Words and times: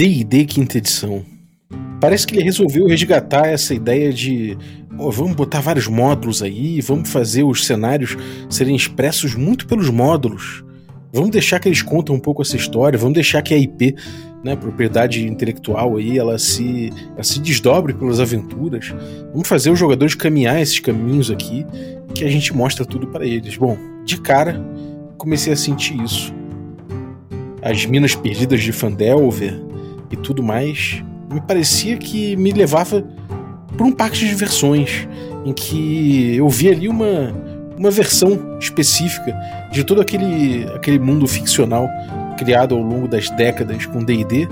D&D 0.00 0.46
quinta 0.46 0.78
edição. 0.78 1.22
Parece 2.00 2.26
que 2.26 2.34
ele 2.34 2.42
resolveu 2.42 2.86
resgatar 2.86 3.48
essa 3.48 3.74
ideia 3.74 4.10
de 4.10 4.56
oh, 4.98 5.10
vamos 5.10 5.36
botar 5.36 5.60
vários 5.60 5.86
módulos 5.88 6.42
aí, 6.42 6.80
vamos 6.80 7.10
fazer 7.10 7.42
os 7.42 7.66
cenários 7.66 8.16
serem 8.48 8.74
expressos 8.74 9.34
muito 9.34 9.66
pelos 9.66 9.90
módulos. 9.90 10.64
Vamos 11.12 11.28
deixar 11.28 11.60
que 11.60 11.68
eles 11.68 11.82
contem 11.82 12.16
um 12.16 12.18
pouco 12.18 12.40
essa 12.40 12.56
história, 12.56 12.98
vamos 12.98 13.12
deixar 13.12 13.42
que 13.42 13.52
a 13.52 13.58
IP, 13.58 13.94
né, 14.42 14.56
propriedade 14.56 15.28
intelectual 15.28 15.98
aí, 15.98 16.18
ela 16.18 16.38
se, 16.38 16.90
ela 17.12 17.22
se 17.22 17.38
desdobre 17.38 17.92
pelas 17.92 18.20
aventuras. 18.20 18.94
Vamos 19.34 19.46
fazer 19.46 19.68
os 19.68 19.78
jogadores 19.78 20.14
caminhar 20.14 20.62
esses 20.62 20.80
caminhos 20.80 21.30
aqui, 21.30 21.66
que 22.14 22.24
a 22.24 22.30
gente 22.30 22.56
mostra 22.56 22.86
tudo 22.86 23.06
para 23.06 23.26
eles. 23.26 23.54
Bom, 23.58 23.76
de 24.06 24.18
cara, 24.18 24.64
comecei 25.18 25.52
a 25.52 25.56
sentir 25.56 26.02
isso. 26.02 26.32
As 27.60 27.84
minas 27.84 28.14
perdidas 28.14 28.62
de 28.62 28.72
Fandelver 28.72 29.68
e 30.10 30.16
tudo 30.16 30.42
mais, 30.42 31.02
me 31.32 31.40
parecia 31.40 31.96
que 31.96 32.36
me 32.36 32.52
levava 32.52 33.04
para 33.76 33.86
um 33.86 33.92
parque 33.92 34.18
de 34.18 34.28
diversões, 34.28 35.08
em 35.44 35.52
que 35.52 36.36
eu 36.36 36.48
vi 36.48 36.68
ali 36.68 36.88
uma, 36.88 37.32
uma 37.78 37.90
versão 37.90 38.58
específica 38.58 39.34
de 39.70 39.84
todo 39.84 40.00
aquele, 40.00 40.66
aquele 40.74 40.98
mundo 40.98 41.26
ficcional 41.26 41.88
criado 42.36 42.74
ao 42.74 42.80
longo 42.80 43.06
das 43.06 43.30
décadas 43.30 43.86
com 43.86 44.02
D&D, 44.02 44.48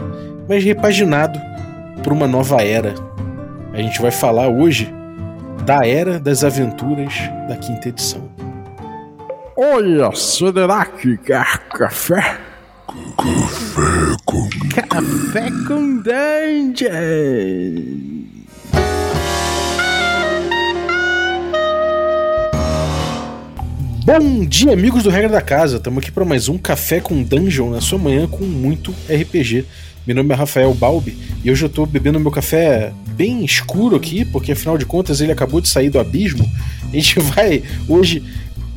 mas 0.48 0.62
repaginado 0.62 1.40
por 2.02 2.12
uma 2.12 2.28
nova 2.28 2.62
era. 2.62 2.94
A 3.72 3.78
gente 3.78 4.00
vai 4.00 4.10
falar 4.10 4.48
hoje 4.48 4.92
da 5.64 5.86
Era 5.86 6.18
das 6.18 6.44
Aventuras 6.44 7.14
da 7.48 7.56
quinta 7.56 7.88
edição. 7.88 8.28
Olha, 9.56 10.10
que 11.00 11.16
quer 11.18 11.58
café? 11.70 12.47
Café 12.98 14.16
com 14.24 14.48
Café 14.70 15.50
com 15.66 16.02
Dungeon! 16.02 16.88
Bom 24.05 24.44
dia, 24.44 24.72
amigos 24.72 25.05
do 25.05 25.10
Regra 25.10 25.28
da 25.28 25.40
Casa. 25.40 25.77
Estamos 25.77 26.02
aqui 26.02 26.10
para 26.10 26.24
mais 26.24 26.48
um 26.48 26.58
Café 26.58 26.98
com 27.00 27.22
Dungeon 27.22 27.70
na 27.70 27.80
sua 27.80 27.98
manhã 27.98 28.27
com 28.27 28.44
muito 28.44 28.90
RPG. 29.08 29.64
Meu 30.05 30.16
nome 30.16 30.34
é 30.34 30.36
Rafael 30.36 30.74
Balbi 30.74 31.16
e 31.44 31.50
hoje 31.52 31.64
eu 31.64 31.68
estou 31.68 31.86
bebendo 31.86 32.18
meu 32.18 32.33
café 32.33 32.92
bem 33.10 33.44
escuro 33.44 33.94
aqui, 33.94 34.24
porque 34.24 34.52
afinal 34.52 34.77
de 34.77 34.86
contas 34.86 35.20
ele 35.20 35.30
acabou 35.30 35.60
de 35.60 35.68
sair 35.68 35.88
do 35.88 36.00
abismo. 36.00 36.44
A 36.83 36.96
gente 36.96 37.20
vai 37.34 37.62
hoje 37.88 38.24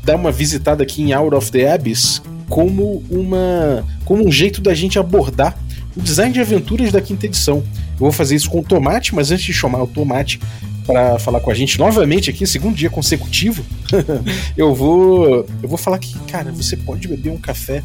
dar 0.04 0.14
uma 0.14 0.30
visitada 0.30 0.84
aqui 0.84 1.02
em 1.02 1.12
Out 1.12 1.34
of 1.34 1.50
the 1.50 1.72
Abyss 1.72 2.22
como 2.48 3.02
uma 3.10 3.84
como 4.04 4.26
um 4.26 4.30
jeito 4.30 4.60
da 4.60 4.74
gente 4.74 4.98
abordar 4.98 5.56
o 5.96 6.00
design 6.00 6.32
de 6.32 6.40
aventuras 6.40 6.90
da 6.90 7.00
quinta 7.00 7.26
edição. 7.26 7.58
Eu 7.92 7.98
vou 7.98 8.12
fazer 8.12 8.34
isso 8.34 8.50
com 8.50 8.60
o 8.60 8.62
Tomate, 8.62 9.14
mas 9.14 9.30
antes 9.30 9.44
de 9.44 9.52
chamar 9.52 9.82
o 9.82 9.86
Tomate 9.86 10.40
para 10.86 11.18
falar 11.18 11.40
com 11.40 11.50
a 11.50 11.54
gente 11.54 11.78
novamente 11.78 12.30
aqui, 12.30 12.46
segundo 12.46 12.74
dia 12.74 12.90
consecutivo, 12.90 13.64
eu 14.56 14.74
vou 14.74 15.46
eu 15.62 15.68
vou 15.68 15.78
falar 15.78 15.98
que, 15.98 16.18
cara, 16.20 16.50
você 16.50 16.76
pode 16.76 17.06
beber 17.08 17.30
um 17.30 17.38
café 17.38 17.82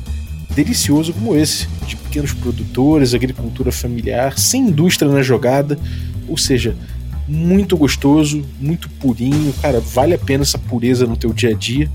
delicioso 0.55 1.13
como 1.13 1.35
esse, 1.35 1.67
de 1.85 1.95
pequenos 1.95 2.33
produtores, 2.33 3.13
agricultura 3.13 3.71
familiar, 3.71 4.37
sem 4.39 4.63
indústria 4.63 5.11
na 5.11 5.21
jogada, 5.21 5.77
ou 6.27 6.37
seja, 6.37 6.75
muito 7.27 7.77
gostoso, 7.77 8.43
muito 8.59 8.89
purinho, 8.89 9.53
cara, 9.61 9.79
vale 9.79 10.13
a 10.13 10.17
pena 10.17 10.43
essa 10.43 10.57
pureza 10.57 11.05
no 11.05 11.17
teu 11.17 11.33
dia 11.33 11.51
a 11.51 11.53
dia. 11.53 11.91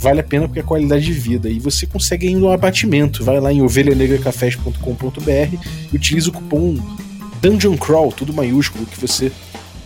Vale 0.00 0.20
a 0.20 0.22
pena 0.22 0.48
porque 0.48 0.60
é 0.60 0.62
qualidade 0.62 1.04
de 1.04 1.12
vida. 1.12 1.50
E 1.50 1.58
você 1.58 1.86
consegue 1.86 2.26
ainda 2.26 2.46
um 2.46 2.50
abatimento. 2.50 3.22
Vai 3.22 3.38
lá 3.38 3.52
em 3.52 3.60
ovelhanegracafés.com.br 3.60 5.56
e 5.92 5.96
utiliza 5.96 6.30
o 6.30 6.32
cupom 6.32 6.78
Dungeon 7.42 7.76
Crawl, 7.76 8.10
tudo 8.10 8.32
maiúsculo, 8.32 8.86
que 8.86 8.98
você 8.98 9.30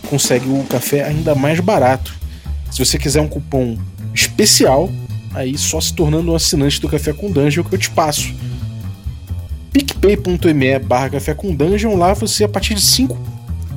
consegue 0.09 0.47
o 0.47 0.63
café 0.69 1.03
ainda 1.03 1.35
mais 1.35 1.59
barato. 1.59 2.15
Se 2.71 2.79
você 2.79 2.97
quiser 2.97 3.19
um 3.19 3.27
cupom 3.27 3.77
especial, 4.13 4.89
aí 5.33 5.57
só 5.57 5.81
se 5.81 5.93
tornando 5.93 6.31
um 6.31 6.35
assinante 6.35 6.79
do 6.79 6.87
Café 6.87 7.11
com 7.11 7.29
Dungeon 7.29 7.63
que 7.63 7.75
eu 7.75 7.79
te 7.79 7.89
passo. 7.89 8.33
picpay.me 9.73 10.79
barra 10.79 11.09
Café 11.09 11.33
com 11.33 11.53
Dungeon, 11.53 11.97
lá 11.97 12.13
você 12.13 12.45
a 12.45 12.49
partir 12.49 12.73
de 12.73 12.81
5 12.81 13.17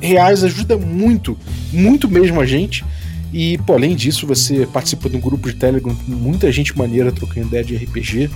reais 0.01 0.41
ajuda 0.43 0.77
muito, 0.77 1.37
muito 1.73 2.07
mesmo 2.07 2.39
a 2.39 2.45
gente. 2.45 2.85
E, 3.31 3.57
pô, 3.59 3.73
além 3.73 3.95
disso, 3.95 4.25
você 4.25 4.65
participa 4.65 5.09
de 5.09 5.17
um 5.17 5.19
grupo 5.19 5.49
de 5.49 5.55
Telegram 5.55 5.95
com 5.95 6.11
muita 6.11 6.51
gente 6.51 6.77
maneira 6.77 7.11
trocando 7.11 7.47
ideia 7.47 7.63
de 7.63 7.75
RPG. 7.75 8.29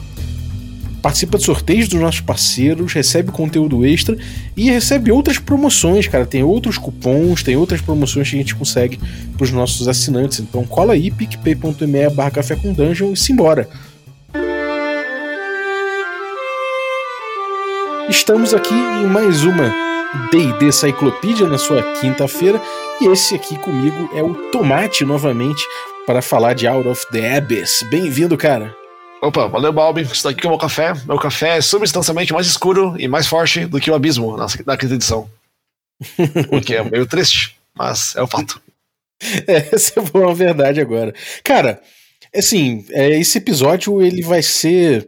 Participa 1.02 1.38
de 1.38 1.44
sorteios 1.44 1.90
dos 1.90 2.00
nossos 2.00 2.22
parceiros, 2.22 2.94
recebe 2.94 3.30
conteúdo 3.32 3.86
extra 3.86 4.18
e 4.56 4.70
recebe 4.70 5.12
outras 5.12 5.38
promoções, 5.38 6.08
cara. 6.08 6.26
Tem 6.26 6.44
outros 6.44 6.78
cupons, 6.78 7.44
tem 7.44 7.58
outras 7.58 7.82
promoções 7.82 8.30
que 8.30 8.36
a 8.36 8.40
gente 8.40 8.56
consegue 8.56 9.00
para 9.36 9.44
os 9.44 9.52
nossos 9.52 9.88
assinantes. 9.88 10.40
Então 10.40 10.64
cola 10.66 10.94
aí, 10.94 11.12
picpay.me 11.12 12.10
barra 12.12 12.32
café 12.32 12.56
com 12.56 12.72
dungeon 12.72 13.12
e 13.12 13.18
simbora. 13.18 13.68
Estamos 18.10 18.54
aqui 18.54 18.74
em 18.74 19.08
mais 19.08 19.44
uma 19.44 19.93
D&D 20.32 20.72
Cyclopedia 20.72 21.48
na 21.48 21.58
sua 21.58 21.82
quinta-feira 22.00 22.62
e 23.02 23.08
esse 23.08 23.34
aqui 23.34 23.58
comigo 23.58 24.10
é 24.14 24.22
o 24.22 24.34
Tomate 24.52 25.04
novamente 25.04 25.64
para 26.06 26.22
falar 26.22 26.54
de 26.54 26.68
Out 26.68 26.88
of 26.88 27.08
the 27.12 27.38
Abyss. 27.38 27.84
Bem-vindo, 27.90 28.38
cara. 28.38 28.76
Opa, 29.22 29.48
valeu, 29.48 29.74
Balbi. 29.74 30.02
Estou 30.02 30.30
aqui 30.30 30.42
com 30.42 30.50
o 30.50 30.52
meu 30.52 30.60
café. 30.60 30.94
Meu 31.06 31.18
café 31.18 31.58
é 31.58 31.62
substancialmente 31.62 32.34
mais 32.34 32.46
escuro 32.46 32.96
e 33.00 33.08
mais 33.08 33.26
forte 33.26 33.66
do 33.66 33.80
que 33.80 33.90
o 33.90 33.96
abismo 33.96 34.38
na, 34.38 34.46
na 34.66 34.78
quinta 34.78 34.94
edição. 34.94 35.30
O 36.52 36.62
que 36.62 36.76
é 36.76 36.84
meio 36.84 37.06
triste, 37.06 37.56
mas 37.76 38.16
é 38.16 38.22
o 38.22 38.28
fato. 38.28 38.62
É, 39.48 39.70
essa 39.74 40.02
é 40.02 40.18
uma 40.18 40.36
verdade 40.36 40.82
agora. 40.82 41.14
Cara, 41.46 41.82
assim, 42.36 42.86
é, 42.90 43.18
esse 43.18 43.38
episódio 43.38 44.02
ele 44.02 44.22
vai 44.22 44.44
ser 44.44 45.08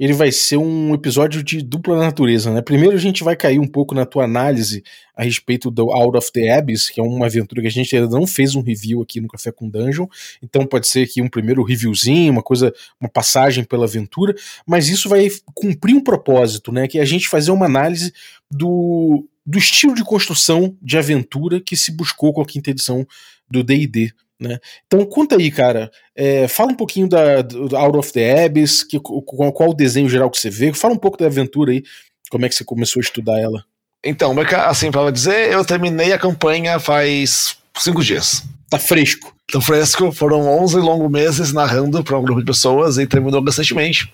ele 0.00 0.14
vai 0.14 0.32
ser 0.32 0.56
um 0.56 0.94
episódio 0.94 1.44
de 1.44 1.60
dupla 1.60 1.98
natureza, 1.98 2.50
né? 2.50 2.62
Primeiro 2.62 2.96
a 2.96 2.98
gente 2.98 3.22
vai 3.22 3.36
cair 3.36 3.58
um 3.58 3.66
pouco 3.66 3.94
na 3.94 4.06
tua 4.06 4.24
análise 4.24 4.82
a 5.14 5.22
respeito 5.22 5.70
do 5.70 5.92
Out 5.92 6.16
of 6.16 6.32
the 6.32 6.48
Abyss, 6.48 6.88
que 6.88 6.98
é 6.98 7.04
uma 7.04 7.26
aventura 7.26 7.60
que 7.60 7.66
a 7.68 7.70
gente 7.70 7.94
ainda 7.94 8.08
não 8.08 8.26
fez 8.26 8.54
um 8.54 8.62
review 8.62 9.02
aqui 9.02 9.20
no 9.20 9.28
Café 9.28 9.52
com 9.52 9.68
Dungeon, 9.68 10.06
então 10.42 10.64
pode 10.64 10.88
ser 10.88 11.06
que 11.06 11.20
um 11.20 11.28
primeiro 11.28 11.62
reviewzinho, 11.62 12.32
uma 12.32 12.42
coisa, 12.42 12.72
uma 12.98 13.10
passagem 13.10 13.62
pela 13.62 13.84
aventura, 13.84 14.34
mas 14.66 14.88
isso 14.88 15.06
vai 15.06 15.28
cumprir 15.52 15.94
um 15.94 16.02
propósito, 16.02 16.72
né? 16.72 16.88
Que 16.88 16.98
é 16.98 17.02
a 17.02 17.04
gente 17.04 17.28
fazer 17.28 17.50
uma 17.50 17.66
análise 17.66 18.10
do, 18.50 19.28
do 19.44 19.58
estilo 19.58 19.94
de 19.94 20.02
construção 20.02 20.74
de 20.80 20.96
aventura 20.96 21.60
que 21.60 21.76
se 21.76 21.92
buscou 21.92 22.32
com 22.32 22.40
a 22.40 22.46
quinta 22.46 22.70
edição 22.70 23.06
do 23.50 23.62
D&D, 23.62 24.14
né? 24.40 24.58
Então 24.86 25.04
conta 25.04 25.36
aí, 25.36 25.50
cara. 25.50 25.90
É, 26.16 26.48
fala 26.48 26.72
um 26.72 26.76
pouquinho 26.76 27.08
da, 27.08 27.42
do 27.42 27.76
Out 27.76 27.98
of 27.98 28.12
the 28.12 28.44
Abyss, 28.46 28.82
que, 28.82 28.98
qual, 28.98 29.52
qual 29.52 29.70
o 29.70 29.74
desenho 29.74 30.08
geral 30.08 30.30
que 30.30 30.38
você 30.38 30.48
vê. 30.48 30.72
Fala 30.72 30.94
um 30.94 30.98
pouco 30.98 31.18
da 31.18 31.26
aventura 31.26 31.72
aí, 31.72 31.82
como 32.30 32.46
é 32.46 32.48
que 32.48 32.54
você 32.54 32.64
começou 32.64 33.00
a 33.00 33.04
estudar 33.04 33.38
ela. 33.38 33.64
Então, 34.02 34.34
assim, 34.66 34.90
pra 34.90 35.10
dizer, 35.10 35.52
eu 35.52 35.64
terminei 35.64 36.12
a 36.12 36.18
campanha 36.18 36.80
faz 36.80 37.56
cinco 37.76 38.02
dias. 38.02 38.42
Tá 38.70 38.78
fresco. 38.78 39.34
Tá 39.52 39.60
fresco, 39.60 40.12
foram 40.12 40.46
11 40.62 40.78
longos 40.78 41.10
meses 41.10 41.52
narrando 41.52 42.02
para 42.02 42.18
um 42.18 42.22
grupo 42.22 42.40
de 42.40 42.46
pessoas 42.46 42.98
e 42.98 43.06
terminou 43.06 43.42
recentemente. 43.42 44.12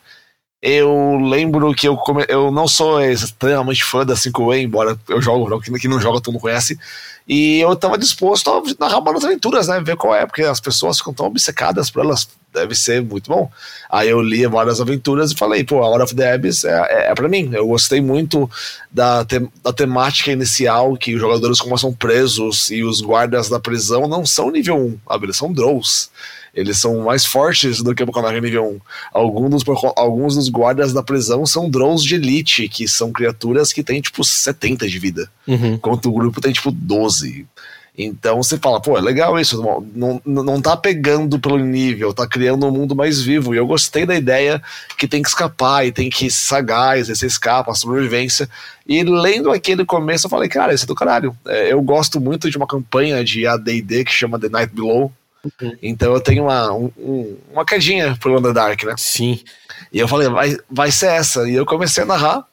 Eu 0.68 1.20
lembro 1.20 1.72
que 1.72 1.86
eu, 1.86 1.96
come... 1.96 2.24
eu 2.28 2.50
não 2.50 2.66
sou 2.66 3.00
extremamente 3.00 3.84
fã 3.84 4.04
da 4.04 4.14
5E, 4.14 4.64
embora 4.64 4.98
eu 5.08 5.22
jogo, 5.22 5.60
quem 5.60 5.88
não 5.88 6.00
joga 6.00 6.20
todo 6.20 6.32
mundo 6.34 6.42
conhece. 6.42 6.76
E 7.28 7.60
eu 7.60 7.76
tava 7.76 7.96
disposto 7.96 8.50
a 8.50 8.62
narrar 8.80 8.98
uma 8.98 9.12
das 9.12 9.24
aventuras, 9.24 9.68
né? 9.68 9.80
Ver 9.80 9.94
qual 9.94 10.12
é, 10.12 10.26
porque 10.26 10.42
as 10.42 10.58
pessoas 10.58 10.98
ficam 10.98 11.14
tão 11.14 11.26
obcecadas 11.26 11.88
por 11.88 12.04
elas. 12.04 12.28
Deve 12.52 12.74
ser 12.74 13.00
muito 13.00 13.30
bom. 13.30 13.48
Aí 13.88 14.08
eu 14.08 14.20
li 14.20 14.44
várias 14.46 14.80
aventuras 14.80 15.30
e 15.30 15.36
falei, 15.36 15.62
pô, 15.62 15.84
a 15.84 15.88
Hora 15.88 16.02
of 16.02 16.16
the 16.16 16.32
Abyss 16.32 16.64
é, 16.64 16.70
é, 16.70 17.10
é 17.12 17.14
pra 17.14 17.28
mim. 17.28 17.48
Eu 17.52 17.68
gostei 17.68 18.00
muito 18.00 18.50
da, 18.90 19.24
te, 19.24 19.48
da 19.62 19.72
temática 19.72 20.32
inicial, 20.32 20.96
que 20.96 21.14
os 21.14 21.20
jogadores 21.20 21.60
começam 21.60 21.92
presos 21.92 22.72
e 22.72 22.82
os 22.82 23.00
guardas 23.00 23.48
da 23.48 23.60
prisão 23.60 24.08
não 24.08 24.26
são 24.26 24.50
nível 24.50 24.76
1, 24.76 24.98
eles 25.22 25.36
são 25.36 25.52
Drows. 25.52 26.10
Eles 26.56 26.78
são 26.78 27.04
mais 27.04 27.26
fortes 27.26 27.82
do 27.82 27.94
que 27.94 28.02
o 28.02 28.06
Bokamarra 28.06 28.40
nível 28.40 28.64
1. 28.66 28.80
Alguns 29.12 29.62
dos, 29.62 29.64
alguns 29.94 30.36
dos 30.36 30.48
guardas 30.48 30.90
da 30.90 31.02
prisão 31.02 31.44
são 31.44 31.68
drones 31.68 32.02
de 32.02 32.14
elite, 32.14 32.66
que 32.66 32.88
são 32.88 33.12
criaturas 33.12 33.74
que 33.74 33.82
têm 33.82 34.00
tipo 34.00 34.24
70 34.24 34.88
de 34.88 34.98
vida. 34.98 35.30
Uhum. 35.46 35.74
Enquanto 35.74 36.06
o 36.06 36.12
grupo 36.12 36.40
tem 36.40 36.52
tipo 36.52 36.70
12. 36.70 37.46
Então 37.98 38.42
você 38.42 38.58
fala, 38.58 38.80
pô, 38.80 38.96
é 38.98 39.00
legal 39.00 39.38
isso, 39.40 39.62
não, 39.94 40.20
não, 40.24 40.42
não 40.42 40.60
tá 40.60 40.76
pegando 40.76 41.38
pelo 41.38 41.58
nível, 41.58 42.12
tá 42.12 42.26
criando 42.26 42.66
um 42.66 42.70
mundo 42.70 42.94
mais 42.94 43.22
vivo. 43.22 43.54
E 43.54 43.58
eu 43.58 43.66
gostei 43.66 44.04
da 44.04 44.14
ideia 44.14 44.62
que 44.98 45.08
tem 45.08 45.22
que 45.22 45.28
escapar 45.28 45.86
e 45.86 45.92
tem 45.92 46.10
que 46.10 46.30
sagaz, 46.30 47.08
você 47.08 47.26
escapa, 47.26 47.70
a 47.70 47.74
sobrevivência. 47.74 48.48
E 48.86 49.02
lendo 49.02 49.50
aquele 49.50 49.84
começo, 49.84 50.26
eu 50.26 50.30
falei, 50.30 50.48
cara, 50.48 50.74
isso 50.74 50.84
é 50.84 50.86
do 50.86 50.94
caralho. 50.94 51.36
É, 51.46 51.72
eu 51.72 51.80
gosto 51.80 52.20
muito 52.20 52.50
de 52.50 52.56
uma 52.56 52.66
campanha 52.66 53.24
de 53.24 53.46
ADD 53.46 54.04
que 54.04 54.12
chama 54.12 54.38
The 54.38 54.48
Night 54.50 54.74
Below, 54.74 55.10
Uhum. 55.60 55.76
Então 55.82 56.12
eu 56.12 56.20
tenho 56.20 56.44
uma, 56.44 56.72
um, 56.72 57.36
uma 57.52 57.64
quedinha 57.64 58.16
pro 58.20 58.36
Underdark, 58.36 58.84
né? 58.84 58.94
Sim. 58.96 59.40
E 59.92 59.98
eu 59.98 60.08
falei, 60.08 60.28
vai, 60.28 60.56
vai 60.70 60.90
ser 60.90 61.06
essa. 61.06 61.48
E 61.48 61.54
eu 61.54 61.66
comecei 61.66 62.02
a 62.02 62.06
narrar. 62.06 62.46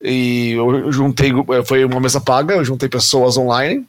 E 0.00 0.52
eu 0.52 0.90
juntei, 0.90 1.30
foi 1.64 1.84
uma 1.84 2.00
mesa 2.00 2.20
paga, 2.20 2.54
eu 2.54 2.64
juntei 2.64 2.88
pessoas 2.88 3.36
online, 3.36 3.86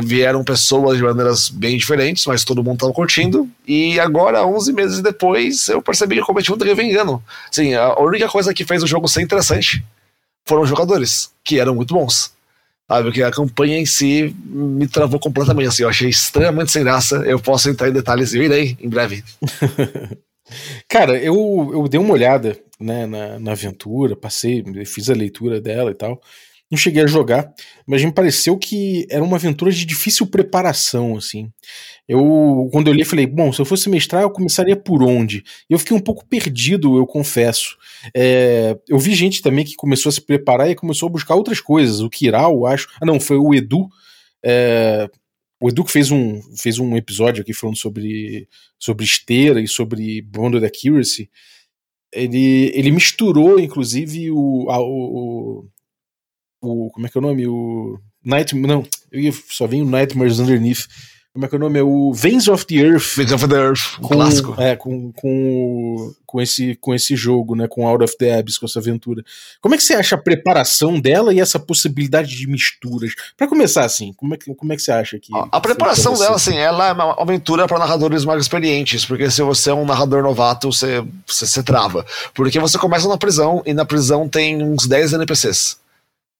vieram 0.00 0.44
pessoas 0.44 0.96
de 0.96 1.02
maneiras 1.02 1.48
bem 1.48 1.76
diferentes, 1.76 2.24
mas 2.26 2.44
todo 2.44 2.62
mundo 2.62 2.74
estava 2.74 2.92
curtindo. 2.92 3.48
E 3.66 3.98
agora, 3.98 4.46
11 4.46 4.72
meses 4.72 5.00
depois, 5.00 5.68
eu 5.68 5.82
percebi 5.82 6.14
que 6.14 6.20
eu 6.20 6.26
cometi 6.26 6.52
um 6.52 6.58
terrível 6.58 6.84
engano. 6.84 7.22
Assim, 7.50 7.74
a 7.74 7.98
única 7.98 8.28
coisa 8.28 8.54
que 8.54 8.64
fez 8.64 8.82
o 8.82 8.86
jogo 8.86 9.08
ser 9.08 9.22
interessante 9.22 9.84
foram 10.46 10.62
os 10.62 10.68
jogadores, 10.68 11.32
que 11.42 11.58
eram 11.58 11.74
muito 11.74 11.94
bons. 11.94 12.32
Sabe, 12.90 13.04
porque 13.04 13.22
a 13.22 13.30
campanha 13.30 13.78
em 13.78 13.86
si 13.86 14.34
me 14.44 14.88
travou 14.88 15.20
completamente. 15.20 15.68
Assim, 15.68 15.84
eu 15.84 15.88
achei 15.88 16.08
extremamente 16.08 16.72
sem 16.72 16.82
graça. 16.82 17.18
Eu 17.18 17.38
posso 17.38 17.70
entrar 17.70 17.88
em 17.88 17.92
detalhes 17.92 18.34
eu 18.34 18.42
irei 18.42 18.76
em 18.80 18.88
breve. 18.88 19.22
Cara, 20.90 21.16
eu, 21.16 21.70
eu 21.72 21.86
dei 21.86 22.00
uma 22.00 22.12
olhada 22.12 22.58
né, 22.80 23.06
na, 23.06 23.38
na 23.38 23.52
aventura, 23.52 24.16
passei, 24.16 24.64
fiz 24.84 25.08
a 25.08 25.14
leitura 25.14 25.60
dela 25.60 25.92
e 25.92 25.94
tal. 25.94 26.20
Não 26.70 26.78
cheguei 26.78 27.02
a 27.02 27.06
jogar, 27.06 27.52
mas 27.84 28.04
me 28.04 28.12
pareceu 28.12 28.56
que 28.56 29.04
era 29.10 29.24
uma 29.24 29.36
aventura 29.36 29.72
de 29.72 29.84
difícil 29.84 30.24
preparação, 30.24 31.16
assim. 31.16 31.50
Eu, 32.06 32.68
quando 32.72 32.86
eu 32.86 32.92
li, 32.92 33.04
falei, 33.04 33.26
bom, 33.26 33.52
se 33.52 33.60
eu 33.60 33.64
fosse 33.64 33.88
mestrar, 33.90 34.22
eu 34.22 34.30
começaria 34.30 34.76
por 34.76 35.02
onde? 35.02 35.42
E 35.68 35.72
eu 35.72 35.78
fiquei 35.80 35.96
um 35.96 36.00
pouco 36.00 36.24
perdido, 36.24 36.96
eu 36.96 37.06
confesso. 37.06 37.76
É, 38.14 38.78
eu 38.88 38.98
vi 39.00 39.14
gente 39.14 39.42
também 39.42 39.64
que 39.64 39.74
começou 39.74 40.10
a 40.10 40.12
se 40.12 40.20
preparar 40.20 40.70
e 40.70 40.76
começou 40.76 41.08
a 41.08 41.12
buscar 41.12 41.34
outras 41.34 41.60
coisas. 41.60 42.00
O 42.00 42.08
Kiral, 42.08 42.64
acho. 42.66 42.88
Ah, 43.00 43.06
não, 43.06 43.18
foi 43.18 43.36
o 43.36 43.52
Edu. 43.52 43.88
É, 44.44 45.10
o 45.60 45.68
Edu 45.68 45.84
que 45.84 45.92
fez 45.92 46.12
um, 46.12 46.40
fez 46.56 46.78
um 46.78 46.96
episódio 46.96 47.42
aqui 47.42 47.52
falando 47.52 47.76
sobre, 47.76 48.48
sobre 48.78 49.04
esteira 49.04 49.60
e 49.60 49.66
sobre 49.66 50.22
Bonded 50.22 50.64
Accuracy. 50.64 51.28
Ele, 52.12 52.70
ele 52.74 52.90
misturou, 52.92 53.58
inclusive, 53.58 54.30
o, 54.30 54.70
a, 54.70 54.80
o, 54.80 55.68
o. 56.60 56.90
Como 56.90 57.06
é 57.06 57.08
que 57.08 57.16
é 57.16 57.20
o 57.20 57.22
nome? 57.22 57.46
O. 57.46 57.98
Night, 58.24 58.54
não, 58.54 58.84
eu 59.10 59.32
só 59.48 59.66
vem 59.66 59.82
o 59.82 59.86
Nightmares 59.86 60.38
Underneath 60.38 60.86
como 61.32 61.44
é 61.44 61.48
que 61.48 61.54
é 61.54 61.58
o 61.58 61.60
nome? 61.60 61.78
É 61.78 61.82
o 61.82 62.12
Veins 62.12 62.48
of 62.48 62.66
the 62.66 62.74
Earth. 62.74 63.14
Veins 63.14 63.30
of 63.30 63.46
the 63.46 63.54
Earth, 63.54 63.98
um 64.00 64.02
com, 64.02 64.14
clássico. 64.14 64.54
É, 64.60 64.74
com, 64.74 65.12
com, 65.12 66.12
com, 66.26 66.40
esse, 66.40 66.74
com 66.80 66.92
esse 66.92 67.14
jogo, 67.14 67.54
né? 67.54 67.68
Com 67.68 67.86
Out 67.86 68.02
of 68.02 68.18
the 68.18 68.36
Abyss, 68.36 68.58
com 68.58 68.66
essa 68.66 68.80
aventura. 68.80 69.22
Como 69.60 69.72
é 69.72 69.78
que 69.78 69.84
você 69.84 69.94
acha 69.94 70.16
a 70.16 70.18
preparação 70.18 70.98
dela 70.98 71.32
e 71.32 71.38
essa 71.38 71.56
possibilidade 71.60 72.36
de 72.36 72.48
misturas? 72.48 73.14
Para 73.36 73.46
começar, 73.46 73.84
assim, 73.84 74.12
como 74.14 74.34
é, 74.34 74.36
que, 74.36 74.52
como 74.52 74.72
é 74.72 74.76
que 74.76 74.82
você 74.82 74.90
acha 74.90 75.20
que. 75.20 75.32
A, 75.32 75.46
a 75.52 75.60
preparação 75.60 76.14
dela, 76.14 76.34
assim, 76.34 76.56
ela 76.56 76.88
é 76.88 76.92
uma 76.92 77.22
aventura 77.22 77.68
para 77.68 77.78
narradores 77.78 78.24
mais 78.24 78.42
experientes, 78.42 79.04
porque 79.04 79.30
se 79.30 79.40
você 79.40 79.70
é 79.70 79.74
um 79.74 79.86
narrador 79.86 80.24
novato, 80.24 80.72
você, 80.72 81.00
você, 81.24 81.46
você 81.46 81.62
trava. 81.62 82.04
Porque 82.34 82.58
você 82.58 82.76
começa 82.76 83.06
na 83.06 83.16
prisão 83.16 83.62
e 83.64 83.72
na 83.72 83.84
prisão 83.84 84.28
tem 84.28 84.64
uns 84.64 84.88
10 84.88 85.12
NPCs 85.12 85.79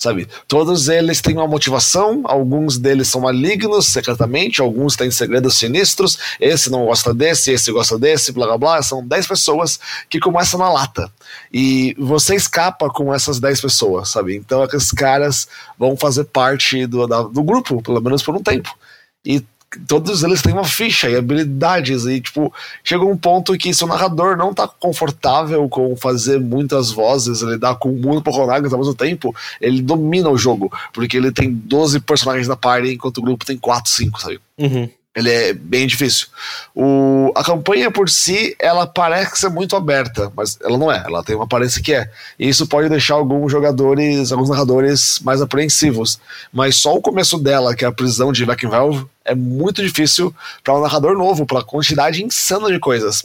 sabe? 0.00 0.26
Todos 0.49 0.88
eles 0.88 1.20
têm 1.20 1.37
uma 1.37 1.47
motivação, 1.47 2.23
alguns 2.25 2.79
deles 2.79 3.08
são 3.08 3.20
malignos 3.20 3.87
secretamente, 3.87 4.62
alguns 4.62 4.97
têm 4.97 5.11
segredos 5.11 5.58
sinistros, 5.58 6.19
esse 6.41 6.70
não 6.70 6.87
gosta 6.87 7.12
desse, 7.12 7.52
esse 7.52 7.70
gosta 7.70 7.99
desse, 7.99 8.32
blá 8.32 8.47
blá 8.47 8.56
blá. 8.58 8.82
São 8.82 9.06
10 9.06 9.26
pessoas 9.26 9.79
que 10.08 10.19
começam 10.19 10.58
na 10.58 10.73
lata. 10.73 11.12
E 11.52 11.94
você 11.99 12.35
escapa 12.35 12.88
com 12.88 13.14
essas 13.14 13.38
10 13.38 13.61
pessoas, 13.61 14.08
sabe? 14.08 14.35
Então 14.35 14.62
aqueles 14.62 14.91
caras 14.91 15.47
vão 15.79 15.94
fazer 15.94 16.25
parte 16.25 16.87
do, 16.87 17.06
da, 17.06 17.23
do 17.23 17.43
grupo, 17.43 17.82
pelo 17.82 18.00
menos 18.00 18.23
por 18.23 18.35
um 18.35 18.43
tempo. 18.43 18.75
E 19.23 19.44
todos 19.87 20.22
eles 20.22 20.43
têm 20.43 20.52
uma 20.52 20.64
ficha 20.64 21.08
e 21.08 21.17
habilidades 21.17 22.05
e 22.05 22.20
tipo 22.20 22.52
chega 22.82 23.05
um 23.05 23.17
ponto 23.17 23.56
que 23.56 23.72
se 23.72 23.84
o 23.84 23.87
narrador 23.87 24.37
não 24.37 24.52
tá 24.52 24.67
confortável 24.67 25.69
com 25.69 25.94
fazer 25.96 26.40
muitas 26.40 26.90
vozes 26.90 27.40
lidar 27.43 27.76
com 27.76 27.90
muito 27.90 28.22
personagens 28.22 28.72
ao 28.72 28.78
mesmo 28.78 28.94
tempo 28.94 29.34
ele 29.61 29.81
domina 29.81 30.28
o 30.28 30.37
jogo 30.37 30.72
porque 30.93 31.17
ele 31.17 31.31
tem 31.31 31.52
12 31.52 32.00
personagens 32.00 32.49
na 32.49 32.56
party 32.56 32.94
enquanto 32.94 33.19
o 33.19 33.22
grupo 33.22 33.44
tem 33.44 33.56
4, 33.56 33.90
5, 33.90 34.20
sabe 34.20 34.40
uhum. 34.58 34.88
Ele 35.14 35.28
é 35.28 35.52
bem 35.52 35.88
difícil. 35.88 36.28
O, 36.74 37.32
a 37.34 37.42
campanha 37.42 37.90
por 37.90 38.08
si, 38.08 38.54
ela 38.60 38.86
parece 38.86 39.40
ser 39.40 39.48
muito 39.48 39.74
aberta, 39.74 40.32
mas 40.36 40.56
ela 40.62 40.78
não 40.78 40.90
é. 40.90 41.02
Ela 41.04 41.24
tem 41.24 41.34
uma 41.34 41.44
aparência 41.44 41.82
que 41.82 41.92
é. 41.92 42.08
E 42.38 42.48
isso 42.48 42.66
pode 42.66 42.88
deixar 42.88 43.14
alguns 43.14 43.50
jogadores, 43.50 44.30
alguns 44.30 44.48
narradores 44.48 45.18
mais 45.24 45.42
apreensivos. 45.42 46.20
Mas 46.52 46.76
só 46.76 46.94
o 46.94 47.02
começo 47.02 47.38
dela, 47.38 47.74
que 47.74 47.84
é 47.84 47.88
a 47.88 47.92
prisão 47.92 48.30
de 48.30 48.44
Valve, 48.44 49.04
é 49.24 49.34
muito 49.34 49.82
difícil 49.82 50.32
para 50.62 50.78
um 50.78 50.80
narrador 50.80 51.18
novo, 51.18 51.44
pela 51.44 51.64
quantidade 51.64 52.24
insana 52.24 52.68
de 52.70 52.78
coisas. 52.78 53.24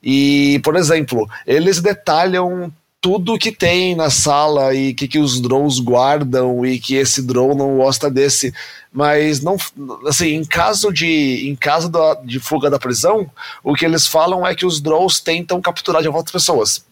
E, 0.00 0.60
por 0.62 0.76
exemplo, 0.76 1.28
eles 1.46 1.80
detalham 1.80 2.72
tudo 3.04 3.36
que 3.36 3.52
tem 3.52 3.94
na 3.94 4.08
sala 4.08 4.74
e 4.74 4.94
que, 4.94 5.06
que 5.06 5.18
os 5.18 5.38
drones 5.38 5.78
guardam 5.78 6.64
e 6.64 6.78
que 6.78 6.94
esse 6.94 7.20
drone 7.20 7.54
não 7.54 7.76
gosta 7.76 8.10
desse. 8.10 8.50
Mas 8.90 9.42
não, 9.42 9.58
assim, 10.06 10.28
em 10.28 10.42
caso 10.42 10.90
de 10.90 11.50
em 11.50 11.54
caso 11.54 11.90
da, 11.90 12.14
de 12.24 12.40
fuga 12.40 12.70
da 12.70 12.78
prisão, 12.78 13.30
o 13.62 13.74
que 13.74 13.84
eles 13.84 14.06
falam 14.06 14.46
é 14.46 14.54
que 14.54 14.64
os 14.64 14.80
drones 14.80 15.20
tentam 15.20 15.60
capturar 15.60 16.00
de 16.00 16.08
volta 16.08 16.32
pessoas. 16.32 16.82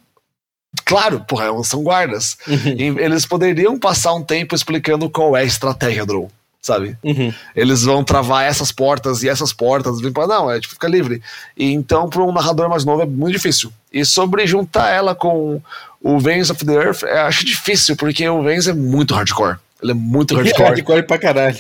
Claro, 0.85 1.25
porra, 1.27 1.47
são 1.65 1.83
guardas. 1.83 2.37
Uhum. 2.47 2.99
Eles 2.99 3.25
poderiam 3.25 3.79
passar 3.79 4.13
um 4.13 4.23
tempo 4.23 4.55
explicando 4.55 5.09
qual 5.09 5.35
é 5.35 5.41
a 5.41 5.45
estratégia 5.45 6.05
drone 6.05 6.29
sabe? 6.61 6.97
Uhum. 7.03 7.33
Eles 7.57 7.83
vão 7.83 8.05
travar 8.05 8.45
essas 8.45 8.71
portas 8.71 9.25
e 9.25 9.29
essas 9.29 9.53
portas, 9.53 10.01
vem 10.01 10.13
para 10.13 10.29
não, 10.29 10.49
é 10.49 10.61
tipo, 10.61 10.75
fica 10.75 10.87
livre. 10.87 11.21
E 11.57 11.73
então 11.73 12.09
para 12.09 12.23
um 12.23 12.31
narrador 12.31 12.69
mais 12.69 12.85
novo 12.85 13.03
é 13.03 13.07
muito 13.07 13.35
difícil. 13.35 13.73
E 13.93 14.05
sobre 14.05 14.47
juntar 14.47 14.91
ela 14.91 15.15
com 15.15 15.61
o 16.01 16.19
Veins 16.19 16.51
of 16.51 16.65
the 16.65 16.73
Earth, 16.73 17.03
eu 17.03 17.21
acho 17.23 17.45
difícil, 17.45 17.97
porque 17.97 18.29
o 18.29 18.43
Veins 18.43 18.67
é 18.67 18.73
muito 18.73 19.15
hardcore. 19.15 19.59
Ele 19.83 19.93
é 19.93 19.95
muito 19.95 20.35
hardcore. 20.35 20.63
É 20.63 20.69
hardcore 20.69 21.03
pra 21.07 21.19
caralho. 21.19 21.57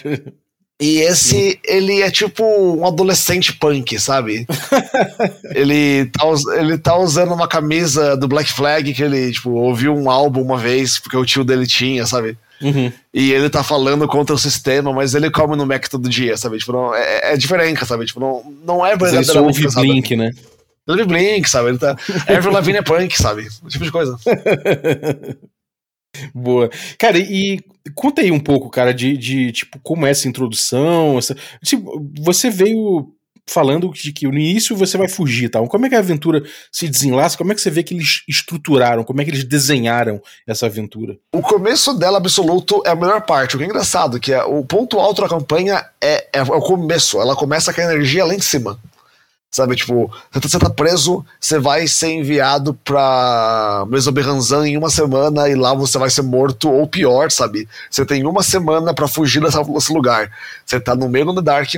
E 0.81 0.99
esse, 0.99 1.61
ele 1.65 2.03
é 2.03 2.11
tipo 2.11 2.45
um 2.45 2.85
adolescente 2.85 3.53
punk, 3.53 4.01
sabe? 4.01 4.47
ele, 5.55 6.07
tá, 6.07 6.25
ele 6.57 6.77
tá 6.77 6.97
usando 6.97 7.33
uma 7.33 7.47
camisa 7.47 8.17
do 8.17 8.27
Black 8.27 8.51
Flag 8.51 8.93
que 8.93 9.03
ele, 9.03 9.31
tipo, 9.31 9.51
ouviu 9.51 9.95
um 9.95 10.11
álbum 10.11 10.43
uma 10.43 10.59
vez, 10.59 10.99
porque 10.99 11.17
o 11.17 11.25
tio 11.25 11.45
dele 11.45 11.69
tinha, 11.69 12.05
sabe? 12.05 12.37
Uhum. 12.61 12.93
E 13.15 13.33
ele 13.33 13.49
tá 13.49 13.63
falando 13.63 14.09
contra 14.09 14.35
o 14.35 14.39
sistema, 14.39 14.93
mas 14.93 15.15
ele 15.15 15.31
come 15.31 15.57
no 15.57 15.67
Mac 15.67 15.87
todo 15.89 16.09
dia, 16.09 16.37
sabe? 16.37 16.59
Tipo, 16.59 16.73
não, 16.73 16.95
é, 16.95 17.33
é 17.33 17.37
diferente, 17.37 17.85
sabe? 17.87 18.05
Tipo, 18.07 18.19
não, 18.19 18.43
não 18.65 18.87
é 18.87 18.97
verdadeiramente. 18.97 19.59
Ele 19.59 19.67
ouve 19.67 19.81
Blink, 19.81 20.17
né? 20.17 20.33
Ele 20.89 21.05
Blink, 21.05 21.49
sabe? 21.49 21.71
Ele 21.71 21.79
tá. 21.79 21.97
Avril 22.29 22.53
Lavigne 22.53 22.79
é 22.79 22.83
punk, 22.83 23.17
sabe? 23.17 23.43
Esse 23.43 23.61
tipo 23.69 23.85
de 23.85 23.93
coisa. 23.93 24.17
Boa. 26.35 26.71
Cara, 26.99 27.19
e 27.19 27.61
conta 27.95 28.21
aí 28.21 28.31
um 28.31 28.41
pouco, 28.41 28.69
cara, 28.69 28.93
de, 28.93 29.17
de 29.17 29.53
tipo, 29.53 29.79
como 29.81 30.07
é 30.07 30.11
essa 30.11 30.29
introdução. 30.29 31.19
Essa, 31.19 31.37
tipo, 31.63 32.05
você 32.19 32.51
veio 32.51 33.15
falando 33.47 33.91
de 33.91 34.13
que 34.13 34.27
no 34.27 34.35
início 34.35 34.77
você 34.77 34.97
vai 34.97 35.09
fugir, 35.09 35.49
tá? 35.49 35.61
Como 35.67 35.87
é 35.87 35.89
que 35.89 35.95
a 35.95 35.99
aventura 35.99 36.43
se 36.71 36.89
desenlaça? 36.89 37.37
Como 37.37 37.53
é 37.53 37.55
que 37.55 37.61
você 37.61 37.71
vê 37.71 37.83
que 37.83 37.95
eles 37.95 38.23
estruturaram? 38.29 39.05
Como 39.05 39.21
é 39.21 39.25
que 39.25 39.31
eles 39.31 39.45
desenharam 39.45 40.23
essa 40.47 40.67
aventura? 40.67 41.17
O 41.33 41.43
começo 41.43 41.95
dela 41.95 42.19
absoluto 42.19 42.83
é 42.87 42.91
a 42.91 42.95
melhor 42.95 43.23
parte. 43.23 43.55
O 43.55 43.59
que 43.59 43.65
é 43.65 43.67
engraçado 43.67 44.21
que 44.21 44.33
é 44.33 44.43
o 44.45 44.65
ponto 44.65 44.99
alto 44.99 45.23
da 45.23 45.29
campanha 45.29 45.85
é, 46.01 46.29
é, 46.33 46.39
é 46.39 46.43
o 46.43 46.61
começo. 46.61 47.21
Ela 47.21 47.35
começa 47.35 47.73
com 47.73 47.81
a 47.81 47.85
energia 47.85 48.25
lá 48.25 48.35
em 48.35 48.41
cima. 48.41 48.79
Sabe, 49.55 49.77
tipo, 49.77 50.11
você 50.33 50.59
tá 50.59 50.71
preso, 50.71 51.23
você 51.39 51.59
vai 51.59 51.87
ser 51.87 52.11
enviado 52.11 52.73
pra 52.73 53.85
Mesoberranzan 53.87 54.67
em 54.67 54.79
uma 54.79 54.89
semana 54.89 55.47
e 55.47 55.55
lá 55.55 55.75
você 55.75 55.99
vai 55.99 56.09
ser 56.09 56.23
morto, 56.23 56.71
ou 56.71 56.87
pior, 56.87 57.31
sabe? 57.31 57.69
Você 57.91 58.07
tem 58.07 58.27
uma 58.27 58.43
semana 58.43 58.95
para 58.95 59.07
fugir 59.07 59.43
desse 59.43 59.93
lugar. 59.93 60.31
Você 60.65 60.81
tá 60.81 60.95
no 60.95 61.07
meio 61.07 61.27
do 61.27 61.43
Dark, 61.43 61.75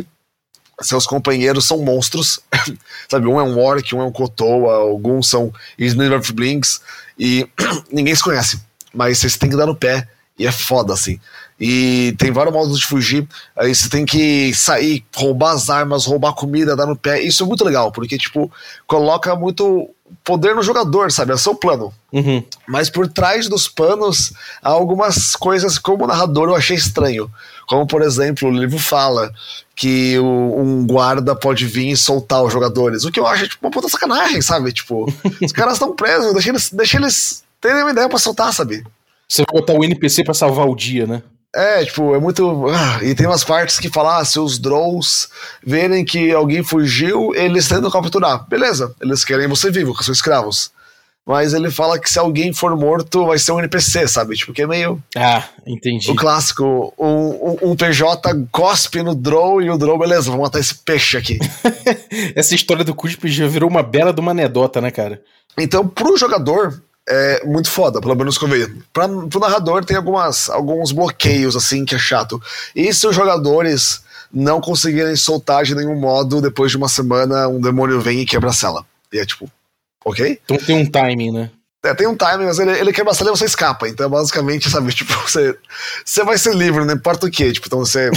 seus 0.80 1.04
companheiros 1.04 1.66
são 1.66 1.78
monstros, 1.78 2.38
sabe? 3.10 3.26
Um 3.26 3.40
é 3.40 3.42
um 3.42 3.58
Orc, 3.58 3.92
um 3.92 4.02
é 4.02 4.04
um 4.04 4.12
Kotoa, 4.12 4.76
alguns 4.76 5.28
são 5.28 5.52
Snarf 5.76 6.32
Blinks, 6.32 6.80
e 7.18 7.44
ninguém 7.90 8.14
se 8.14 8.22
conhece, 8.22 8.60
mas 8.94 9.18
vocês 9.18 9.36
têm 9.36 9.50
que 9.50 9.56
dar 9.56 9.66
no 9.66 9.74
pé, 9.74 10.08
e 10.38 10.46
é 10.46 10.52
foda, 10.52 10.92
assim. 10.92 11.18
E 11.66 12.14
tem 12.18 12.30
vários 12.30 12.52
modos 12.52 12.78
de 12.78 12.84
fugir, 12.84 13.26
aí 13.56 13.74
você 13.74 13.88
tem 13.88 14.04
que 14.04 14.52
sair, 14.52 15.02
roubar 15.16 15.52
as 15.52 15.70
armas, 15.70 16.04
roubar 16.04 16.34
comida, 16.34 16.76
dar 16.76 16.84
no 16.84 16.94
pé, 16.94 17.22
isso 17.22 17.42
é 17.42 17.46
muito 17.46 17.64
legal, 17.64 17.90
porque, 17.90 18.18
tipo, 18.18 18.52
coloca 18.86 19.34
muito 19.34 19.88
poder 20.22 20.54
no 20.54 20.62
jogador, 20.62 21.10
sabe? 21.10 21.32
É 21.32 21.34
o 21.34 21.38
seu 21.38 21.54
plano. 21.54 21.90
Uhum. 22.12 22.44
Mas 22.68 22.90
por 22.90 23.08
trás 23.08 23.48
dos 23.48 23.66
panos, 23.66 24.34
há 24.62 24.68
algumas 24.68 25.34
coisas, 25.34 25.78
como 25.78 26.06
narrador, 26.06 26.50
eu 26.50 26.54
achei 26.54 26.76
estranho. 26.76 27.30
Como, 27.66 27.86
por 27.86 28.02
exemplo, 28.02 28.46
o 28.46 28.52
livro 28.52 28.78
fala 28.78 29.32
que 29.74 30.18
o, 30.18 30.60
um 30.60 30.86
guarda 30.86 31.34
pode 31.34 31.64
vir 31.64 31.92
e 31.92 31.96
soltar 31.96 32.44
os 32.44 32.52
jogadores. 32.52 33.06
O 33.06 33.10
que 33.10 33.18
eu 33.18 33.26
acho 33.26 33.48
tipo, 33.48 33.66
uma 33.66 33.72
puta 33.72 33.88
sacanagem, 33.88 34.42
sabe? 34.42 34.70
Tipo, 34.70 35.10
os 35.42 35.52
caras 35.52 35.74
estão 35.74 35.96
presos, 35.96 36.34
deixa 36.34 36.50
eles, 36.50 36.70
deixa 36.70 36.98
eles 36.98 37.42
terem 37.58 37.80
uma 37.80 37.92
ideia 37.92 38.06
pra 38.06 38.18
soltar, 38.18 38.52
sabe? 38.52 38.84
Você 39.26 39.42
vai 39.50 39.62
botar 39.62 39.72
o 39.72 39.82
NPC 39.82 40.24
pra 40.24 40.34
salvar 40.34 40.68
o 40.68 40.76
dia, 40.76 41.06
né? 41.06 41.22
É, 41.54 41.84
tipo, 41.84 42.16
é 42.16 42.18
muito. 42.18 42.66
Ah, 42.68 42.98
e 43.00 43.14
tem 43.14 43.26
umas 43.26 43.44
partes 43.44 43.78
que 43.78 43.88
falam: 43.88 44.12
ah, 44.16 44.24
se 44.24 44.40
os 44.40 44.58
Drows 44.58 45.28
verem 45.64 46.04
que 46.04 46.32
alguém 46.32 46.64
fugiu, 46.64 47.32
eles 47.34 47.68
tentam 47.68 47.90
capturar. 47.90 48.44
Beleza, 48.48 48.92
eles 49.00 49.24
querem 49.24 49.46
você 49.46 49.70
vivo, 49.70 49.94
que 49.96 50.04
são 50.04 50.12
escravos. 50.12 50.72
mas 51.24 51.54
ele 51.54 51.70
fala 51.70 51.96
que 51.98 52.10
se 52.10 52.18
alguém 52.18 52.52
for 52.52 52.76
morto 52.76 53.26
vai 53.26 53.38
ser 53.38 53.52
um 53.52 53.60
NPC, 53.60 54.08
sabe? 54.08 54.34
Tipo, 54.34 54.52
que 54.52 54.62
é 54.62 54.66
meio. 54.66 55.00
Ah, 55.16 55.44
entendi. 55.64 56.10
O 56.10 56.16
clássico: 56.16 56.92
um, 56.98 57.06
um, 57.06 57.70
um 57.70 57.76
PJ 57.76 58.34
cospe 58.50 59.00
no 59.04 59.14
Drow 59.14 59.62
e 59.62 59.70
o 59.70 59.78
Drow, 59.78 59.96
beleza, 59.96 60.30
vamos 60.32 60.46
matar 60.46 60.58
esse 60.58 60.74
peixe 60.74 61.16
aqui. 61.16 61.38
Essa 62.34 62.56
história 62.56 62.82
do 62.84 62.96
cuspe 62.96 63.28
já 63.28 63.46
virou 63.46 63.70
uma 63.70 63.82
bela 63.82 64.12
de 64.12 64.20
uma 64.20 64.32
anedota, 64.32 64.80
né, 64.80 64.90
cara? 64.90 65.22
Então, 65.56 65.86
pro 65.86 66.16
jogador, 66.16 66.82
é 67.08 67.44
muito 67.44 67.70
foda, 67.70 68.00
pelo 68.00 68.14
menos 68.14 68.38
que 68.38 68.44
eu 68.44 68.48
vejo. 68.48 68.82
Pra, 68.92 69.08
pro 69.08 69.40
narrador 69.40 69.84
tem 69.84 69.96
algumas, 69.96 70.48
alguns 70.48 70.92
bloqueios, 70.92 71.54
assim, 71.54 71.84
que 71.84 71.94
é 71.94 71.98
chato. 71.98 72.40
E 72.74 72.92
se 72.92 73.06
os 73.06 73.14
jogadores 73.14 74.02
não 74.32 74.60
conseguirem 74.60 75.14
soltar 75.14 75.64
de 75.64 75.74
nenhum 75.74 75.98
modo, 75.98 76.40
depois 76.40 76.70
de 76.70 76.76
uma 76.76 76.88
semana, 76.88 77.46
um 77.48 77.60
demônio 77.60 78.00
vem 78.00 78.20
e 78.20 78.26
quebra 78.26 78.50
a 78.50 78.52
cela. 78.52 78.84
E 79.12 79.18
é 79.18 79.24
tipo, 79.24 79.50
ok? 80.04 80.40
Então 80.44 80.56
tem 80.56 80.76
um 80.76 80.90
timing, 80.90 81.30
né? 81.30 81.50
É, 81.84 81.92
tem 81.92 82.06
um 82.06 82.16
timing, 82.16 82.46
mas 82.46 82.58
ele, 82.58 82.72
ele 82.72 82.92
quebra 82.94 83.12
a 83.12 83.14
cela 83.14 83.30
e 83.30 83.36
você 83.36 83.44
escapa. 83.44 83.86
Então, 83.86 84.08
basicamente, 84.08 84.68
sabe, 84.70 84.90
tipo, 84.92 85.12
você, 85.20 85.56
você 86.02 86.24
vai 86.24 86.38
ser 86.38 86.54
livre, 86.54 86.84
não 86.84 86.94
importa 86.94 87.26
o 87.26 87.30
que. 87.30 87.52
Tipo, 87.52 87.66
então 87.66 87.80
você. 87.80 88.10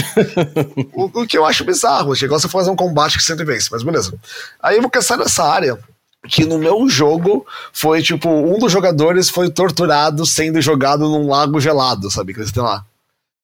o, 0.94 1.04
o, 1.04 1.26
que 1.26 1.36
eu 1.36 1.44
acho 1.44 1.64
bizarro, 1.64 2.16
chegou 2.16 2.40
você 2.40 2.48
fazer 2.48 2.70
um 2.70 2.76
combate 2.76 3.18
que 3.18 3.22
sempre 3.22 3.44
vence, 3.44 3.68
mas 3.70 3.82
beleza. 3.82 4.14
Aí 4.60 4.76
eu 4.76 4.82
vou 4.82 4.90
caçar 4.90 5.18
nessa 5.18 5.44
área 5.44 5.78
que 6.26 6.44
no 6.44 6.58
meu 6.58 6.88
jogo 6.88 7.46
foi 7.72 8.02
tipo, 8.02 8.28
um 8.28 8.58
dos 8.58 8.72
jogadores 8.72 9.30
foi 9.30 9.50
torturado 9.50 10.26
sendo 10.26 10.60
jogado 10.60 11.08
num 11.08 11.28
lago 11.28 11.60
gelado, 11.60 12.10
sabe? 12.10 12.34
Que 12.34 12.40
eles 12.40 12.52
têm 12.52 12.62
lá. 12.62 12.84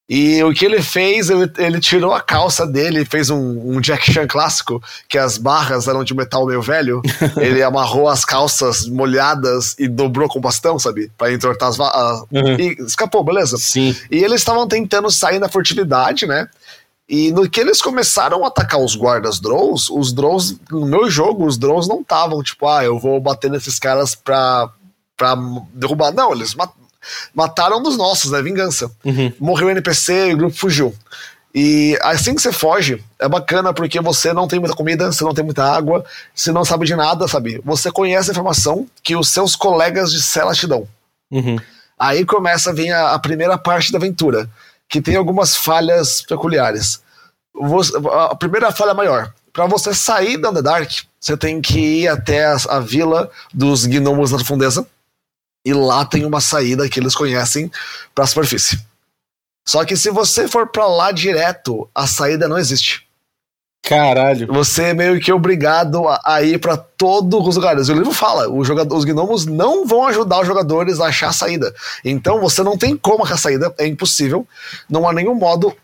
E 0.07 0.43
o 0.45 0.53
que 0.53 0.67
ele 0.67 0.83
fez, 0.83 1.31
ele, 1.31 1.51
ele 1.57 1.81
tirou 1.81 2.13
a 2.13 2.21
calça 2.21 2.67
dele, 2.67 3.07
fez 3.07 3.31
um, 3.31 3.75
um, 3.75 3.81
Jack 3.81 4.13
Chan 4.13 4.27
clássico, 4.27 4.83
que 5.09 5.17
as 5.17 5.39
barras 5.39 5.89
eram 5.89 6.05
de 6.05 6.13
metal 6.13 6.45
meio 6.45 6.61
velho. 6.61 7.01
ele 7.41 7.63
amarrou 7.63 8.07
as 8.07 8.23
calças 8.23 8.87
molhadas 8.87 9.75
e 9.79 9.89
dobrou 9.89 10.29
com 10.29 10.41
bastão, 10.41 10.79
sabe? 10.79 11.11
Pra 11.17 11.33
entortar 11.33 11.71
as 11.71 11.79
barras. 11.79 12.21
Uhum. 12.31 12.55
E 12.59 12.77
escapou, 12.83 13.25
beleza? 13.25 13.57
Sim. 13.57 13.97
E 14.11 14.23
eles 14.23 14.41
estavam 14.41 14.69
tentando 14.69 15.11
sair 15.11 15.39
na 15.39 15.49
furtividade, 15.49 16.27
né? 16.27 16.49
E 17.09 17.31
no 17.33 17.49
que 17.49 17.61
eles 17.61 17.83
começaram 17.83 18.45
a 18.45 18.49
atacar 18.49 18.81
os 18.81 18.97
guardas 18.97 19.39
Drows, 19.39 19.91
os 19.91 20.13
Drows, 20.13 20.57
no 20.71 20.87
meu 20.87 21.11
jogo, 21.11 21.47
os 21.47 21.59
Drows 21.59 21.87
não 21.87 22.01
estavam 22.01 22.43
tipo, 22.43 22.67
ah, 22.67 22.83
eu 22.83 22.99
vou 22.99 23.21
bater 23.21 23.51
nesses 23.51 23.79
caras 23.79 24.15
pra, 24.15 24.71
pra 25.17 25.37
derrubar. 25.73 26.13
Não, 26.13 26.33
eles 26.33 26.55
mat 26.55 26.71
mataram 27.35 27.81
um 27.81 27.83
dos 27.83 27.99
nossos, 27.99 28.31
né? 28.31 28.41
Vingança. 28.41 28.91
Uhum. 29.05 29.31
Morreu 29.39 29.69
o 29.69 29.71
NPC 29.71 30.31
e 30.31 30.35
o 30.35 30.37
grupo 30.39 30.57
fugiu. 30.57 30.95
E 31.55 31.97
assim 32.03 32.35
que 32.35 32.43
você 32.43 32.51
foge, 32.51 33.05
é 33.19 33.29
bacana 33.29 33.73
porque 33.73 34.01
você 34.01 34.33
não 34.33 34.49
tem 34.49 34.59
muita 34.59 34.75
comida, 34.75 35.13
você 35.13 35.23
não 35.23 35.35
tem 35.35 35.45
muita 35.45 35.63
água, 35.63 36.05
você 36.35 36.51
não 36.51 36.65
sabe 36.65 36.85
de 36.85 36.97
nada, 36.97 37.29
sabe? 37.29 37.61
Você 37.65 37.93
conhece 37.93 38.31
a 38.31 38.33
informação 38.33 38.87
que 39.03 39.15
os 39.15 39.29
seus 39.29 39.55
colegas 39.55 40.11
de 40.11 40.21
cela 40.21 40.53
te 40.53 40.67
dão. 40.67 40.89
Uhum. 41.31 41.57
Aí 41.97 42.25
começa 42.25 42.71
a 42.71 42.73
vir 42.73 42.91
a, 42.91 43.13
a 43.13 43.19
primeira 43.19 43.57
parte 43.57 43.93
da 43.93 43.99
aventura 43.99 44.51
que 44.89 45.01
tem 45.01 45.17
algumas 45.17 45.57
falhas 45.57 46.23
peculiares. 46.23 47.03
A 48.31 48.35
primeira 48.35 48.73
falha 48.73 48.95
maior. 48.95 49.33
Para 49.53 49.67
você 49.67 49.95
sair 49.95 50.37
da 50.37 50.51
Underdark, 50.51 51.03
você 51.21 51.37
tem 51.37 51.61
que 51.61 51.79
ir 51.79 52.09
até 52.09 52.47
a, 52.47 52.57
a 52.69 52.81
vila 52.81 53.31
dos 53.53 53.87
gnomos 53.87 54.31
da 54.31 54.37
profundeza. 54.37 54.87
E 55.65 55.73
lá 55.73 56.05
tem 56.05 56.27
uma 56.27 56.41
saída 56.41 56.89
que 56.89 57.01
eles 57.01 57.15
conhecem 57.15 57.71
para 58.15 58.25
a 58.25 58.27
superfície. 58.27 58.79
Só 59.67 59.85
que 59.85 59.97
se 59.97 60.11
você 60.11 60.47
for 60.47 60.69
para 60.69 60.87
lá 60.87 61.11
direto, 61.11 61.89
a 61.95 62.07
saída 62.07 62.47
não 62.47 62.59
existe. 62.59 63.04
Caralho. 63.85 64.47
Você 64.47 64.85
é 64.85 64.95
meio 64.95 65.21
que 65.21 65.31
obrigado 65.31 66.09
a, 66.09 66.19
a 66.25 66.43
ir 66.43 66.59
para 66.59 66.75
todos 66.75 67.47
os 67.47 67.57
lugares. 67.57 67.91
O 67.91 67.93
livro 67.93 68.13
fala, 68.13 68.47
jogador, 68.65 68.97
os 68.97 69.05
gnomos 69.05 69.45
não 69.45 69.87
vão 69.87 70.07
ajudar 70.07 70.41
os 70.41 70.47
jogadores 70.47 71.01
a 71.01 71.07
achar 71.07 71.29
a 71.29 71.33
saída. 71.33 71.73
Então 72.03 72.41
você 72.41 72.63
não 72.63 72.79
tem 72.79 72.97
como 72.97 73.23
achar 73.23 73.35
a 73.35 73.39
saída, 73.39 73.75
é 73.79 73.87
impossível. 73.87 74.47
Não 74.89 75.07
há 75.07 75.13
nenhum 75.13 75.35
modo. 75.35 75.75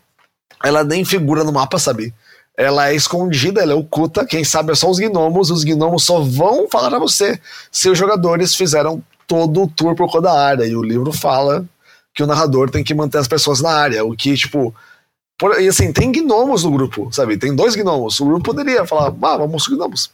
Ela 0.63 0.83
nem 0.83 1.05
figura 1.05 1.43
no 1.43 1.51
mapa, 1.51 1.77
sabe? 1.77 2.11
Ela 2.57 2.89
é 2.89 2.95
escondida, 2.95 3.61
ela 3.61 3.73
é 3.73 3.75
oculta. 3.75 4.25
Quem 4.25 4.43
sabe 4.43 4.71
é 4.71 4.75
só 4.75 4.89
os 4.89 4.97
gnomos. 4.97 5.51
Os 5.51 5.63
gnomos 5.63 6.03
só 6.03 6.21
vão 6.21 6.67
falar 6.67 6.89
pra 6.89 6.99
você 6.99 7.39
se 7.71 7.87
os 7.87 7.97
jogadores 7.97 8.55
fizeram 8.55 9.01
todo 9.27 9.61
o 9.61 9.67
tour 9.67 9.95
por 9.95 10.09
toda 10.09 10.31
a 10.31 10.43
área. 10.43 10.65
E 10.65 10.75
o 10.75 10.81
livro 10.81 11.13
fala 11.13 11.65
que 12.15 12.23
o 12.23 12.27
narrador 12.27 12.69
tem 12.71 12.83
que 12.83 12.95
manter 12.95 13.19
as 13.19 13.27
pessoas 13.27 13.61
na 13.61 13.71
área. 13.71 14.03
O 14.03 14.15
que, 14.15 14.35
tipo, 14.35 14.73
por, 15.41 15.59
e 15.59 15.67
assim, 15.67 15.91
tem 15.91 16.11
gnomos 16.11 16.63
no 16.63 16.69
grupo, 16.69 17.09
sabe? 17.11 17.35
Tem 17.35 17.55
dois 17.55 17.75
gnomos. 17.75 18.19
O 18.19 18.25
grupo 18.25 18.43
poderia 18.43 18.85
falar, 18.85 19.07
ah, 19.07 19.37
vamos 19.37 19.65
com 19.65 19.75
gnomos. 19.75 20.11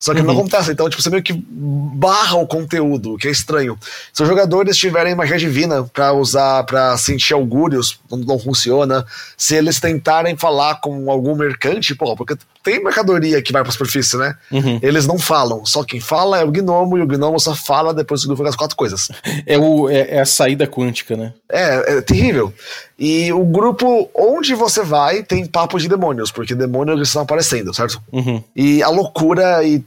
Só 0.00 0.14
que 0.14 0.20
uhum. 0.20 0.26
não 0.26 0.34
acontece, 0.34 0.70
então, 0.70 0.88
tipo, 0.88 1.02
você 1.02 1.10
meio 1.10 1.22
que 1.22 1.32
barra 1.32 2.36
o 2.36 2.46
conteúdo, 2.46 3.14
o 3.14 3.18
que 3.18 3.26
é 3.26 3.30
estranho. 3.32 3.76
Se 4.12 4.22
os 4.22 4.28
jogadores 4.28 4.76
tiverem 4.76 5.16
magia 5.16 5.36
divina 5.36 5.82
para 5.82 6.12
usar, 6.12 6.62
para 6.62 6.96
sentir 6.96 7.34
augúrios, 7.34 7.98
não, 8.08 8.18
não, 8.18 8.38
funciona. 8.38 9.04
Se 9.36 9.56
eles 9.56 9.80
tentarem 9.80 10.36
falar 10.36 10.76
com 10.76 11.10
algum 11.10 11.34
mercante, 11.34 11.92
pô, 11.96 12.14
porque 12.14 12.36
tem 12.66 12.82
mercadoria 12.82 13.40
que 13.40 13.52
vai 13.52 13.62
pra 13.62 13.70
superfície, 13.70 14.16
né? 14.16 14.34
Uhum. 14.50 14.80
Eles 14.82 15.06
não 15.06 15.20
falam, 15.20 15.64
só 15.64 15.84
quem 15.84 16.00
fala 16.00 16.40
é 16.40 16.44
o 16.44 16.50
gnomo, 16.50 16.98
e 16.98 17.00
o 17.00 17.06
gnomo 17.06 17.38
só 17.38 17.54
fala 17.54 17.94
depois 17.94 18.24
que 18.24 18.42
as 18.42 18.56
quatro 18.56 18.76
coisas. 18.76 19.08
É, 19.46 19.56
o, 19.58 19.88
é, 19.88 20.16
é, 20.16 20.20
a 20.20 20.26
saída 20.26 20.66
quântica, 20.66 21.16
né? 21.16 21.32
É, 21.48 21.98
é 21.98 22.00
terrível. 22.00 22.52
E 22.98 23.32
o 23.32 23.44
grupo 23.44 24.10
onde 24.14 24.54
você 24.54 24.82
vai 24.82 25.22
tem 25.22 25.46
papo 25.46 25.78
de 25.78 25.88
demônios, 25.88 26.32
porque 26.32 26.54
demônios 26.54 27.00
estão 27.00 27.22
aparecendo, 27.22 27.72
certo? 27.72 28.00
Uhum. 28.10 28.42
E 28.56 28.82
a 28.82 28.88
loucura 28.88 29.62
e 29.62 29.84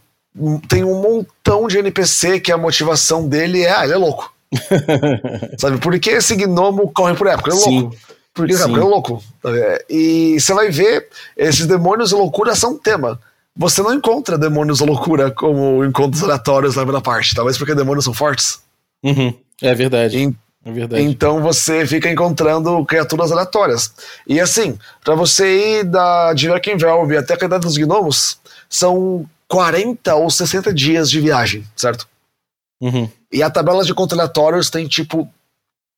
tem 0.69 0.83
um 0.83 1.01
montão 1.01 1.67
de 1.67 1.79
NPC 1.79 2.39
que 2.39 2.51
a 2.51 2.57
motivação 2.57 3.27
dele 3.27 3.63
é, 3.63 3.75
ah, 3.75 3.83
ele 3.83 3.93
é 3.93 3.97
louco. 3.97 4.33
Sabe, 5.57 5.79
por 5.79 5.99
que 5.99 6.11
esse 6.11 6.35
gnomo 6.35 6.91
corre 6.93 7.15
por 7.15 7.27
época? 7.27 7.49
Ele 7.49 7.59
é 7.59 7.63
Sim. 7.63 7.79
louco. 7.81 7.97
Porque 8.47 8.53
ele 8.53 8.79
é 8.79 8.83
louco. 8.83 9.23
E 9.89 10.39
você 10.39 10.53
vai 10.53 10.69
ver, 10.69 11.07
esses 11.35 11.65
demônios 11.65 12.11
e 12.11 12.15
loucura 12.15 12.55
são 12.55 12.77
tema. 12.77 13.19
Você 13.55 13.81
não 13.81 13.93
encontra 13.93 14.37
demônios 14.37 14.79
ou 14.79 14.87
loucura 14.87 15.31
como 15.31 15.83
encontros 15.83 16.23
aleatórios 16.23 16.75
na 16.75 16.83
primeira 16.83 17.01
parte, 17.01 17.35
talvez 17.35 17.57
porque 17.57 17.75
demônios 17.75 18.05
são 18.05 18.13
fortes. 18.13 18.61
Uhum. 19.03 19.33
É 19.61 19.75
verdade. 19.75 20.17
E, 20.17 20.35
é 20.63 20.71
verdade. 20.71 21.03
Então 21.03 21.41
você 21.41 21.85
fica 21.85 22.09
encontrando 22.09 22.85
criaturas 22.85 23.31
aleatórias. 23.31 23.93
E 24.25 24.39
assim, 24.39 24.77
para 25.03 25.15
você 25.15 25.79
ir 25.79 25.83
da 25.83 26.33
de 26.33 26.47
Velve 26.77 27.17
até 27.17 27.33
a 27.33 27.37
Cadeira 27.37 27.61
dos 27.61 27.77
Gnomos, 27.77 28.39
são 28.69 29.25
40 29.47 30.15
ou 30.15 30.29
60 30.29 30.73
dias 30.73 31.09
de 31.09 31.19
viagem, 31.19 31.65
certo? 31.75 32.07
Uhum. 32.79 33.09
E 33.31 33.43
a 33.43 33.49
tabela 33.49 33.83
de 33.83 33.93
contralatórios 33.93 34.69
tem 34.69 34.87
tipo 34.87 35.29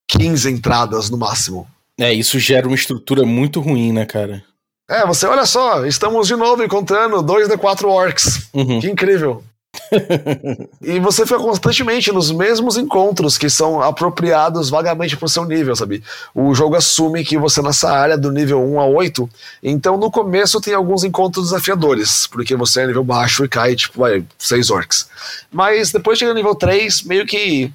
15 0.07 0.49
entradas 0.49 1.09
no 1.09 1.17
máximo. 1.17 1.67
É, 1.99 2.13
isso 2.13 2.39
gera 2.39 2.67
uma 2.67 2.75
estrutura 2.75 3.25
muito 3.25 3.59
ruim, 3.59 3.91
né, 3.91 4.05
cara? 4.05 4.43
É, 4.89 5.05
você 5.05 5.25
olha 5.25 5.45
só, 5.45 5.85
estamos 5.85 6.27
de 6.27 6.35
novo 6.35 6.63
encontrando 6.63 7.23
2D4 7.23 7.87
orcs. 7.87 8.49
Uhum. 8.53 8.79
Que 8.79 8.89
incrível. 8.89 9.43
e 10.81 10.99
você 10.99 11.25
fica 11.25 11.39
constantemente 11.39 12.11
nos 12.11 12.29
mesmos 12.29 12.77
encontros 12.77 13.37
que 13.37 13.49
são 13.49 13.81
apropriados 13.81 14.69
vagamente 14.69 15.15
pro 15.15 15.29
seu 15.29 15.45
nível, 15.45 15.75
sabe? 15.75 16.03
O 16.35 16.53
jogo 16.53 16.75
assume 16.75 17.23
que 17.23 17.37
você 17.37 17.61
nessa 17.61 17.89
área 17.89 18.17
do 18.17 18.31
nível 18.31 18.61
1 18.61 18.79
a 18.79 18.85
8, 18.85 19.29
então 19.63 19.97
no 19.97 20.11
começo 20.11 20.59
tem 20.59 20.73
alguns 20.73 21.05
encontros 21.05 21.45
desafiadores, 21.45 22.27
porque 22.27 22.55
você 22.55 22.81
é 22.81 22.87
nível 22.87 23.03
baixo 23.03 23.45
e 23.45 23.49
cai, 23.49 23.75
tipo, 23.75 23.99
vai, 23.99 24.25
6 24.37 24.69
orcs. 24.71 25.07
Mas 25.49 25.91
depois 25.91 26.19
chega 26.19 26.31
no 26.31 26.37
nível 26.37 26.55
3, 26.55 27.03
meio 27.03 27.25
que 27.25 27.71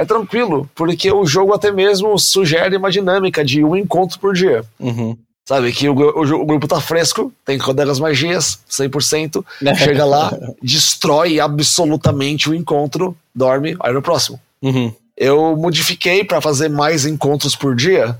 é 0.00 0.04
tranquilo, 0.06 0.68
porque 0.74 1.12
o 1.12 1.26
jogo 1.26 1.52
até 1.52 1.70
mesmo 1.70 2.18
sugere 2.18 2.74
uma 2.74 2.90
dinâmica 2.90 3.44
de 3.44 3.62
um 3.62 3.76
encontro 3.76 4.18
por 4.18 4.32
dia. 4.32 4.64
Uhum. 4.78 5.14
Sabe, 5.44 5.72
que 5.72 5.90
o, 5.90 5.92
o, 5.92 6.22
o, 6.22 6.46
grupo 6.46 6.66
tá 6.66 6.80
fresco, 6.80 7.30
tem 7.44 7.58
que 7.58 7.64
rodar 7.64 7.86
as 7.86 8.00
magias, 8.00 8.60
100%, 8.70 9.44
chega 9.76 10.06
lá, 10.06 10.32
destrói 10.62 11.38
absolutamente 11.38 12.48
o 12.48 12.54
encontro, 12.54 13.14
dorme, 13.34 13.76
aí 13.80 13.92
no 13.92 14.00
próximo. 14.00 14.40
Uhum. 14.62 14.90
Eu 15.14 15.54
modifiquei 15.54 16.24
para 16.24 16.40
fazer 16.40 16.70
mais 16.70 17.04
encontros 17.04 17.54
por 17.54 17.76
dia, 17.76 18.18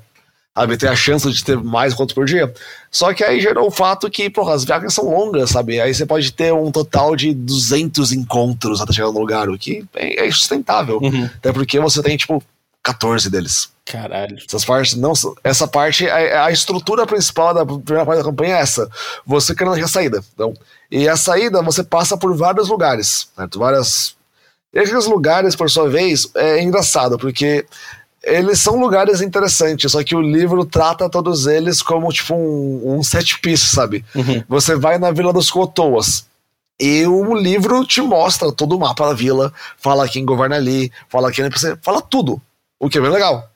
sabe, 0.55 0.77
ter 0.77 0.89
a 0.89 0.97
chance 0.97 1.31
de 1.31 1.45
ter 1.45 1.57
mais 1.57 1.93
encontros 1.93 2.15
por 2.15 2.27
dia. 2.27 2.53
Só 2.91 3.15
que 3.15 3.25
aí 3.25 3.41
gerou 3.41 3.69
o 3.69 3.71
fato 3.71 4.11
que, 4.11 4.29
porra, 4.29 4.55
as 4.55 4.65
viagens 4.65 4.95
são 4.95 5.09
longas, 5.09 5.51
sabe? 5.51 5.81
Aí 5.81 5.95
você 5.95 6.05
pode 6.05 6.33
ter 6.33 6.53
um 6.53 6.71
total 6.71 7.15
de 7.15 7.33
200 7.33 8.13
encontros 8.13 8.81
até 8.81 8.93
chegar 8.93 9.13
no 9.13 9.21
lugar, 9.21 9.49
o 9.49 9.59
que 9.59 9.85
é, 9.95 10.27
é 10.27 10.31
sustentável. 10.31 10.99
Uhum. 11.01 11.31
Até 11.37 11.53
porque 11.53 11.79
você 11.79 12.03
tem, 12.03 12.17
tipo, 12.17 12.43
14 12.83 13.31
deles. 13.31 13.69
Caralho. 13.85 14.37
Essas 14.47 14.65
partes 14.65 14.95
não 14.95 15.13
Essa 15.43 15.67
parte, 15.67 16.09
a, 16.09 16.47
a, 16.47 16.53
estrutura 16.53 17.07
principal 17.07 17.53
da 17.53 17.67
primeira 17.67 18.07
parte 18.07 18.19
da 18.19 18.25
campanha 18.25 18.57
é 18.57 18.61
essa. 18.61 18.89
Você 19.27 19.55
querendo 19.55 19.83
a 19.83 19.89
saída. 19.89 20.23
Então, 20.35 20.55
e 20.91 21.09
a 21.09 21.17
saída 21.17 21.63
você 21.63 21.83
passa 21.83 22.17
por 22.17 22.35
vários 22.37 22.69
lugares. 22.69 23.29
Certo? 23.37 23.59
Várias. 23.59 24.17
E 24.73 24.79
aqueles 24.79 25.07
lugares, 25.07 25.57
por 25.57 25.69
sua 25.69 25.89
vez, 25.89 26.31
é 26.35 26.63
engraçado, 26.63 27.19
porque 27.19 27.67
eles 28.23 28.61
são 28.61 28.79
lugares 28.79 29.21
interessantes, 29.21 29.93
só 29.93 30.03
que 30.05 30.15
o 30.15 30.21
livro 30.21 30.65
trata 30.65 31.09
todos 31.09 31.47
eles 31.47 31.81
como 31.81 32.13
tipo 32.13 32.35
um, 32.35 32.99
um 32.99 33.03
set 33.03 33.39
piece, 33.41 33.67
sabe? 33.67 34.05
Uhum. 34.15 34.43
Você 34.49 34.77
vai 34.77 34.99
na 34.99 35.11
Vila 35.11 35.33
dos 35.33 35.51
Cotoas. 35.51 36.29
E 36.79 37.07
o 37.07 37.35
livro 37.35 37.85
te 37.85 38.01
mostra 38.01 38.51
todo 38.51 38.75
o 38.75 38.81
mapa 38.81 39.09
da 39.09 39.13
vila, 39.13 39.53
fala 39.77 40.09
quem 40.09 40.25
governa 40.25 40.57
ali, 40.57 40.91
fala 41.11 41.31
quem 41.31 41.45
NPC, 41.45 41.77
fala 41.83 42.01
tudo, 42.01 42.41
o 42.79 42.89
que 42.89 42.97
é 42.97 43.01
bem 43.01 43.11
legal. 43.11 43.51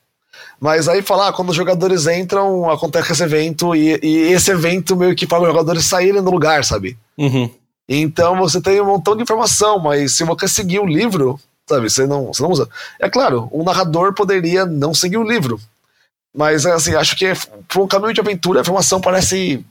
Mas 0.61 0.89
aí 0.89 1.01
falar, 1.03 1.29
ah, 1.29 1.33
quando 1.33 1.49
os 1.49 1.57
jogadores 1.57 2.07
entram, 2.07 2.71
acontece 2.71 3.13
esse 3.13 3.23
evento, 3.23 3.75
e, 3.75 3.99
e 4.03 4.33
esse 4.33 4.51
evento 4.51 4.95
meio 4.95 5.15
que 5.15 5.27
faz 5.27 5.43
os 5.43 5.49
jogadores 5.49 5.87
saírem 5.87 6.23
do 6.23 6.31
lugar, 6.31 6.65
sabe? 6.65 6.99
Uhum. 7.17 7.51
Então 7.89 8.37
você 8.37 8.61
tem 8.61 8.81
um 8.81 8.87
montão 8.87 9.17
de 9.17 9.23
informação, 9.23 9.79
mas 9.79 10.13
se 10.13 10.25
você 10.25 10.47
seguir 10.47 10.81
o 10.81 10.87
livro, 10.87 11.39
sabe, 11.69 11.89
você 11.89 12.07
não, 12.07 12.27
você 12.27 12.43
não 12.43 12.51
usa. 12.51 12.69
É 13.01 13.09
claro, 13.09 13.49
o 13.51 13.63
narrador 13.63 14.13
poderia 14.15 14.67
não 14.67 14.95
seguir 14.95 15.17
o 15.17 15.29
livro. 15.29 15.61
Mas 16.35 16.67
assim, 16.67 16.95
acho 16.95 17.17
que 17.17 17.33
para 17.69 17.83
um 17.83 17.87
caminho 17.87 18.13
de 18.13 18.21
aventura 18.21 18.61
a 18.61 18.63
informação 18.63 19.01
parece 19.01 19.65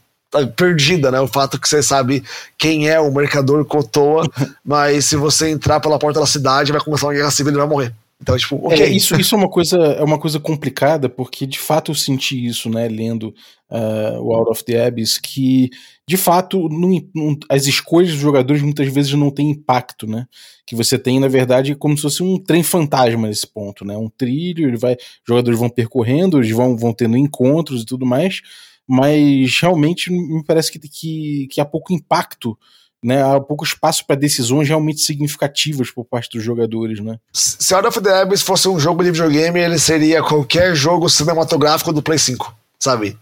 perdida, 0.56 1.12
né? 1.12 1.20
O 1.20 1.28
fato 1.28 1.60
que 1.60 1.68
você 1.68 1.84
sabe 1.84 2.24
quem 2.58 2.90
é 2.90 3.00
o 3.00 3.14
mercador 3.14 3.64
Cotoa, 3.66 4.28
mas 4.66 5.06
se 5.06 5.16
você 5.16 5.50
entrar 5.50 5.80
pela 5.80 6.00
porta 6.00 6.20
da 6.20 6.26
cidade, 6.26 6.72
vai 6.72 6.82
começar 6.82 7.08
uma 7.08 7.14
guerra 7.14 7.32
civil 7.32 7.54
e 7.54 7.58
vai 7.58 7.68
morrer. 7.68 7.94
Então, 8.24 8.38
tipo, 8.38 8.56
ok. 8.56 8.82
É, 8.82 8.90
isso, 8.90 9.20
isso 9.20 9.36
é 9.36 9.38
uma 9.38 9.50
coisa 9.50 9.78
é 9.78 10.02
uma 10.02 10.18
coisa 10.18 10.40
complicada, 10.40 11.10
porque 11.10 11.46
de 11.46 11.60
fato 11.60 11.92
eu 11.92 11.96
senti 11.96 12.46
isso, 12.46 12.70
né, 12.70 12.88
lendo 12.88 13.36
uh, 13.70 14.18
o 14.22 14.34
Out 14.34 14.50
of 14.50 14.64
the 14.64 14.86
Abyss, 14.86 15.18
que 15.18 15.70
de 16.08 16.16
fato 16.16 16.70
não, 16.70 17.06
não, 17.14 17.38
as 17.50 17.68
escolhas 17.68 18.12
dos 18.12 18.22
jogadores 18.22 18.62
muitas 18.62 18.88
vezes 18.94 19.12
não 19.14 19.30
têm 19.30 19.52
impacto, 19.52 20.08
né? 20.08 20.26
Que 20.66 20.74
você 20.74 20.98
tem, 20.98 21.20
na 21.20 21.28
verdade, 21.28 21.76
como 21.76 21.98
se 21.98 22.04
fosse 22.04 22.24
um 22.24 22.38
trem 22.38 22.64
fantasma 22.64 23.28
nesse 23.28 23.46
ponto, 23.46 23.84
né? 23.84 23.98
Um 23.98 24.10
trilho, 24.10 24.70
ele 24.70 24.78
vai, 24.78 24.94
os 24.94 25.28
jogadores 25.28 25.60
vão 25.60 25.70
percorrendo, 25.70 26.38
eles 26.38 26.52
vão, 26.52 26.78
vão 26.78 26.94
tendo 26.94 27.18
encontros 27.18 27.82
e 27.82 27.86
tudo 27.86 28.06
mais, 28.06 28.40
mas 28.88 29.60
realmente 29.60 30.10
me 30.10 30.46
parece 30.46 30.72
que, 30.72 30.80
que, 30.80 31.48
que 31.52 31.60
há 31.60 31.66
pouco 31.66 31.92
impacto 31.92 32.58
né, 33.04 33.22
há 33.22 33.40
pouco 33.40 33.64
espaço 33.64 34.06
para 34.06 34.16
decisões 34.16 34.68
realmente 34.68 35.02
significativas 35.02 35.92
por 35.92 36.06
parte 36.06 36.38
dos 36.38 36.44
jogadores, 36.44 37.00
né? 37.00 37.18
Se 37.34 37.74
Out 37.74 37.88
of 37.88 38.02
the 38.02 38.22
Abyss 38.22 38.42
fosse 38.42 38.68
um 38.70 38.80
jogo 38.80 39.04
de 39.04 39.12
videogame, 39.12 39.60
ele 39.60 39.78
seria 39.78 40.24
qualquer 40.24 40.74
jogo 40.76 41.10
cinematográfico 41.10 41.92
do 41.92 42.02
Play 42.02 42.18
5, 42.18 42.56
sabe? 42.80 43.18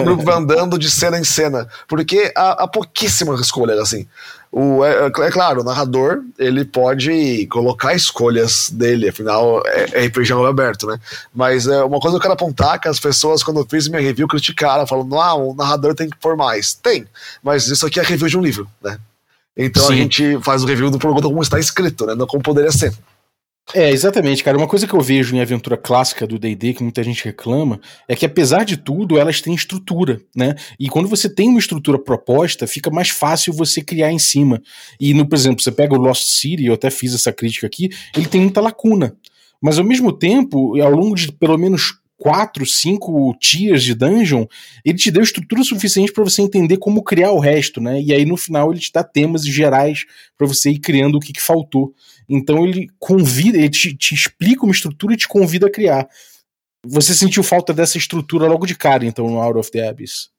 O 0.00 0.02
grupo 0.04 0.30
andando 0.30 0.78
de 0.78 0.90
cena 0.90 1.18
em 1.18 1.24
cena, 1.24 1.68
porque 1.86 2.32
há, 2.36 2.64
há 2.64 2.68
pouquíssimas 2.68 3.40
escolhas, 3.40 3.78
assim. 3.78 4.06
O, 4.56 4.84
é, 4.84 5.06
é, 5.06 5.30
claro, 5.32 5.62
o 5.62 5.64
narrador 5.64 6.22
ele 6.38 6.64
pode 6.64 7.44
colocar 7.48 7.92
escolhas 7.92 8.70
dele, 8.70 9.08
afinal 9.08 9.60
é, 9.66 10.04
é 10.04 10.06
RPG 10.06 10.32
aberto, 10.32 10.86
né? 10.86 10.96
Mas 11.34 11.66
é, 11.66 11.82
uma 11.82 11.98
coisa 11.98 12.14
que 12.14 12.18
eu 12.18 12.22
quero 12.22 12.34
apontar 12.34 12.80
que 12.80 12.86
as 12.86 13.00
pessoas, 13.00 13.42
quando 13.42 13.58
eu 13.58 13.66
fiz 13.68 13.88
minha 13.88 14.00
review, 14.00 14.28
criticaram, 14.28 14.86
falando, 14.86 15.18
ah, 15.18 15.34
o 15.34 15.56
narrador 15.56 15.92
tem 15.92 16.08
que 16.08 16.16
pôr 16.18 16.36
mais. 16.36 16.72
Tem, 16.72 17.04
mas 17.42 17.66
isso 17.66 17.84
aqui 17.84 17.98
é 17.98 18.04
review 18.04 18.28
de 18.28 18.38
um 18.38 18.42
livro, 18.42 18.68
né? 18.80 18.96
Então 19.56 19.88
Sim. 19.88 19.92
a 19.92 19.96
gente 19.96 20.38
faz 20.40 20.62
o 20.62 20.66
review 20.66 20.88
do 20.88 21.00
produto 21.00 21.28
como 21.28 21.42
está 21.42 21.58
escrito, 21.58 22.06
né? 22.06 22.14
Não 22.14 22.26
como 22.26 22.40
poderia 22.40 22.70
ser. 22.70 22.94
É, 23.72 23.90
exatamente, 23.90 24.44
cara. 24.44 24.58
Uma 24.58 24.66
coisa 24.66 24.86
que 24.86 24.92
eu 24.92 25.00
vejo 25.00 25.34
em 25.34 25.40
aventura 25.40 25.76
clássica 25.76 26.26
do 26.26 26.38
D&D, 26.38 26.74
que 26.74 26.82
muita 26.82 27.02
gente 27.02 27.24
reclama, 27.24 27.80
é 28.06 28.14
que 28.14 28.26
apesar 28.26 28.64
de 28.64 28.76
tudo, 28.76 29.18
elas 29.18 29.40
têm 29.40 29.54
estrutura, 29.54 30.20
né? 30.36 30.54
E 30.78 30.88
quando 30.88 31.08
você 31.08 31.28
tem 31.32 31.48
uma 31.48 31.58
estrutura 31.58 31.98
proposta, 31.98 32.66
fica 32.66 32.90
mais 32.90 33.08
fácil 33.08 33.54
você 33.54 33.80
criar 33.80 34.12
em 34.12 34.18
cima. 34.18 34.60
E, 35.00 35.14
no, 35.14 35.26
por 35.26 35.34
exemplo, 35.34 35.62
você 35.62 35.72
pega 35.72 35.94
o 35.94 35.98
Lost 35.98 36.24
City, 36.24 36.66
eu 36.66 36.74
até 36.74 36.90
fiz 36.90 37.14
essa 37.14 37.32
crítica 37.32 37.66
aqui, 37.66 37.88
ele 38.14 38.26
tem 38.26 38.42
muita 38.42 38.60
lacuna. 38.60 39.16
Mas, 39.62 39.78
ao 39.78 39.84
mesmo 39.84 40.12
tempo, 40.12 40.78
ao 40.80 40.90
longo 40.90 41.14
de 41.14 41.32
pelo 41.32 41.56
menos 41.56 41.94
quatro, 42.16 42.64
cinco 42.64 43.34
tiers 43.40 43.82
de 43.82 43.94
dungeon, 43.94 44.46
ele 44.84 44.98
te 44.98 45.10
deu 45.10 45.22
estrutura 45.22 45.62
suficiente 45.62 46.12
para 46.12 46.24
você 46.24 46.42
entender 46.42 46.76
como 46.76 47.02
criar 47.02 47.32
o 47.32 47.38
resto, 47.38 47.80
né? 47.80 48.00
E 48.00 48.12
aí 48.12 48.24
no 48.24 48.36
final 48.36 48.70
ele 48.70 48.80
te 48.80 48.92
dá 48.92 49.02
temas 49.02 49.44
gerais 49.44 50.04
para 50.36 50.46
você 50.46 50.70
ir 50.70 50.78
criando 50.78 51.16
o 51.16 51.20
que, 51.20 51.32
que 51.32 51.42
faltou. 51.42 51.92
Então 52.28 52.66
ele 52.66 52.88
convida, 52.98 53.58
ele 53.58 53.68
te, 53.68 53.94
te 53.94 54.14
explica 54.14 54.64
uma 54.64 54.72
estrutura 54.72 55.14
e 55.14 55.16
te 55.16 55.28
convida 55.28 55.66
a 55.66 55.70
criar. 55.70 56.08
Você 56.86 57.14
sentiu 57.14 57.42
falta 57.42 57.72
dessa 57.72 57.96
estrutura 57.96 58.46
logo 58.46 58.66
de 58.66 58.76
cara, 58.76 59.06
então, 59.06 59.26
no 59.26 59.40
Out 59.40 59.58
of 59.58 59.70
the 59.70 59.88
Abyss? 59.88 60.33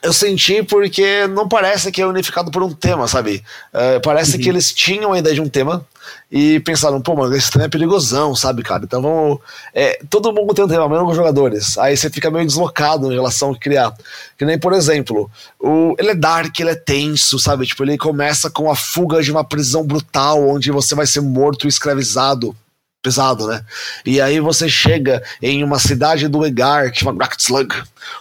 Eu 0.00 0.12
senti 0.12 0.62
porque 0.62 1.26
não 1.26 1.48
parece 1.48 1.90
que 1.90 2.00
é 2.00 2.06
unificado 2.06 2.50
por 2.50 2.62
um 2.62 2.72
tema, 2.72 3.08
sabe? 3.08 3.42
Uh, 3.74 4.00
parece 4.00 4.36
uhum. 4.36 4.42
que 4.42 4.48
eles 4.48 4.72
tinham 4.72 5.12
a 5.12 5.18
ideia 5.18 5.34
de 5.34 5.40
um 5.40 5.48
tema 5.48 5.84
e 6.30 6.60
pensaram, 6.60 7.00
pô, 7.00 7.16
mas 7.16 7.32
esse 7.32 7.50
tema 7.50 7.64
é 7.64 7.68
perigosão, 7.68 8.34
sabe, 8.34 8.62
cara? 8.62 8.84
Então 8.84 9.02
vamos. 9.02 9.38
É, 9.74 9.98
todo 10.08 10.32
mundo 10.32 10.54
tem 10.54 10.64
um 10.64 10.68
tema, 10.68 10.88
mesmo 10.88 11.04
com 11.04 11.10
os 11.10 11.16
jogadores. 11.16 11.76
Aí 11.78 11.96
você 11.96 12.08
fica 12.08 12.30
meio 12.30 12.46
deslocado 12.46 13.10
em 13.10 13.14
relação 13.14 13.50
a 13.50 13.58
criar. 13.58 13.92
Que 14.36 14.44
nem, 14.44 14.58
por 14.58 14.72
exemplo, 14.72 15.28
o, 15.58 15.94
ele 15.98 16.10
é 16.10 16.14
dark, 16.14 16.58
ele 16.60 16.70
é 16.70 16.76
tenso, 16.76 17.38
sabe? 17.38 17.66
Tipo, 17.66 17.82
ele 17.82 17.98
começa 17.98 18.48
com 18.50 18.70
a 18.70 18.76
fuga 18.76 19.20
de 19.20 19.32
uma 19.32 19.42
prisão 19.42 19.84
brutal, 19.84 20.48
onde 20.48 20.70
você 20.70 20.94
vai 20.94 21.06
ser 21.06 21.20
morto 21.20 21.66
e 21.66 21.68
escravizado 21.68 22.54
pesado, 23.02 23.46
né? 23.46 23.64
E 24.04 24.20
aí 24.20 24.40
você 24.40 24.68
chega 24.68 25.22
em 25.40 25.62
uma 25.62 25.78
cidade 25.78 26.28
do 26.28 26.44
Egar, 26.44 26.90
que 26.90 26.98
chama 26.98 27.24
Raktzlug, 27.24 27.74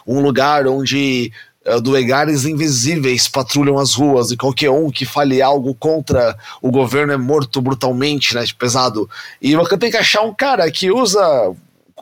um 0.05 0.21
lugar 0.21 0.67
onde 0.67 1.31
uh, 1.67 1.82
duegares 1.82 2.45
invisíveis 2.45 3.27
patrulham 3.27 3.77
as 3.77 3.93
ruas 3.93 4.32
e 4.32 4.38
qualquer 4.38 4.69
um 4.69 4.89
que 4.89 5.06
fale 5.06 5.41
algo 5.41 5.73
contra 5.75 6.38
o 6.62 6.71
governo 6.71 7.13
é 7.13 7.17
morto 7.17 7.62
brutalmente, 7.62 8.34
né? 8.34 8.43
Pesado. 8.58 9.10
E 9.41 9.56
você 9.56 9.77
tem 9.77 9.91
que 9.91 9.97
achar 9.97 10.21
um 10.21 10.34
cara 10.34 10.69
que 10.71 10.91
usa 10.91 11.21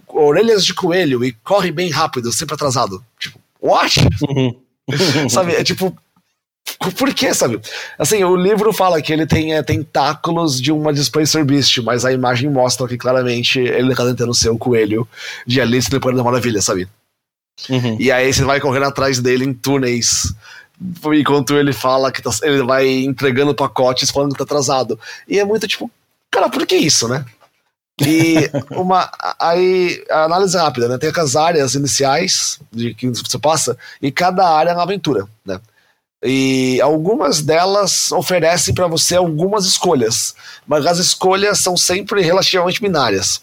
orelhas 0.07 0.65
de 0.65 0.73
coelho 0.73 1.23
e 1.23 1.31
corre 1.43 1.71
bem 1.71 1.89
rápido, 1.89 2.31
sempre 2.31 2.55
atrasado. 2.55 3.03
Tipo, 3.19 3.39
what? 3.61 3.99
Sabe? 5.29 5.53
É 5.53 5.63
tipo, 5.63 5.95
por 6.97 7.13
que, 7.13 7.33
sabe? 7.33 7.59
Assim, 7.97 8.23
o 8.23 8.35
livro 8.35 8.73
fala 8.73 9.01
que 9.01 9.13
ele 9.13 9.25
tem 9.25 9.55
é, 9.55 9.63
tentáculos 9.63 10.59
de 10.59 10.71
uma 10.71 10.93
Displacer 10.93 11.45
Beast, 11.45 11.77
mas 11.79 12.05
a 12.05 12.11
imagem 12.11 12.49
mostra 12.49 12.87
que 12.87 12.97
claramente 12.97 13.59
ele 13.59 13.91
está 13.91 14.05
tentando 14.05 14.33
ser 14.33 14.49
o 14.49 14.57
coelho 14.57 15.07
de 15.45 15.61
Alice 15.61 15.89
País 15.89 16.15
da 16.15 16.23
Maravilha, 16.23 16.61
sabe? 16.61 16.87
Uhum. 17.69 17.97
E 17.99 18.11
aí 18.11 18.33
você 18.33 18.43
vai 18.43 18.59
correndo 18.59 18.85
atrás 18.85 19.19
dele 19.19 19.45
em 19.45 19.53
túneis. 19.53 20.33
Enquanto 21.13 21.55
ele 21.55 21.71
fala 21.71 22.11
que 22.11 22.21
tá, 22.21 22.29
ele 22.43 22.63
vai 22.63 22.87
entregando 22.87 23.55
pacotes 23.55 24.11
falando 24.11 24.33
que 24.33 24.37
tá 24.37 24.43
atrasado. 24.43 24.99
E 25.27 25.39
é 25.39 25.45
muito 25.45 25.67
tipo, 25.67 25.89
cara, 26.29 26.49
por 26.49 26.65
que 26.65 26.75
isso, 26.75 27.07
né? 27.07 27.25
E 28.01 28.49
uma. 28.75 29.09
Aí, 29.39 30.03
a 30.09 30.25
análise 30.25 30.57
rápida, 30.57 30.87
né? 30.89 30.97
Tem 30.97 31.11
as 31.15 31.35
áreas 31.35 31.75
iniciais 31.75 32.59
de 32.71 32.93
que 32.93 33.09
você 33.09 33.39
passa, 33.39 33.77
e 34.01 34.11
cada 34.11 34.47
área 34.47 34.71
é 34.71 34.73
uma 34.73 34.83
aventura, 34.83 35.25
né? 35.45 35.59
E 36.23 36.81
algumas 36.81 37.41
delas 37.41 38.11
oferecem 38.11 38.73
para 38.73 38.87
você 38.87 39.15
algumas 39.15 39.65
escolhas, 39.65 40.35
mas 40.65 40.85
as 40.85 40.97
escolhas 40.97 41.59
são 41.59 41.77
sempre 41.77 42.21
relativamente 42.21 42.81
binárias. 42.81 43.41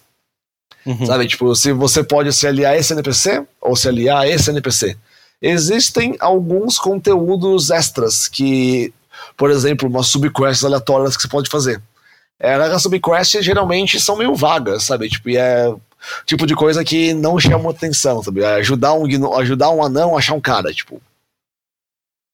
Uhum. 0.84 1.06
Sabe, 1.06 1.26
tipo, 1.26 1.54
se 1.54 1.72
você 1.72 2.02
pode 2.02 2.32
se 2.32 2.46
aliar 2.46 2.72
a 2.72 2.76
esse 2.76 2.92
NPC 2.92 3.44
ou 3.60 3.76
se 3.76 3.88
aliar 3.88 4.22
a 4.22 4.28
esse 4.28 4.50
NPC. 4.50 4.96
Existem 5.40 6.16
alguns 6.20 6.78
conteúdos 6.78 7.70
extras 7.70 8.28
que, 8.28 8.92
por 9.36 9.50
exemplo, 9.50 9.88
umas 9.88 10.06
subquests 10.06 10.64
aleatórias 10.64 11.16
que 11.16 11.22
você 11.22 11.28
pode 11.28 11.50
fazer. 11.50 11.82
É, 12.38 12.54
as 12.54 12.82
subquests 12.82 13.44
geralmente 13.44 14.00
são 14.00 14.16
meio 14.16 14.34
vagas, 14.34 14.84
sabe? 14.84 15.08
Tipo, 15.08 15.30
e 15.30 15.36
é 15.36 15.72
tipo 16.26 16.46
de 16.46 16.54
coisa 16.54 16.84
que 16.84 17.14
não 17.14 17.38
chama 17.38 17.70
atenção, 17.70 18.22
sabe? 18.22 18.42
É 18.42 18.54
ajudar 18.54 18.94
um, 18.94 19.34
ajudar 19.36 19.70
um 19.70 19.82
anão 19.82 20.14
a 20.14 20.18
achar 20.18 20.34
um 20.34 20.40
cara, 20.40 20.72
tipo. 20.72 21.00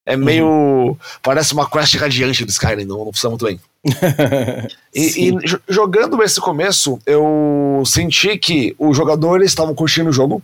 É 0.09 0.17
meio. 0.17 0.47
Uhum. 0.47 0.97
Parece 1.21 1.53
uma 1.53 1.69
quest 1.69 1.93
radiante 1.95 2.43
do 2.43 2.49
Skyrim, 2.49 2.83
não, 2.83 3.05
não 3.05 3.13
funciona 3.13 3.37
muito 3.37 3.45
bem. 3.45 3.59
e, 4.93 5.29
e, 5.29 5.37
jogando 5.69 6.21
esse 6.23 6.41
começo, 6.41 6.99
eu 7.05 7.83
senti 7.85 8.35
que 8.35 8.75
os 8.79 8.97
jogadores 8.97 9.51
estavam 9.51 9.75
curtindo 9.75 10.09
o 10.09 10.13
jogo, 10.13 10.41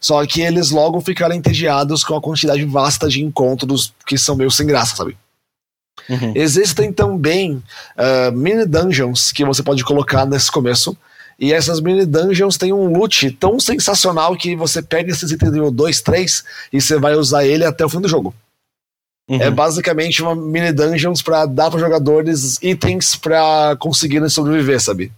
só 0.00 0.24
que 0.24 0.40
eles 0.40 0.70
logo 0.70 0.98
ficaram 1.02 1.34
entediados 1.34 2.02
com 2.02 2.16
a 2.16 2.22
quantidade 2.22 2.64
vasta 2.64 3.06
de 3.06 3.22
encontros 3.22 3.92
que 4.06 4.16
são 4.16 4.34
meio 4.34 4.50
sem 4.50 4.66
graça, 4.66 4.96
sabe? 4.96 5.14
Uhum. 6.08 6.32
Existem 6.34 6.90
também 6.90 7.62
uh, 7.98 8.32
mini 8.32 8.64
dungeons 8.64 9.30
que 9.30 9.44
você 9.44 9.62
pode 9.62 9.84
colocar 9.84 10.24
nesse 10.24 10.50
começo. 10.50 10.96
E 11.38 11.52
essas 11.52 11.82
mini 11.82 12.06
dungeons 12.06 12.56
têm 12.56 12.72
um 12.72 12.96
loot 12.96 13.30
tão 13.32 13.60
sensacional 13.60 14.34
que 14.36 14.56
você 14.56 14.80
pega 14.80 15.10
esses 15.10 15.30
itens 15.30 15.52
nível 15.52 15.70
2, 15.70 16.00
3 16.00 16.44
e 16.72 16.80
você 16.80 16.98
vai 16.98 17.14
usar 17.14 17.44
ele 17.44 17.66
até 17.66 17.84
o 17.84 17.90
fim 17.90 18.00
do 18.00 18.08
jogo. 18.08 18.34
É 19.28 19.34
uhum. 19.34 19.42
É 19.42 19.50
basicamente 19.50 20.22
uma 20.22 20.34
mini 20.34 20.72
dungeons 20.72 21.22
para 21.22 21.46
dar 21.46 21.70
para 21.70 21.80
jogadores 21.80 22.58
itens 22.62 23.14
para 23.14 23.76
conseguirem 23.78 24.28
sobreviver, 24.28 24.80
sabe? 24.80 25.12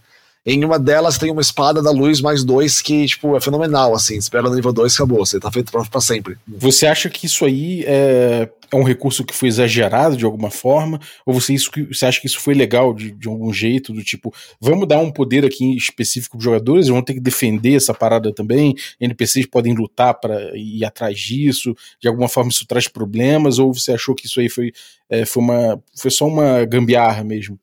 Em 0.47 0.63
uma 0.63 0.79
delas 0.79 1.17
tem 1.17 1.31
uma 1.31 1.41
espada 1.41 1.83
da 1.83 1.91
luz 1.91 2.21
mais 2.21 2.45
dois 2.45 2.83
que, 2.83 3.07
tipo, 3.07 3.35
é 3.35 3.41
fenomenal, 3.41 3.95
assim. 3.95 4.19
Pega 4.31 4.49
no 4.49 4.55
nível 4.55 4.75
2 4.75 4.95
acabou, 4.95 5.25
você 5.25 5.41
tá 5.41 5.51
feito 5.51 5.73
pra 5.73 6.01
sempre. 6.03 6.37
Você 6.47 6.87
acha 6.87 7.09
que 7.09 7.25
isso 7.25 7.47
aí 7.47 7.83
é, 7.87 8.51
é 8.71 8.77
um 8.77 8.83
recurso 8.83 9.25
que 9.25 9.35
foi 9.35 9.49
exagerado 9.49 10.19
de 10.19 10.25
alguma 10.27 10.51
forma? 10.51 11.01
Ou 11.25 11.33
você, 11.33 11.55
isso, 11.55 11.71
você 11.89 12.05
acha 12.05 12.21
que 12.21 12.27
isso 12.27 12.41
foi 12.41 12.53
legal 12.53 12.93
de, 12.93 13.11
de 13.13 13.27
algum 13.27 13.51
jeito? 13.55 13.91
Do 13.91 14.05
tipo, 14.05 14.35
vamos 14.61 14.87
dar 14.87 14.99
um 14.99 15.11
poder 15.11 15.47
aqui 15.47 15.75
específico 15.77 16.37
pros 16.37 16.45
jogadores, 16.45 16.89
vão 16.89 17.01
ter 17.01 17.15
que 17.15 17.21
defender 17.21 17.77
essa 17.77 17.95
parada 17.95 18.31
também? 18.31 18.75
NPCs 19.01 19.47
podem 19.47 19.75
lutar 19.75 20.13
para 20.13 20.55
ir 20.55 20.85
atrás 20.85 21.19
disso? 21.19 21.75
De 21.99 22.07
alguma 22.07 22.29
forma 22.29 22.51
isso 22.51 22.67
traz 22.67 22.87
problemas? 22.87 23.59
Ou 23.59 23.73
você 23.73 23.93
achou 23.93 24.15
que 24.15 24.27
isso 24.27 24.41
aí 24.41 24.51
foi, 24.51 24.73
é, 25.09 25.25
foi, 25.25 25.43
uma, 25.43 25.83
foi 25.97 26.11
só 26.11 26.27
uma 26.27 26.67
gambiarra 26.67 27.25
mesmo? 27.25 27.59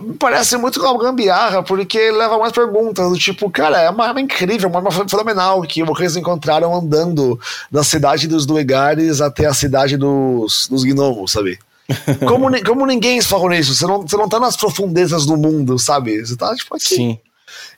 Me 0.00 0.14
parece 0.14 0.56
muito 0.56 0.80
uma 0.80 0.98
gambiarra, 0.98 1.62
porque 1.62 2.10
leva 2.10 2.38
mais 2.38 2.52
perguntas, 2.52 3.10
do 3.10 3.18
tipo, 3.18 3.50
cara, 3.50 3.78
é 3.80 3.90
uma 3.90 4.06
arma 4.06 4.20
incrível, 4.20 4.68
uma 4.68 4.78
arma 4.78 4.90
fenomenal 4.90 5.60
que 5.62 5.84
vocês 5.84 6.16
encontraram 6.16 6.74
andando 6.74 7.38
da 7.70 7.84
cidade 7.84 8.26
dos 8.26 8.46
Duegares 8.46 9.20
até 9.20 9.46
a 9.46 9.52
cidade 9.52 9.96
dos, 9.96 10.66
dos 10.68 10.84
gnomos, 10.84 11.32
sabe? 11.32 11.58
Como, 12.28 12.50
como 12.64 12.84
ninguém 12.84 13.18
falou 13.22 13.48
nisso, 13.48 13.74
você 13.74 13.86
não, 13.86 14.02
você 14.02 14.14
não 14.14 14.28
tá 14.28 14.38
nas 14.38 14.54
profundezas 14.54 15.24
do 15.24 15.38
mundo, 15.38 15.78
sabe? 15.78 16.22
Você 16.22 16.36
tá, 16.36 16.54
tipo, 16.54 16.76
aqui. 16.76 16.84
Sim. 16.84 17.18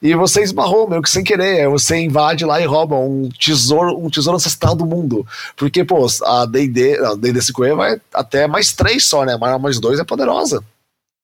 E 0.02 0.14
você 0.16 0.42
esbarrou, 0.42 0.88
meio 0.88 1.00
que 1.00 1.08
sem 1.08 1.22
querer. 1.22 1.68
Você 1.68 1.96
invade 1.96 2.44
lá 2.44 2.60
e 2.60 2.66
rouba 2.66 2.96
um 2.96 3.28
tesouro, 3.28 3.96
um 3.96 4.10
tesouro 4.10 4.36
ancestral 4.36 4.74
do 4.74 4.84
mundo. 4.84 5.24
Porque, 5.56 5.84
pô, 5.84 6.06
a 6.24 6.44
D&D, 6.44 6.98
a 6.98 7.14
D&D 7.14 7.38
5e 7.38 7.76
vai 7.76 8.00
até 8.12 8.48
mais 8.48 8.72
três 8.72 9.06
só, 9.06 9.24
né? 9.24 9.38
Mas 9.40 9.60
mais 9.60 9.78
dois 9.78 10.00
é 10.00 10.04
poderosa. 10.04 10.60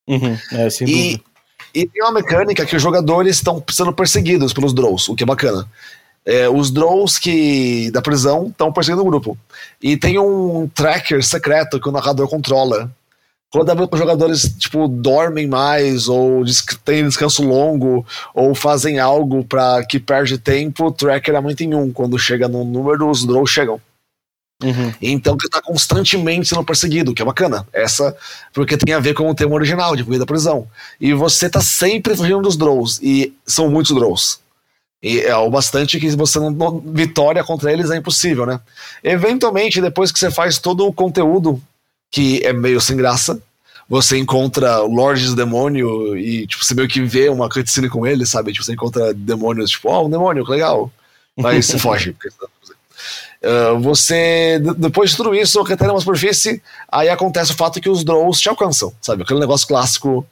Uhum, 0.07 0.39
é, 0.53 0.71
sem 0.71 0.89
e, 0.89 1.23
e 1.75 1.87
tem 1.87 2.03
uma 2.03 2.13
mecânica 2.13 2.65
que 2.65 2.77
os 2.77 2.83
jogadores 2.83 3.37
estão 3.37 3.63
sendo 3.71 3.93
perseguidos 3.93 4.53
pelos 4.53 4.73
Drows, 4.73 5.09
o 5.09 5.15
que 5.15 5.25
é 5.25 5.27
bacana. 5.27 5.69
É, 6.25 6.49
os 6.49 6.71
Drows 6.71 7.19
que 7.19 7.91
da 7.93 8.03
prisão 8.03 8.49
estão 8.49 8.73
perseguindo 8.73 9.03
o 9.03 9.07
grupo. 9.07 9.39
E 9.81 9.97
tem 9.97 10.19
um 10.19 10.69
tracker 10.75 11.23
secreto 11.23 11.81
que 11.81 11.89
o 11.89 11.93
narrador 11.93 12.29
controla. 12.29 12.91
Que 13.53 13.59
os 13.59 13.99
jogadores 13.99 14.55
tipo, 14.59 14.89
dormem 14.89 15.47
mais, 15.47 16.09
ou 16.09 16.43
têm 16.85 17.07
descanso 17.07 17.45
longo, 17.45 18.05
ou 18.35 18.55
fazem 18.55 18.99
algo 18.99 19.45
para 19.45 19.85
que 19.85 20.01
perde 20.01 20.37
tempo, 20.37 20.87
o 20.87 20.93
tracker 20.93 21.35
é 21.35 21.41
muito 21.41 21.63
em 21.63 21.75
um. 21.75 21.93
Quando 21.93 22.19
chega 22.19 22.49
no 22.49 22.65
número, 22.65 23.09
os 23.09 23.25
Drows 23.25 23.51
chegam. 23.51 23.81
Uhum. 24.63 24.93
Então 25.03 25.37
você 25.39 25.49
tá 25.49 25.61
constantemente 25.61 26.49
sendo 26.49 26.65
perseguido, 26.65 27.13
que 27.13 27.21
é 27.21 27.25
bacana. 27.25 27.67
Essa, 27.73 28.17
porque 28.53 28.77
tem 28.77 28.95
a 28.95 29.01
ver 29.01 29.15
com 29.15 29.29
o 29.29 29.35
tema 29.35 29.55
original 29.55 29.95
de 29.95 30.03
fugir 30.03 30.19
da 30.19 30.27
prisão. 30.27 30.67
E 31.01 31.13
você 31.13 31.49
tá 31.51 31.61
sempre 31.61 32.17
fugindo 32.17 32.41
dos 32.41 32.57
Drows, 32.57 32.99
e 33.03 33.35
são 33.47 33.69
muitos 33.69 33.95
Drows. 33.95 34.41
E 35.03 35.21
é 35.21 35.37
o 35.37 35.51
bastante 35.51 36.01
que 36.01 36.11
você 36.17 36.39
não. 36.39 36.81
Vitória 36.81 37.45
contra 37.45 37.71
eles 37.73 37.91
é 37.91 37.97
impossível, 37.97 38.47
né? 38.47 38.59
Eventualmente, 39.05 39.81
depois 39.81 40.11
que 40.11 40.19
você 40.19 40.31
faz 40.31 40.59
todo 40.59 40.87
o 40.87 40.93
conteúdo, 40.93 41.61
que 42.11 42.45
é 42.45 42.53
meio 42.53 42.81
sem 42.81 42.97
graça, 42.97 43.39
você 43.89 44.19
encontra 44.19 44.79
Lords 44.79 45.35
Demônio 45.35 46.17
e, 46.17 46.47
tipo, 46.47 46.65
você 46.65 46.75
meio 46.75 46.89
que 46.89 47.03
vê 47.03 47.29
uma 47.29 47.49
cutscene 47.49 47.89
com 47.89 48.07
ele, 48.07 48.25
sabe? 48.25 48.53
Tipo, 48.53 48.65
você 48.65 48.73
encontra 48.73 49.13
demônios, 49.13 49.71
tipo, 49.71 49.89
ó, 49.89 50.01
oh, 50.01 50.07
um 50.07 50.11
demônio, 50.11 50.45
que 50.45 50.51
legal. 50.51 50.91
Mas 51.37 51.67
você 51.67 51.79
foge. 51.79 52.17
Uh, 53.43 53.79
você, 53.81 54.61
depois 54.79 55.11
de 55.11 55.17
tudo 55.17 55.35
isso, 55.35 55.63
retém 55.63 55.89
uma 55.89 56.01
superfície, 56.01 56.63
aí 56.91 57.09
acontece 57.09 57.53
o 57.53 57.57
fato 57.57 57.81
que 57.81 57.89
os 57.89 58.03
Drows 58.03 58.41
te 58.41 58.49
alcançam, 58.49 58.93
sabe? 59.01 59.23
Aquele 59.23 59.41
negócio 59.41 59.69
clássico. 59.69 60.27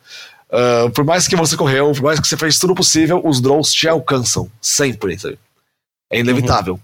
Uh, 0.50 0.90
por 0.90 1.04
mais 1.04 1.26
que 1.28 1.36
você 1.36 1.56
correu, 1.56 1.92
por 1.92 2.02
mais 2.02 2.20
que 2.20 2.26
você 2.26 2.36
fez 2.36 2.58
tudo 2.58 2.74
possível, 2.74 3.20
os 3.24 3.40
Drows 3.40 3.72
te 3.72 3.88
alcançam. 3.88 4.50
Sempre, 4.60 5.18
sabe? 5.18 5.38
É 6.10 6.18
inevitável. 6.18 6.74
Uhum. 6.74 6.80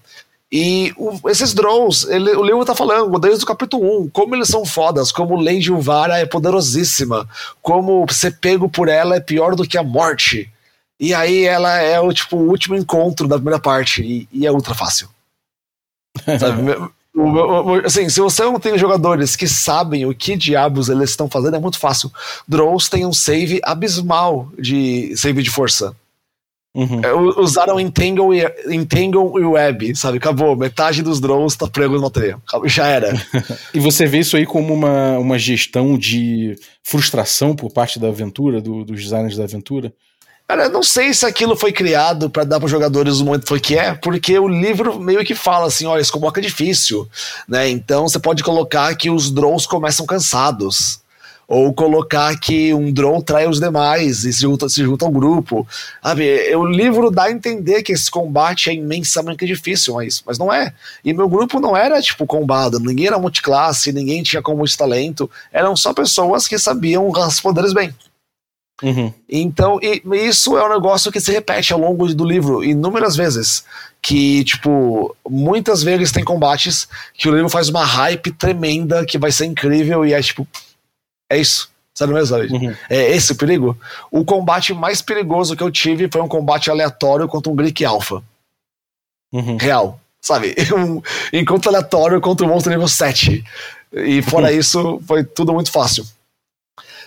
E 0.52 0.92
o, 0.96 1.28
esses 1.30 1.54
Drows, 1.54 2.08
ele, 2.08 2.32
o 2.32 2.42
livro 2.42 2.64
tá 2.64 2.74
falando, 2.74 3.16
desde 3.20 3.44
o 3.44 3.46
capítulo 3.46 4.04
1, 4.04 4.10
como 4.10 4.34
eles 4.34 4.48
são 4.48 4.64
fodas, 4.64 5.12
como 5.12 5.40
Lady 5.40 5.70
Uvara 5.70 6.18
é 6.18 6.26
poderosíssima, 6.26 7.28
como 7.62 8.04
ser 8.10 8.36
pego 8.38 8.68
por 8.68 8.88
ela 8.88 9.14
é 9.14 9.20
pior 9.20 9.54
do 9.54 9.62
que 9.62 9.78
a 9.78 9.82
morte. 9.82 10.50
E 10.98 11.14
aí 11.14 11.44
ela 11.44 11.78
é 11.78 12.00
o 12.00 12.12
tipo 12.12 12.36
o 12.36 12.48
último 12.48 12.74
encontro 12.74 13.28
da 13.28 13.36
primeira 13.36 13.60
parte, 13.60 14.02
e, 14.02 14.28
e 14.32 14.44
é 14.44 14.50
ultra 14.50 14.74
fácil. 14.74 15.08
Assim, 17.84 18.08
se 18.08 18.20
você 18.20 18.44
não 18.44 18.60
tem 18.60 18.78
jogadores 18.78 19.34
que 19.34 19.46
sabem 19.46 20.06
o 20.06 20.14
que 20.14 20.36
diabos 20.36 20.88
eles 20.88 21.10
estão 21.10 21.28
fazendo, 21.28 21.56
é 21.56 21.60
muito 21.60 21.78
fácil. 21.78 22.10
Drows 22.46 22.88
tem 22.88 23.04
um 23.04 23.12
save 23.12 23.60
abismal 23.64 24.50
de 24.58 25.14
save 25.16 25.42
de 25.42 25.50
força. 25.50 25.94
Uhum. 26.72 27.00
É, 27.02 27.12
usaram 27.40 27.80
Entangle 27.80 28.32
e, 28.32 28.44
Entangle 28.72 29.40
e 29.40 29.44
Web, 29.44 29.96
sabe? 29.96 30.18
Acabou. 30.18 30.54
Metade 30.56 31.02
dos 31.02 31.20
drones 31.20 31.56
tá 31.56 31.66
prego 31.66 31.98
no 31.98 32.10
teia. 32.10 32.38
Já 32.66 32.86
era. 32.86 33.12
e 33.74 33.80
você 33.80 34.06
vê 34.06 34.20
isso 34.20 34.36
aí 34.36 34.46
como 34.46 34.72
uma, 34.72 35.18
uma 35.18 35.38
gestão 35.38 35.98
de 35.98 36.56
frustração 36.82 37.56
por 37.56 37.72
parte 37.72 37.98
da 37.98 38.08
aventura, 38.08 38.60
do, 38.60 38.84
dos 38.84 39.02
designers 39.02 39.36
da 39.36 39.44
aventura? 39.44 39.92
Cara, 40.50 40.64
eu 40.64 40.70
não 40.70 40.82
sei 40.82 41.14
se 41.14 41.24
aquilo 41.24 41.54
foi 41.54 41.70
criado 41.70 42.28
para 42.28 42.42
dar 42.42 42.58
para 42.58 42.64
os 42.64 42.72
jogadores 42.72 43.20
o 43.20 43.24
momento 43.24 43.46
foi 43.46 43.60
que 43.60 43.78
é, 43.78 43.94
porque 43.94 44.36
o 44.36 44.48
livro 44.48 44.98
meio 44.98 45.24
que 45.24 45.32
fala 45.32 45.68
assim, 45.68 45.86
olha, 45.86 46.00
isso 46.00 46.10
coloca 46.10 46.42
difícil, 46.42 47.08
né? 47.46 47.68
Então 47.68 48.08
você 48.08 48.18
pode 48.18 48.42
colocar 48.42 48.92
que 48.96 49.08
os 49.08 49.30
drones 49.30 49.64
começam 49.64 50.04
cansados, 50.04 50.98
ou 51.46 51.72
colocar 51.72 52.36
que 52.36 52.74
um 52.74 52.92
drone 52.92 53.22
trai 53.22 53.46
os 53.46 53.60
demais 53.60 54.24
e 54.24 54.32
se 54.32 54.40
junta, 54.40 54.68
se 54.68 54.82
junta 54.82 55.04
ao 55.04 55.12
grupo. 55.12 55.64
Sabe, 56.02 56.52
o 56.56 56.64
livro 56.64 57.12
dá 57.12 57.26
a 57.26 57.30
entender 57.30 57.84
que 57.84 57.92
esse 57.92 58.10
combate 58.10 58.70
é 58.70 58.74
imensamente 58.74 59.46
difícil, 59.46 59.94
mas, 59.94 60.20
mas 60.26 60.36
não 60.36 60.52
é. 60.52 60.74
E 61.04 61.12
meu 61.12 61.28
grupo 61.28 61.60
não 61.60 61.76
era 61.76 62.02
tipo 62.02 62.26
combado, 62.26 62.80
ninguém 62.80 63.06
era 63.06 63.20
multiclasse, 63.20 63.92
ninguém 63.92 64.20
tinha 64.24 64.42
como 64.42 64.64
talento, 64.76 65.30
eram 65.52 65.76
só 65.76 65.94
pessoas 65.94 66.48
que 66.48 66.58
sabiam 66.58 67.08
os 67.08 67.40
poderes 67.40 67.72
bem. 67.72 67.94
Uhum. 68.82 69.12
Então, 69.28 69.78
e, 69.82 70.02
isso 70.26 70.56
é 70.56 70.64
um 70.64 70.72
negócio 70.72 71.12
que 71.12 71.20
se 71.20 71.32
repete 71.32 71.72
ao 71.72 71.78
longo 71.78 72.12
do 72.14 72.24
livro 72.24 72.64
inúmeras 72.64 73.16
vezes. 73.16 73.64
Que, 74.02 74.42
tipo, 74.44 75.14
muitas 75.28 75.82
vezes 75.82 76.10
tem 76.10 76.24
combates 76.24 76.88
que 77.14 77.28
o 77.28 77.34
livro 77.34 77.50
faz 77.50 77.68
uma 77.68 77.84
hype 77.84 78.32
tremenda 78.32 79.04
que 79.04 79.18
vai 79.18 79.30
ser 79.30 79.44
incrível 79.44 80.04
e 80.06 80.14
é 80.14 80.22
tipo. 80.22 80.46
É 81.28 81.38
isso. 81.38 81.70
Sabe 81.94 82.14
mesmo? 82.14 82.36
Uhum. 82.36 82.74
É 82.88 83.10
esse 83.10 83.32
o 83.32 83.36
perigo? 83.36 83.76
O 84.10 84.24
combate 84.24 84.72
mais 84.72 85.02
perigoso 85.02 85.54
que 85.54 85.62
eu 85.62 85.70
tive 85.70 86.08
foi 86.10 86.22
um 86.22 86.28
combate 86.28 86.70
aleatório 86.70 87.28
contra 87.28 87.52
um 87.52 87.54
Greek 87.54 87.84
Alpha. 87.84 88.22
Uhum. 89.30 89.58
Real. 89.58 90.00
Sabe? 90.20 90.54
Um 90.74 91.02
encontro 91.32 91.68
aleatório 91.68 92.20
contra 92.20 92.46
um 92.46 92.48
monstro 92.48 92.72
nível 92.72 92.88
7. 92.88 93.44
E 93.92 94.22
fora 94.22 94.48
uhum. 94.50 94.58
isso, 94.58 95.02
foi 95.06 95.24
tudo 95.24 95.52
muito 95.52 95.70
fácil. 95.70 96.06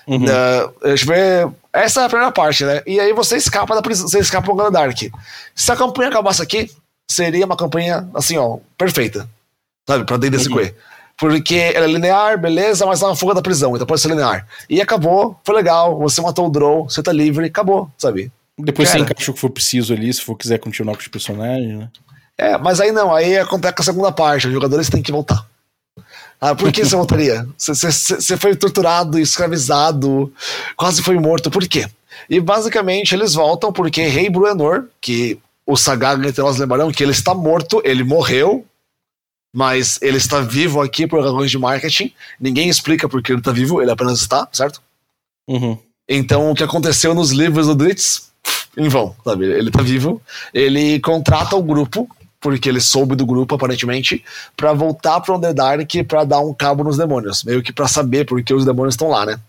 Uhum. 0.08 0.26
Uh, 0.26 0.74
deixa 0.84 1.04
eu 1.04 1.08
ver. 1.08 1.63
Essa 1.74 2.02
é 2.02 2.06
a 2.06 2.10
primeira 2.10 2.32
parte, 2.32 2.64
né? 2.64 2.84
E 2.86 3.00
aí 3.00 3.12
você 3.14 3.36
escapa 3.36 3.74
da 3.74 3.82
prisão, 3.82 4.08
você 4.08 4.20
escapa 4.20 4.54
pro 4.54 4.72
Dark. 4.72 4.98
Se 5.56 5.72
a 5.72 5.76
campanha 5.76 6.10
acabasse 6.10 6.42
aqui, 6.42 6.70
seria 7.10 7.46
uma 7.46 7.58
campanha, 7.58 8.08
assim, 8.14 8.38
ó, 8.38 8.60
perfeita. 8.78 9.28
Sabe? 9.88 10.06
Pra 10.06 10.18
D&D 10.18 10.38
5 10.40 10.58
uhum. 10.58 10.70
Porque 11.18 11.56
ela 11.74 11.86
é 11.86 11.88
linear, 11.88 12.40
beleza, 12.40 12.86
mas 12.86 13.00
tá 13.00 13.08
na 13.08 13.16
fuga 13.16 13.34
da 13.34 13.42
prisão, 13.42 13.76
então 13.76 13.88
pode 13.88 14.02
ser 14.02 14.10
linear. 14.10 14.48
E 14.70 14.82
acabou, 14.82 15.40
foi 15.44 15.56
legal, 15.56 15.98
você 15.98 16.22
matou 16.22 16.48
o 16.48 16.50
Drow, 16.50 16.90
você 16.90 17.02
tá 17.04 17.12
livre, 17.12 17.46
acabou, 17.46 17.90
sabe? 17.98 18.32
Depois 18.58 18.90
Cara. 18.90 19.00
você 19.00 19.06
encaixa 19.06 19.32
o 19.32 19.34
que 19.34 19.40
for 19.40 19.50
preciso 19.50 19.94
ali, 19.94 20.14
se 20.14 20.22
for 20.22 20.36
quiser 20.36 20.60
continuar 20.60 20.96
com 20.96 21.02
os 21.02 21.08
personagens, 21.08 21.80
né? 21.80 21.90
É, 22.38 22.58
mas 22.58 22.80
aí 22.80 22.92
não, 22.92 23.14
aí 23.14 23.38
acontece 23.38 23.74
com 23.76 23.82
a 23.82 23.86
segunda 23.86 24.12
parte, 24.12 24.48
os 24.48 24.54
jogadores 24.54 24.90
têm 24.90 25.04
que 25.04 25.12
voltar. 25.12 25.46
Ah, 26.46 26.54
por 26.54 26.74
que 26.74 26.84
você 26.84 26.94
voltaria? 26.94 27.48
Você 27.58 28.36
foi 28.36 28.54
torturado, 28.54 29.18
escravizado, 29.18 30.30
quase 30.76 31.02
foi 31.02 31.18
morto. 31.18 31.50
Por 31.50 31.66
quê? 31.66 31.88
E 32.30 32.38
basicamente 32.42 33.16
eles 33.16 33.34
voltam 33.34 33.72
porque 33.72 34.08
Rei 34.08 34.30
Bruenor, 34.30 34.90
que 35.00 35.40
o 35.66 35.78
Sagaga 35.78 36.28
entre 36.28 36.42
nós 36.42 36.58
lembrarão 36.58 36.92
que 36.92 37.02
ele 37.02 37.14
está 37.14 37.34
morto, 37.34 37.82
ele 37.86 38.04
morreu, 38.04 38.66
mas 39.56 39.98
ele 40.02 40.18
está 40.18 40.42
vivo 40.42 40.82
aqui 40.82 41.08
por 41.08 41.24
razões 41.24 41.50
de 41.50 41.58
marketing. 41.58 42.12
Ninguém 42.38 42.68
explica 42.68 43.08
por 43.08 43.24
que 43.24 43.32
ele 43.32 43.40
está 43.40 43.54
vivo, 43.54 43.82
ele 43.82 43.92
apenas 43.92 44.20
está, 44.20 44.46
certo? 44.52 44.82
Uhum. 45.48 45.78
Então 46.10 46.52
o 46.52 46.56
que 46.56 46.64
aconteceu 46.64 47.14
nos 47.14 47.32
livros 47.32 47.68
do 47.68 47.76
Dritz, 47.76 48.34
em 48.76 48.90
vão, 48.90 49.16
sabe? 49.24 49.46
Ele 49.46 49.70
está 49.70 49.82
vivo, 49.82 50.22
ele 50.54 51.00
contrata 51.00 51.56
o 51.56 51.64
grupo 51.64 52.06
porque 52.44 52.68
ele 52.68 52.82
soube 52.82 53.16
do 53.16 53.26
grupo, 53.26 53.56
aparentemente, 53.56 54.24
para 54.56 54.74
voltar 54.74 55.22
pro 55.22 55.38
Underdark 55.38 56.04
para 56.04 56.26
dar 56.26 56.42
um 56.42 56.54
cabo 56.54 56.84
nos 56.84 56.98
demônios. 56.98 57.42
Meio 57.46 57.64
que 57.64 57.72
para 57.72 57.88
saber 57.88 58.26
porque 58.26 58.54
os 58.54 58.66
demônios 58.66 58.96
estão 58.96 59.08
lá, 59.08 59.26
né? 59.26 59.40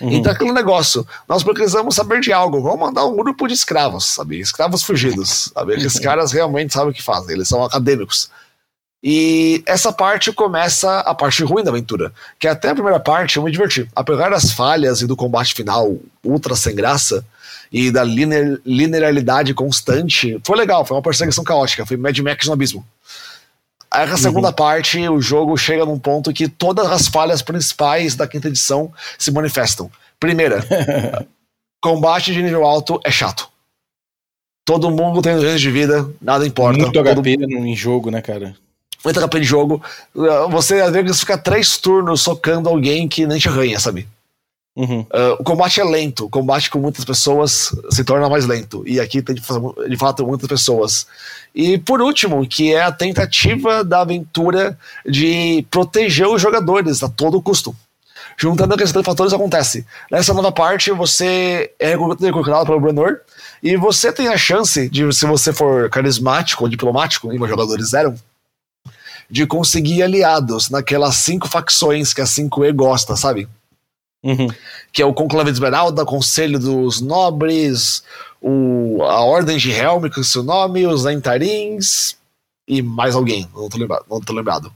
Uhum. 0.00 0.10
Então, 0.10 0.32
aquele 0.32 0.50
negócio, 0.50 1.06
nós 1.28 1.44
precisamos 1.44 1.94
saber 1.94 2.20
de 2.20 2.32
algo. 2.32 2.60
Vamos 2.60 2.80
mandar 2.80 3.06
um 3.06 3.14
grupo 3.14 3.46
de 3.46 3.54
escravos, 3.54 4.06
sabe? 4.06 4.40
Escravos 4.40 4.82
fugidos, 4.82 5.52
sabe? 5.54 5.74
Esses 5.74 6.00
caras 6.02 6.32
realmente 6.32 6.74
sabem 6.74 6.90
o 6.90 6.92
que 6.92 7.02
fazem, 7.02 7.36
eles 7.36 7.46
são 7.46 7.62
acadêmicos. 7.62 8.28
E 9.06 9.62
essa 9.66 9.92
parte 9.92 10.32
começa 10.32 11.00
a 11.00 11.14
parte 11.14 11.44
ruim 11.44 11.62
da 11.62 11.70
aventura, 11.70 12.10
que 12.38 12.48
até 12.48 12.70
a 12.70 12.74
primeira 12.74 12.98
parte 12.98 13.36
eu 13.36 13.42
me 13.42 13.52
diverti. 13.52 13.86
Apesar 13.94 14.30
das 14.30 14.50
falhas 14.50 15.02
e 15.02 15.06
do 15.06 15.14
combate 15.14 15.52
final 15.52 15.94
ultra 16.24 16.56
sem 16.56 16.74
graça, 16.74 17.22
e 17.70 17.90
da 17.90 18.02
linear, 18.02 18.58
linearidade 18.64 19.52
constante, 19.52 20.40
foi 20.42 20.56
legal, 20.56 20.86
foi 20.86 20.96
uma 20.96 21.02
perseguição 21.02 21.44
caótica, 21.44 21.84
foi 21.84 21.98
Mad 21.98 22.16
Max 22.20 22.46
no 22.46 22.54
abismo. 22.54 22.86
Aí 23.90 24.08
a 24.08 24.16
segunda 24.16 24.48
uhum. 24.48 24.54
parte, 24.54 25.08
o 25.08 25.20
jogo 25.20 25.56
chega 25.56 25.84
num 25.84 25.98
ponto 25.98 26.32
que 26.32 26.48
todas 26.48 26.86
as 26.90 27.06
falhas 27.06 27.42
principais 27.42 28.14
da 28.14 28.26
quinta 28.26 28.48
edição 28.48 28.90
se 29.18 29.30
manifestam. 29.30 29.90
Primeira, 30.18 30.64
combate 31.82 32.32
de 32.32 32.42
nível 32.42 32.64
alto 32.64 32.98
é 33.04 33.10
chato. 33.10 33.48
Todo 34.64 34.90
mundo 34.90 35.20
tem 35.20 35.32
anos 35.32 35.60
de 35.60 35.70
vida, 35.70 36.08
nada 36.22 36.46
importa. 36.46 36.78
Muito 36.78 37.02
HP 37.02 37.34
em 37.34 37.76
jogo, 37.76 38.10
né, 38.10 38.22
cara? 38.22 38.56
HP 39.12 39.40
de 39.40 39.46
jogo. 39.46 39.82
Você 40.50 40.80
às 40.80 40.92
vezes 40.92 41.20
fica 41.20 41.36
três 41.36 41.76
turnos 41.76 42.22
socando 42.22 42.68
alguém 42.68 43.08
que 43.08 43.26
nem 43.26 43.38
te 43.38 43.48
arranha, 43.48 43.78
sabe? 43.78 44.06
Uhum. 44.76 45.02
Uh, 45.02 45.34
o 45.38 45.44
combate 45.44 45.80
é 45.80 45.84
lento, 45.84 46.24
o 46.24 46.28
combate 46.28 46.68
com 46.68 46.80
muitas 46.80 47.04
pessoas 47.04 47.74
se 47.90 48.02
torna 48.02 48.28
mais 48.28 48.44
lento. 48.44 48.82
E 48.86 48.98
aqui 48.98 49.22
tem 49.22 49.36
de 49.36 49.96
fato 49.96 50.26
muitas 50.26 50.48
pessoas. 50.48 51.06
E 51.54 51.78
por 51.78 52.00
último, 52.00 52.46
que 52.46 52.74
é 52.74 52.82
a 52.82 52.90
tentativa 52.90 53.84
da 53.84 54.00
aventura 54.00 54.76
de 55.06 55.64
proteger 55.70 56.26
os 56.26 56.42
jogadores 56.42 57.02
a 57.02 57.08
todo 57.08 57.40
custo. 57.40 57.74
Juntando 58.36 58.74
aqueles 58.74 58.90
três 58.90 59.06
fatores 59.06 59.32
acontece. 59.32 59.86
Nessa 60.10 60.34
nova 60.34 60.50
parte, 60.50 60.90
você 60.90 61.70
é 61.78 61.90
recrutado 61.90 62.66
pelo 62.66 62.80
Brenor 62.80 63.20
e 63.62 63.76
você 63.76 64.12
tem 64.12 64.26
a 64.26 64.36
chance 64.36 64.88
de, 64.88 65.12
se 65.12 65.24
você 65.24 65.52
for 65.52 65.88
carismático 65.88 66.64
ou 66.64 66.68
diplomático, 66.68 67.32
e 67.32 67.38
meus 67.38 67.48
jogadores 67.48 67.94
eram, 67.94 68.16
de 69.30 69.46
conseguir 69.46 70.02
aliados 70.02 70.70
naquelas 70.70 71.16
cinco 71.16 71.48
facções 71.48 72.12
que 72.12 72.20
a 72.20 72.24
5E 72.24 72.74
gosta, 72.74 73.16
sabe? 73.16 73.48
Uhum. 74.22 74.48
Que 74.92 75.02
é 75.02 75.06
o 75.06 75.12
Conclave 75.12 75.50
de 75.50 75.56
Esmeralda, 75.56 76.04
Conselho 76.04 76.58
dos 76.58 77.00
Nobres, 77.00 78.02
o, 78.40 79.02
a 79.02 79.20
Ordem 79.20 79.58
de 79.58 79.70
Helm, 79.70 80.08
que 80.08 80.18
é 80.18 80.22
o 80.22 80.24
seu 80.24 80.42
nome, 80.42 80.86
os 80.86 81.04
Lentarins 81.04 82.16
e 82.66 82.80
mais 82.82 83.14
alguém, 83.14 83.48
não 83.54 83.68
tô 83.68 83.78
lembrado. 83.78 84.04
Não 84.10 84.20
tô 84.20 84.32
lembrado. 84.32 84.72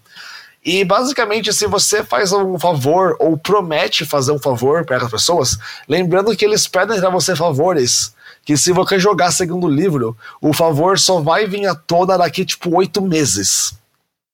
E 0.65 0.85
basicamente, 0.85 1.53
se 1.53 1.67
você 1.67 2.05
faz 2.05 2.33
um 2.33 2.59
favor 2.59 3.17
ou 3.19 3.39
promete 3.39 4.05
fazer 4.05 4.33
um 4.33 4.39
favor 4.39 4.85
para 4.85 4.99
as 4.99 5.11
pessoas, 5.11 5.57
lembrando 5.89 6.37
que 6.37 6.45
eles 6.45 6.67
pedem 6.67 7.01
para 7.01 7.09
você 7.09 7.35
favores, 7.35 8.13
que 8.45 8.57
se 8.57 8.73
você 8.73 8.99
jogar 8.99 9.31
segundo 9.31 9.67
o 9.67 9.71
livro, 9.71 10.17
o 10.43 10.53
favor 10.53 10.99
só 10.99 11.21
vai 11.21 11.47
vir 11.47 11.67
à 11.67 11.75
tona 11.75 12.19
daqui 12.19 12.45
tipo 12.45 12.77
oito 12.77 13.01
meses. 13.01 13.73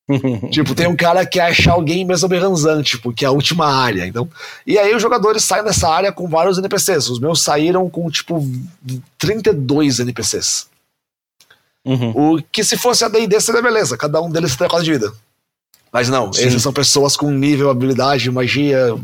tipo, 0.50 0.74
tem 0.74 0.86
um 0.86 0.96
cara 0.96 1.24
que 1.24 1.40
acha 1.40 1.70
alguém 1.72 2.04
mesmo 2.04 2.28
berranzante, 2.28 2.92
tipo, 2.92 3.12
que 3.12 3.24
é 3.24 3.28
a 3.28 3.32
última 3.32 3.66
área. 3.66 4.06
Então, 4.06 4.28
e 4.66 4.78
aí 4.78 4.94
os 4.94 5.00
jogadores 5.00 5.44
saem 5.44 5.64
dessa 5.64 5.88
área 5.88 6.12
com 6.12 6.28
vários 6.28 6.58
NPCs. 6.58 7.08
Os 7.08 7.18
meus 7.18 7.42
saíram 7.42 7.88
com, 7.88 8.10
tipo, 8.10 8.46
32 9.18 10.00
NPCs. 10.00 10.66
Uhum. 11.84 12.36
O 12.36 12.42
que 12.42 12.64
se 12.64 12.76
fosse 12.76 13.04
a 13.04 13.08
D&D 13.08 13.40
seria 13.40 13.62
beleza, 13.62 13.96
cada 13.96 14.20
um 14.20 14.30
deles 14.30 14.56
tem 14.56 14.68
quase 14.68 14.84
de 14.84 14.92
vida. 14.92 15.12
Mas 15.92 16.08
não, 16.08 16.32
Sim. 16.32 16.46
esses 16.46 16.62
são 16.62 16.72
pessoas 16.72 17.16
com 17.16 17.30
nível, 17.30 17.70
habilidade, 17.70 18.30
magia. 18.30 18.96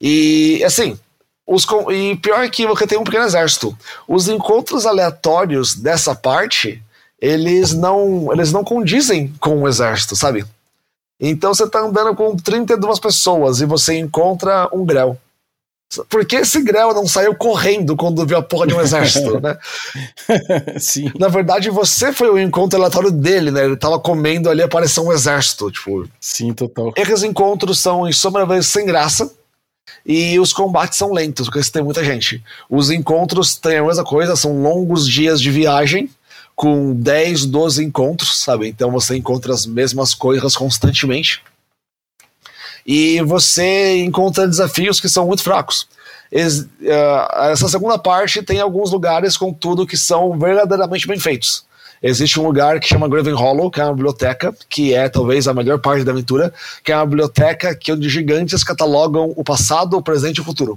E, 0.00 0.62
assim, 0.64 0.98
os, 1.46 1.66
e 1.90 2.14
pior 2.16 2.44
é 2.44 2.48
que 2.48 2.66
você 2.66 2.86
tem 2.86 2.98
um 2.98 3.04
pequeno 3.04 3.24
exército. 3.24 3.76
Os 4.06 4.28
encontros 4.28 4.86
aleatórios 4.86 5.74
dessa 5.74 6.14
parte 6.14 6.82
eles 7.20 7.74
não, 7.74 8.32
eles 8.32 8.52
não 8.52 8.62
condizem 8.62 9.32
com 9.40 9.62
o 9.62 9.68
exército, 9.68 10.14
sabe? 10.14 10.44
Então 11.20 11.52
você 11.52 11.68
tá 11.68 11.80
andando 11.80 12.14
com 12.14 12.36
32 12.36 13.00
pessoas 13.00 13.60
e 13.60 13.66
você 13.66 13.98
encontra 13.98 14.68
um 14.72 14.84
grel. 14.84 15.18
Por 16.08 16.24
que 16.26 16.36
esse 16.36 16.62
grel 16.62 16.92
não 16.92 17.06
saiu 17.06 17.34
correndo 17.34 17.96
quando 17.96 18.24
viu 18.26 18.36
a 18.36 18.42
porra 18.42 18.66
de 18.66 18.74
um 18.74 18.80
exército, 18.80 19.40
né? 19.40 19.56
Sim. 20.78 21.10
Na 21.18 21.28
verdade, 21.28 21.70
você 21.70 22.12
foi 22.12 22.28
o 22.28 22.38
encontro 22.38 22.78
aleatório 22.78 23.10
dele, 23.10 23.50
né? 23.50 23.64
Ele 23.64 23.76
tava 23.76 23.98
comendo 23.98 24.50
ali, 24.50 24.62
apareceu 24.62 25.04
um 25.04 25.12
exército, 25.12 25.70
tipo... 25.70 26.06
Sim, 26.20 26.52
total. 26.52 26.92
Esses 26.94 27.22
encontros 27.22 27.80
são, 27.80 28.06
em 28.06 28.12
sua 28.12 28.44
vez, 28.44 28.66
sem 28.66 28.84
graça. 28.84 29.32
E 30.04 30.38
os 30.38 30.52
combates 30.52 30.98
são 30.98 31.12
lentos, 31.12 31.48
porque 31.48 31.68
tem 31.70 31.82
muita 31.82 32.04
gente. 32.04 32.44
Os 32.68 32.90
encontros 32.90 33.56
têm 33.56 33.78
a 33.78 33.84
mesma 33.84 34.04
coisa, 34.04 34.36
são 34.36 34.62
longos 34.62 35.08
dias 35.08 35.40
de 35.40 35.50
viagem 35.50 36.10
com 36.58 36.92
10, 36.92 37.46
12 37.46 37.84
encontros, 37.84 38.40
sabe? 38.40 38.66
Então 38.66 38.90
você 38.90 39.16
encontra 39.16 39.54
as 39.54 39.64
mesmas 39.64 40.12
coisas 40.12 40.56
constantemente. 40.56 41.40
E 42.84 43.22
você 43.22 43.98
encontra 44.02 44.48
desafios 44.48 45.00
que 45.00 45.08
são 45.08 45.24
muito 45.24 45.44
fracos. 45.44 45.86
Eh, 46.32 46.48
essa 47.52 47.68
segunda 47.68 47.96
parte 47.96 48.42
tem 48.42 48.58
alguns 48.58 48.90
lugares, 48.90 49.36
contudo, 49.36 49.86
que 49.86 49.96
são 49.96 50.36
verdadeiramente 50.36 51.06
bem 51.06 51.20
feitos. 51.20 51.64
Existe 52.02 52.40
um 52.40 52.46
lugar 52.46 52.80
que 52.80 52.88
chama 52.88 53.08
Graven 53.08 53.34
Hollow, 53.34 53.70
que 53.70 53.80
é 53.80 53.84
uma 53.84 53.94
biblioteca, 53.94 54.52
que 54.68 54.92
é 54.92 55.08
talvez 55.08 55.46
a 55.46 55.54
melhor 55.54 55.78
parte 55.78 56.02
da 56.02 56.10
aventura, 56.10 56.52
que 56.82 56.90
é 56.90 56.96
uma 56.96 57.06
biblioteca 57.06 57.72
que 57.72 57.92
onde 57.92 58.08
gigantes 58.08 58.64
catalogam 58.64 59.32
o 59.36 59.44
passado, 59.44 59.96
o 59.96 60.02
presente 60.02 60.38
e 60.38 60.40
o 60.40 60.44
futuro. 60.44 60.76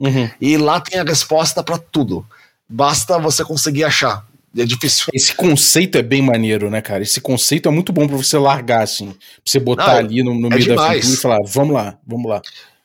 Uhum. 0.00 0.28
E 0.40 0.56
lá 0.56 0.80
tem 0.80 0.98
a 0.98 1.04
resposta 1.04 1.62
para 1.62 1.78
tudo. 1.78 2.26
Basta 2.68 3.16
você 3.20 3.44
conseguir 3.44 3.84
achar. 3.84 4.26
É 4.56 4.64
difícil. 4.64 5.06
Esse 5.14 5.34
conceito 5.34 5.96
é 5.96 6.02
bem 6.02 6.20
maneiro, 6.20 6.68
né, 6.70 6.82
cara? 6.82 7.02
Esse 7.02 7.20
conceito 7.20 7.68
é 7.68 7.72
muito 7.72 7.92
bom 7.92 8.06
pra 8.06 8.16
você 8.16 8.36
largar, 8.36 8.82
assim. 8.82 9.06
Pra 9.06 9.18
você 9.44 9.58
botar 9.58 9.86
Não, 9.86 9.96
ali 9.96 10.22
no, 10.22 10.34
no 10.34 10.46
é 10.48 10.50
meio 10.50 10.62
demais. 10.62 10.76
da 10.76 10.84
aventura 10.84 11.14
e 11.14 11.16
falar, 11.16 11.38
vamos 11.46 11.74
lá, 11.74 11.98
vamos 12.06 12.30
lá. 12.30 12.42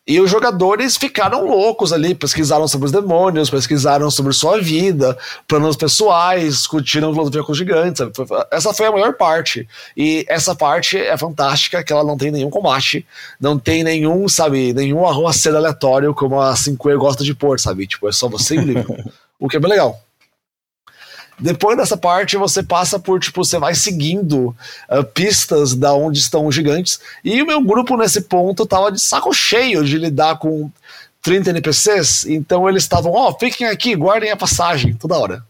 E 0.08 0.22
os 0.22 0.32
jogadores 0.32 0.96
ficaram 0.96 1.46
loucos 1.46 1.92
ali, 1.92 2.16
pesquisaram 2.16 2.66
sobre 2.66 2.86
os 2.86 2.94
demônios, 2.94 3.50
pesquisaram 3.50 4.10
sobre 4.10 4.32
sua 4.32 4.58
vida, 4.62 5.18
planos 5.46 5.76
pessoais, 5.76 6.60
discutiram 6.60 7.12
filosofia 7.12 7.44
com 7.44 7.52
os 7.52 7.58
gigantes. 7.58 7.98
Sabe? 7.98 8.14
Essa 8.50 8.74
foi 8.74 8.86
a 8.86 8.92
maior 8.94 9.16
parte. 9.16 9.68
E 9.98 10.26
essa 10.30 10.56
parte 10.56 10.98
é 10.98 11.18
fantástica, 11.18 11.84
que 11.84 11.92
ela 11.92 12.06
não 12.06 12.16
tem 12.16 12.32
nenhum 12.32 12.50
combate, 12.50 13.06
não 13.38 13.60
tem 13.60 13.84
nenhum, 13.84 14.30
sabe, 14.30 14.72
nenhum 14.72 15.06
arruaceiro 15.06 15.58
aleatório 15.58 16.16
como 16.16 16.40
a 16.40 16.54
5E 16.54 16.98
gosta 16.98 17.22
de 17.26 17.36
pôr, 17.36 17.60
sabe? 17.60 17.86
Tipo, 17.86 18.08
é 18.08 18.14
só 18.14 18.30
você 18.30 18.56
e 18.56 18.60
o 18.60 18.62
livro. 18.62 18.96
o 19.38 19.50
que 19.50 19.58
é 19.58 19.60
bem 19.60 19.72
legal. 19.72 20.07
Depois 21.40 21.78
dessa 21.78 21.96
parte, 21.96 22.36
você 22.36 22.64
passa 22.64 22.98
por, 22.98 23.20
tipo, 23.20 23.46
você 23.46 23.60
vai 23.60 23.76
seguindo 23.76 24.56
uh, 24.90 25.04
pistas 25.14 25.76
da 25.76 25.94
onde 25.94 26.18
estão 26.18 26.48
os 26.48 26.56
gigantes. 26.56 27.00
E 27.24 27.42
o 27.42 27.46
meu 27.46 27.62
grupo, 27.62 27.96
nesse 27.96 28.22
ponto, 28.22 28.66
tava 28.66 28.92
de 28.92 29.00
saco 29.00 29.32
cheio 29.34 29.84
de 29.84 29.98
lidar 30.00 30.40
com 30.40 30.72
30 31.22 31.52
NPCs. 31.52 32.26
Então 32.26 32.68
eles 32.68 32.84
estavam, 32.84 33.12
ó, 33.12 33.30
oh, 33.30 33.38
fiquem 33.38 33.68
aqui, 33.68 33.96
guardem 33.96 34.32
a 34.32 34.38
passagem, 34.38 34.96
toda 34.96 35.18
hora. 35.18 35.46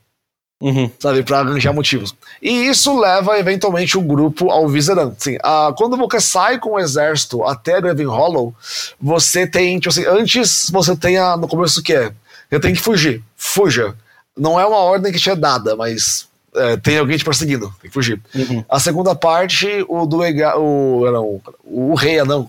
Uhum. 0.59 0.89
Sabe, 0.99 1.23
pra 1.23 1.39
arranjar 1.39 1.71
motivos. 1.71 2.13
E 2.41 2.67
isso 2.67 2.99
leva, 2.99 3.37
eventualmente, 3.39 3.97
o 3.97 4.01
grupo 4.01 4.49
ao 4.49 4.67
Viseran. 4.67 5.13
Assim, 5.17 5.37
uh, 5.37 5.73
quando 5.77 5.95
você 5.95 6.19
sai 6.19 6.59
com 6.59 6.71
o 6.71 6.79
exército 6.79 7.45
até 7.45 7.79
Graven 7.79 8.07
Hollow, 8.07 8.53
você 8.99 9.47
tem, 9.47 9.79
tipo 9.79 9.89
assim, 9.89 10.05
antes 10.05 10.69
você 10.69 10.97
tem 10.97 11.17
a, 11.17 11.37
no 11.37 11.47
começo 11.47 11.79
o 11.79 11.83
que 11.83 11.93
é? 11.93 12.11
Eu 12.51 12.59
tenho 12.59 12.75
que 12.75 12.81
fugir. 12.81 13.23
Fuja 13.37 13.95
não 14.37 14.59
é 14.59 14.65
uma 14.65 14.77
ordem 14.77 15.11
que 15.11 15.19
te 15.19 15.29
é 15.29 15.35
dada, 15.35 15.75
mas 15.75 16.27
é, 16.55 16.77
tem 16.77 16.97
alguém 16.97 17.17
te 17.17 17.25
perseguindo, 17.25 17.73
tem 17.81 17.89
que 17.89 17.93
fugir. 17.93 18.21
Uhum. 18.33 18.63
A 18.69 18.79
segunda 18.79 19.15
parte, 19.15 19.67
o 19.87 20.05
do 20.05 20.19
o, 20.19 21.11
não, 21.11 21.41
o, 21.63 21.95
rei, 21.95 22.21
não. 22.23 22.47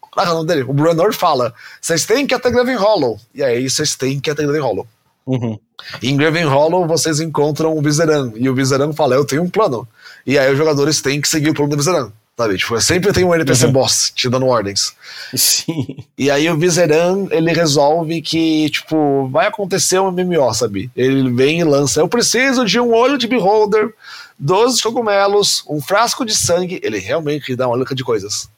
Qual 0.00 0.26
é 0.26 0.30
o 0.30 0.34
nome 0.34 0.46
dele? 0.46 0.62
O 0.62 0.72
Bruenor 0.72 1.12
fala: 1.12 1.54
vocês 1.80 2.04
têm 2.04 2.26
que 2.26 2.34
ir 2.34 2.36
até 2.36 2.50
Graven 2.50 2.76
Hollow. 2.76 3.18
E 3.34 3.42
aí 3.42 3.68
vocês 3.68 3.96
têm 3.96 4.20
que 4.20 4.30
ir 4.30 4.32
até 4.32 4.42
Graven 4.42 4.60
Hollow. 4.60 4.86
Uhum. 5.26 5.58
Em 6.02 6.16
Graven 6.16 6.44
Hollow 6.44 6.86
vocês 6.86 7.20
encontram 7.20 7.76
o 7.76 7.82
Viseran. 7.82 8.32
E 8.36 8.48
o 8.48 8.54
Viseran 8.54 8.92
fala: 8.92 9.14
Eu 9.14 9.24
tenho 9.24 9.42
um 9.42 9.50
plano. 9.50 9.86
E 10.26 10.38
aí 10.38 10.50
os 10.50 10.58
jogadores 10.58 11.00
têm 11.00 11.20
que 11.20 11.28
seguir 11.28 11.50
o 11.50 11.54
plano 11.54 11.70
do 11.70 11.76
Viseran. 11.76 12.12
Sabe? 12.36 12.56
Tipo, 12.56 12.80
sempre 12.80 13.12
tem 13.12 13.24
um 13.24 13.34
NPC 13.34 13.66
uhum. 13.66 13.72
boss 13.72 14.10
te 14.14 14.28
dando 14.28 14.46
ordens. 14.46 14.94
Sim. 15.36 15.98
E 16.16 16.30
aí 16.30 16.48
o 16.48 16.56
Viseran, 16.56 17.26
ele 17.30 17.52
resolve 17.52 18.22
que, 18.22 18.70
tipo, 18.70 19.28
vai 19.28 19.46
acontecer 19.46 19.98
um 19.98 20.10
MMO, 20.10 20.52
sabe? 20.54 20.90
Ele 20.96 21.30
vem 21.30 21.60
e 21.60 21.64
lança, 21.64 22.00
eu 22.00 22.08
preciso 22.08 22.64
de 22.64 22.80
um 22.80 22.92
olho 22.92 23.18
de 23.18 23.26
beholder, 23.26 23.92
12 24.38 24.82
cogumelos, 24.82 25.62
um 25.68 25.80
frasco 25.80 26.24
de 26.24 26.34
sangue. 26.34 26.80
Ele 26.82 26.98
realmente 26.98 27.54
dá 27.54 27.68
uma 27.68 27.76
louca 27.76 27.94
de 27.94 28.02
coisas. 28.02 28.48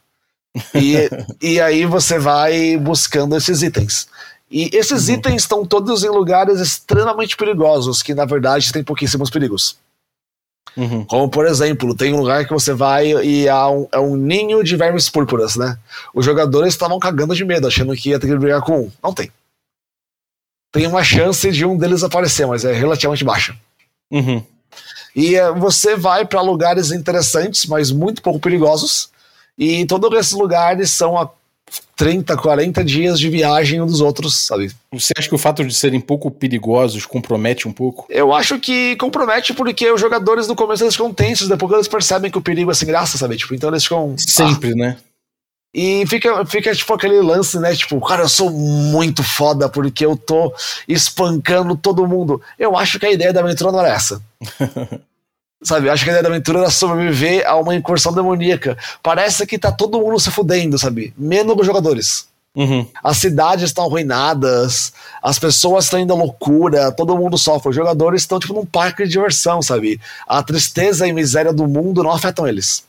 E, 0.74 1.10
e 1.42 1.60
aí 1.60 1.84
você 1.84 2.18
vai 2.18 2.76
buscando 2.76 3.36
esses 3.36 3.60
itens. 3.60 4.06
E 4.50 4.70
esses 4.72 5.08
uhum. 5.08 5.14
itens 5.14 5.42
estão 5.42 5.66
todos 5.66 6.04
em 6.04 6.08
lugares 6.08 6.60
extremamente 6.60 7.36
perigosos, 7.36 8.02
que 8.02 8.14
na 8.14 8.24
verdade 8.24 8.72
tem 8.72 8.84
pouquíssimos 8.84 9.30
perigos. 9.30 9.76
Uhum. 10.76 11.04
Como, 11.04 11.28
por 11.28 11.46
exemplo, 11.46 11.94
tem 11.94 12.12
um 12.12 12.20
lugar 12.20 12.44
que 12.44 12.52
você 12.52 12.72
vai 12.72 13.12
e 13.24 13.48
há 13.48 13.68
um, 13.68 13.86
é 13.92 13.98
um 13.98 14.16
ninho 14.16 14.62
de 14.64 14.76
vermes 14.76 15.08
púrpuras, 15.08 15.56
né? 15.56 15.78
Os 16.12 16.24
jogadores 16.24 16.74
estavam 16.74 16.98
cagando 16.98 17.34
de 17.34 17.44
medo, 17.44 17.66
achando 17.66 17.94
que 17.94 18.10
ia 18.10 18.18
ter 18.18 18.26
que 18.26 18.36
brigar 18.36 18.60
com 18.62 18.82
um. 18.82 18.92
Não 19.02 19.12
tem. 19.12 19.30
Tem 20.72 20.86
uma 20.88 21.04
chance 21.04 21.50
de 21.52 21.64
um 21.64 21.78
deles 21.78 22.02
aparecer, 22.02 22.46
mas 22.46 22.64
é 22.64 22.72
relativamente 22.72 23.24
baixa. 23.24 23.56
Uhum. 24.10 24.42
E 25.14 25.36
eh, 25.36 25.52
você 25.52 25.94
vai 25.94 26.24
para 26.24 26.40
lugares 26.40 26.90
interessantes, 26.90 27.66
mas 27.66 27.92
muito 27.92 28.20
pouco 28.20 28.40
perigosos. 28.40 29.10
E 29.56 29.86
todos 29.86 30.12
esses 30.18 30.32
lugares 30.32 30.90
são 30.90 31.16
a 31.16 31.30
30, 31.96 32.36
40 32.36 32.84
dias 32.84 33.18
de 33.18 33.28
viagem 33.28 33.80
um 33.80 33.86
dos 33.86 34.00
outros, 34.00 34.36
sabe? 34.36 34.70
Você 34.92 35.12
acha 35.16 35.28
que 35.28 35.34
o 35.34 35.38
fato 35.38 35.64
de 35.64 35.74
serem 35.74 36.00
pouco 36.00 36.30
perigosos 36.30 37.06
compromete 37.06 37.68
um 37.68 37.72
pouco? 37.72 38.06
Eu 38.08 38.32
acho 38.32 38.58
que 38.58 38.96
compromete 38.96 39.54
porque 39.54 39.90
os 39.90 40.00
jogadores 40.00 40.48
no 40.48 40.56
começo 40.56 40.82
eles 40.82 40.94
ficam 40.94 41.12
tensos, 41.12 41.48
depois 41.48 41.72
eles 41.72 41.88
percebem 41.88 42.30
que 42.30 42.38
o 42.38 42.42
perigo 42.42 42.70
é 42.70 42.74
sem 42.74 42.88
graça, 42.88 43.16
sabe? 43.16 43.36
Tipo, 43.36 43.54
então 43.54 43.70
eles 43.70 43.84
ficam. 43.84 44.14
Sempre, 44.18 44.72
ah. 44.72 44.76
né? 44.76 44.96
E 45.74 46.06
fica, 46.06 46.46
fica 46.46 46.72
tipo 46.72 46.94
aquele 46.94 47.20
lance, 47.20 47.58
né? 47.58 47.74
Tipo, 47.74 48.00
cara, 48.00 48.22
eu 48.22 48.28
sou 48.28 48.48
muito 48.48 49.24
foda 49.24 49.68
porque 49.68 50.06
eu 50.06 50.16
tô 50.16 50.54
espancando 50.86 51.76
todo 51.76 52.06
mundo. 52.06 52.40
Eu 52.56 52.76
acho 52.76 52.98
que 53.00 53.06
a 53.06 53.10
ideia 53.10 53.32
da 53.32 53.40
aventura 53.40 53.72
não 53.72 53.80
era 53.80 53.88
essa. 53.88 54.22
Sabe, 55.64 55.88
acho 55.88 56.04
que 56.04 56.10
a 56.10 56.12
ideia 56.12 56.22
da 56.22 56.28
aventura 56.28 56.58
era 56.60 56.70
sobreviver 56.70 57.42
a 57.48 57.56
uma 57.56 57.74
incursão 57.74 58.12
demoníaca. 58.12 58.76
Parece 59.02 59.46
que 59.46 59.58
tá 59.58 59.72
todo 59.72 59.98
mundo 59.98 60.20
se 60.20 60.30
fudendo, 60.30 60.78
sabe? 60.78 61.14
Menos 61.16 61.56
os 61.58 61.66
jogadores. 61.66 62.28
Uhum. 62.54 62.86
As 63.02 63.16
cidades 63.16 63.64
estão 63.64 63.84
arruinadas, 63.84 64.92
as 65.22 65.38
pessoas 65.38 65.84
estão 65.84 65.98
indo 65.98 66.12
à 66.12 66.16
loucura, 66.16 66.92
todo 66.92 67.16
mundo 67.16 67.36
sofre. 67.38 67.70
Os 67.70 67.76
jogadores 67.76 68.22
estão, 68.22 68.38
tipo, 68.38 68.52
num 68.52 68.66
parque 68.66 69.04
de 69.04 69.10
diversão, 69.10 69.62
sabe? 69.62 69.98
A 70.26 70.42
tristeza 70.42 71.08
e 71.08 71.12
miséria 71.12 71.52
do 71.52 71.66
mundo 71.66 72.02
não 72.02 72.12
afetam 72.12 72.46
eles. 72.46 72.84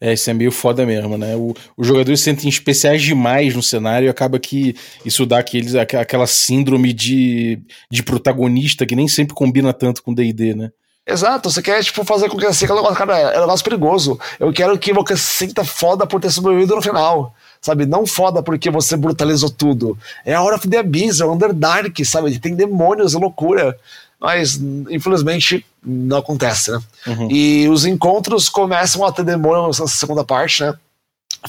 É, 0.00 0.12
isso 0.12 0.28
é 0.28 0.34
meio 0.34 0.52
foda 0.52 0.84
mesmo, 0.84 1.16
né? 1.16 1.34
O, 1.36 1.54
os 1.76 1.86
jogadores 1.86 2.20
se 2.20 2.24
sentem 2.24 2.48
especiais 2.48 3.02
demais 3.02 3.54
no 3.54 3.62
cenário 3.62 4.06
e 4.06 4.08
acaba 4.08 4.38
que 4.38 4.76
isso 5.04 5.24
dá 5.24 5.38
aqueles, 5.38 5.74
aquela 5.74 6.26
síndrome 6.26 6.92
de, 6.92 7.60
de 7.90 8.02
protagonista 8.02 8.86
que 8.86 8.96
nem 8.96 9.08
sempre 9.08 9.34
combina 9.34 9.72
tanto 9.72 10.02
com 10.02 10.14
D&D, 10.14 10.54
né? 10.54 10.70
Exato, 11.08 11.50
você 11.50 11.62
quer, 11.62 11.82
tipo, 11.82 12.04
fazer 12.04 12.28
com 12.28 12.36
que 12.36 12.44
assim, 12.44 12.66
cara, 12.66 13.18
é 13.18 13.38
um 13.38 13.40
negócio 13.40 13.64
perigoso. 13.64 14.20
Eu 14.38 14.52
quero 14.52 14.78
que 14.78 14.92
você 14.92 15.16
se 15.16 15.46
sinta 15.46 15.64
foda 15.64 16.06
por 16.06 16.20
ter 16.20 16.30
sobrevivido 16.30 16.76
no 16.76 16.82
final. 16.82 17.34
Sabe? 17.60 17.86
Não 17.86 18.06
foda 18.06 18.42
porque 18.42 18.70
você 18.70 18.96
brutalizou 18.96 19.50
tudo. 19.50 19.98
É 20.24 20.34
a 20.34 20.42
Hora 20.42 20.56
of 20.56 20.68
the 20.68 20.78
Abyss, 20.78 21.20
é 21.20 21.24
o 21.24 21.32
Underdark, 21.32 22.04
sabe? 22.04 22.38
Tem 22.38 22.54
demônios 22.54 23.14
e 23.14 23.16
loucura. 23.16 23.76
Mas, 24.20 24.60
infelizmente, 24.90 25.64
não 25.82 26.18
acontece, 26.18 26.70
né? 26.70 26.80
Uhum. 27.06 27.28
E 27.30 27.68
os 27.68 27.84
encontros 27.84 28.48
começam 28.48 29.04
a 29.04 29.10
ter 29.10 29.24
demônios 29.24 29.80
nessa 29.80 29.96
segunda 29.96 30.22
parte, 30.22 30.62
né? 30.62 30.74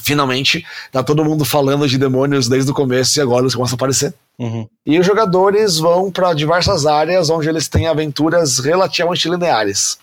Finalmente, 0.00 0.64
tá 0.92 1.02
todo 1.02 1.24
mundo 1.24 1.44
falando 1.44 1.88
de 1.88 1.98
demônios 1.98 2.48
desde 2.48 2.70
o 2.70 2.74
começo 2.74 3.18
e 3.18 3.22
agora 3.22 3.42
eles 3.42 3.54
começam 3.54 3.74
a 3.74 3.76
aparecer. 3.76 4.14
Uhum. 4.38 4.68
E 4.86 4.98
os 4.98 5.04
jogadores 5.04 5.78
vão 5.78 6.10
para 6.10 6.32
diversas 6.32 6.86
áreas 6.86 7.28
onde 7.28 7.48
eles 7.48 7.68
têm 7.68 7.86
aventuras 7.86 8.58
relativamente 8.58 9.28
lineares. 9.28 9.98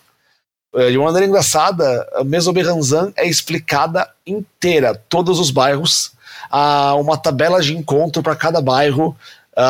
É, 0.76 0.92
de 0.92 0.98
uma 0.98 1.06
maneira 1.06 1.26
engraçada, 1.26 2.08
a 2.14 2.24
Mesoberranzan 2.24 3.12
é 3.16 3.28
explicada 3.28 4.10
inteira, 4.26 5.02
todos 5.08 5.40
os 5.40 5.50
bairros, 5.50 6.12
há 6.52 6.94
uma 6.96 7.18
tabela 7.18 7.62
de 7.62 7.76
encontro 7.76 8.22
para 8.22 8.36
cada 8.36 8.62
bairro, 8.62 9.16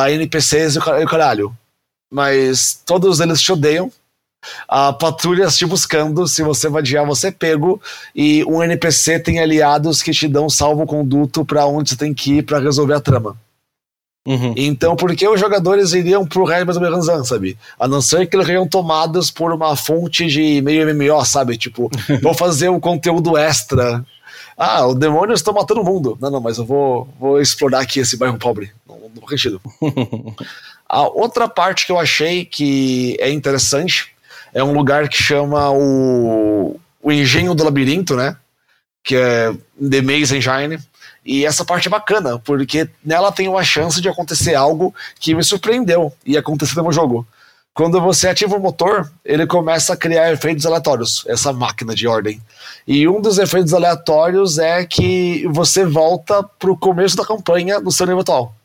NPCs 0.10 0.76
e 0.76 0.80
o 0.80 1.08
caralho. 1.08 1.56
Mas 2.12 2.82
todos 2.86 3.20
eles 3.20 3.42
te 3.42 3.52
odeiam, 3.52 3.92
a 4.68 4.94
patrulhas 4.94 5.58
te 5.58 5.66
buscando, 5.66 6.28
se 6.28 6.44
você 6.44 6.70
vadiar, 6.70 7.06
você 7.06 7.28
é 7.28 7.32
pego, 7.32 7.82
e 8.16 8.44
um 8.46 8.64
NPC 8.64 9.20
tem 9.20 9.40
aliados 9.40 10.02
que 10.02 10.12
te 10.12 10.28
dão 10.28 10.50
salvo-conduto 10.50 11.46
para 11.46 11.66
onde 11.66 11.90
você 11.90 11.96
tem 11.96 12.14
que 12.14 12.38
ir 12.38 12.44
para 12.44 12.60
resolver 12.60 12.94
a 12.94 13.02
trama. 13.02 13.38
Uhum. 14.28 14.54
Então, 14.58 14.94
por 14.98 15.16
que 15.16 15.26
os 15.26 15.40
jogadores 15.40 15.94
iriam 15.94 16.26
pro 16.28 16.52
Hermes 16.52 16.78
Meranzan, 16.78 17.24
sabe? 17.24 17.58
A 17.80 17.88
não 17.88 18.02
ser 18.02 18.28
que 18.28 18.36
eles 18.36 18.46
seriam 18.46 18.68
tomados 18.68 19.32
por 19.32 19.54
uma 19.54 19.74
fonte 19.78 20.26
de 20.26 20.62
meio 20.62 20.86
MMO, 20.94 21.24
sabe? 21.24 21.58
Tipo, 21.58 21.90
vou 22.22 22.34
fazer 22.34 22.68
um 22.68 22.80
conteúdo 22.80 23.38
extra. 23.38 24.06
Ah, 24.58 24.86
os 24.86 24.96
demônios 24.96 25.40
estão 25.40 25.54
matando 25.54 25.82
o 25.82 25.86
mundo. 25.86 26.18
Não, 26.20 26.30
não, 26.30 26.42
mas 26.42 26.58
eu 26.58 26.66
vou, 26.66 27.08
vou 27.18 27.40
explorar 27.40 27.80
aqui 27.80 28.02
esse 28.02 28.18
bairro 28.18 28.38
pobre. 28.38 28.72
Não, 28.86 29.00
não 29.16 29.22
faz 29.22 29.42
sentido. 29.42 29.62
A 30.90 31.08
outra 31.08 31.48
parte 31.48 31.86
que 31.86 31.92
eu 31.92 32.00
achei 32.00 32.44
que 32.44 33.18
é 33.20 33.30
interessante 33.30 34.14
é 34.54 34.64
um 34.64 34.74
lugar 34.74 35.08
que 35.10 35.22
chama 35.22 35.70
o, 35.72 36.80
o 37.02 37.12
Engenho 37.12 37.54
do 37.54 37.64
Labirinto, 37.64 38.16
né? 38.16 38.36
Que 39.04 39.16
é 39.16 39.54
The 39.80 40.02
Maze 40.02 40.36
Engine. 40.38 40.80
E 41.26 41.46
essa 41.46 41.66
parte 41.66 41.88
é 41.88 41.92
bacana, 41.92 42.40
porque 42.40 42.90
nela 43.04 43.32
tem 43.32 43.48
uma 43.48 43.64
chance 43.64 44.00
de 44.00 44.08
acontecer 44.08 44.56
algo 44.56 44.96
que 45.20 45.36
me 45.36 45.44
surpreendeu 45.44 46.14
e 46.26 46.38
acontecer 46.38 46.82
no 46.82 46.92
jogo. 46.92 47.28
Quando 47.74 48.02
você 48.02 48.28
ativa 48.28 48.56
o 48.56 48.60
motor, 48.60 49.12
ele 49.24 49.46
começa 49.46 49.94
a 49.94 49.98
criar 49.98 50.32
efeitos 50.32 50.66
aleatórios, 50.66 51.24
essa 51.28 51.54
máquina 51.54 51.94
de 51.94 52.08
ordem. 52.08 52.42
E 52.88 53.08
um 53.08 53.22
dos 53.22 53.38
efeitos 53.38 53.72
aleatórios 53.72 54.58
é 54.58 54.84
que 54.84 55.46
você 55.50 55.86
volta 55.86 56.42
pro 56.42 56.76
começo 56.76 57.16
da 57.16 57.24
campanha 57.24 57.80
no 57.80 57.92
seu 57.92 58.08
nível 58.08 58.22
atual. 58.22 58.56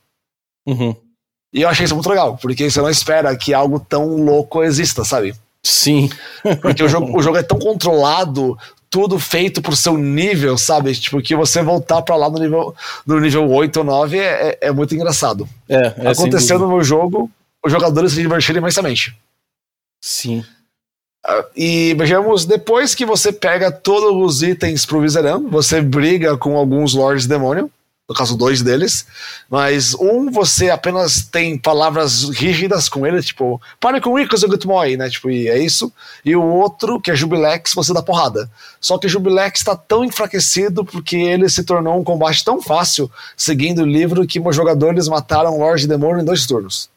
Uhum. 0.67 0.97
E 1.53 1.61
eu 1.61 1.69
achei 1.69 1.85
isso 1.85 1.95
muito 1.95 2.09
legal, 2.09 2.39
porque 2.41 2.71
você 2.71 2.81
não 2.81 2.89
espera 2.89 3.37
que 3.37 3.53
algo 3.53 3.79
tão 3.79 4.17
louco 4.17 4.63
exista, 4.63 5.05
sabe? 5.05 5.35
Sim. 5.65 6.11
Porque 6.61 6.83
o 6.83 6.89
jogo, 6.89 7.17
o 7.17 7.23
jogo 7.23 7.37
é 7.37 7.43
tão 7.43 7.59
controlado, 7.59 8.59
tudo 8.91 9.19
feito 9.19 9.63
pro 9.63 9.75
seu 9.75 9.97
nível, 9.97 10.59
sabe? 10.59 10.95
Tipo, 10.95 11.23
que 11.23 11.35
você 11.35 11.63
voltar 11.63 12.03
para 12.03 12.17
lá 12.17 12.29
no 12.29 12.39
nível, 12.39 12.75
no 13.07 13.21
nível 13.21 13.49
8 13.51 13.77
ou 13.79 13.85
9 13.85 14.19
é, 14.19 14.23
é, 14.23 14.59
é 14.69 14.73
muito 14.73 14.95
engraçado. 14.95 15.49
É, 15.69 15.95
é 15.97 16.09
Acontecendo 16.09 16.67
no 16.67 16.83
jogo, 16.83 17.31
os 17.65 17.73
jogadores 17.73 18.13
se 18.13 18.21
divertiram 18.21 18.59
imensamente. 18.59 19.17
Sim. 20.01 20.45
Uh, 21.25 21.45
e 21.57 21.95
vejamos, 21.95 22.45
depois 22.45 22.95
que 22.95 23.07
você 23.07 23.33
pega 23.33 23.71
todos 23.71 24.13
os 24.13 24.43
itens 24.43 24.85
pro 24.85 25.01
Viseran, 25.01 25.49
você 25.49 25.81
briga 25.81 26.37
com 26.37 26.57
alguns 26.57 26.95
Lords 26.95 27.27
Demônio 27.27 27.71
no 28.09 28.15
caso 28.15 28.37
dois 28.37 28.63
deles, 28.63 29.07
mas 29.49 29.95
um 29.95 30.31
você 30.31 30.71
apenas 30.71 31.23
tem 31.25 31.57
palavras 31.57 32.25
rígidas 32.31 32.89
com 32.89 33.07
ele, 33.07 33.23
tipo, 33.23 33.61
pare 33.81 34.01
com 34.01 34.19
Icos 34.19 34.43
e 34.43 34.47
Gutmoy, 34.47 34.97
né, 34.97 35.09
tipo, 35.09 35.31
e 35.31 35.49
é 35.49 35.59
isso, 35.59 35.93
e 36.25 36.35
o 36.35 36.43
outro, 36.43 37.01
que 37.01 37.11
é 37.11 37.15
Jubilex, 37.15 37.73
você 37.75 37.95
dá 37.95 38.03
porrada. 38.03 38.51
Só 38.81 38.99
que 38.99 39.09
Jubilex 39.09 39.61
está 39.61 39.77
tão 39.77 40.05
enfraquecido 40.05 40.85
porque 40.85 41.17
ele 41.17 41.49
se 41.49 41.65
tornou 41.65 41.99
um 41.99 42.05
combate 42.05 42.45
tão 42.45 42.61
fácil, 42.61 43.11
seguindo 43.37 43.83
o 43.83 43.87
livro, 43.87 44.27
que 44.27 44.41
meus 44.41 44.57
jogadores 44.57 45.09
mataram 45.09 45.59
Lord 45.59 45.87
Demônio 45.87 46.23
em 46.23 46.25
dois 46.25 46.45
turnos. 46.47 46.91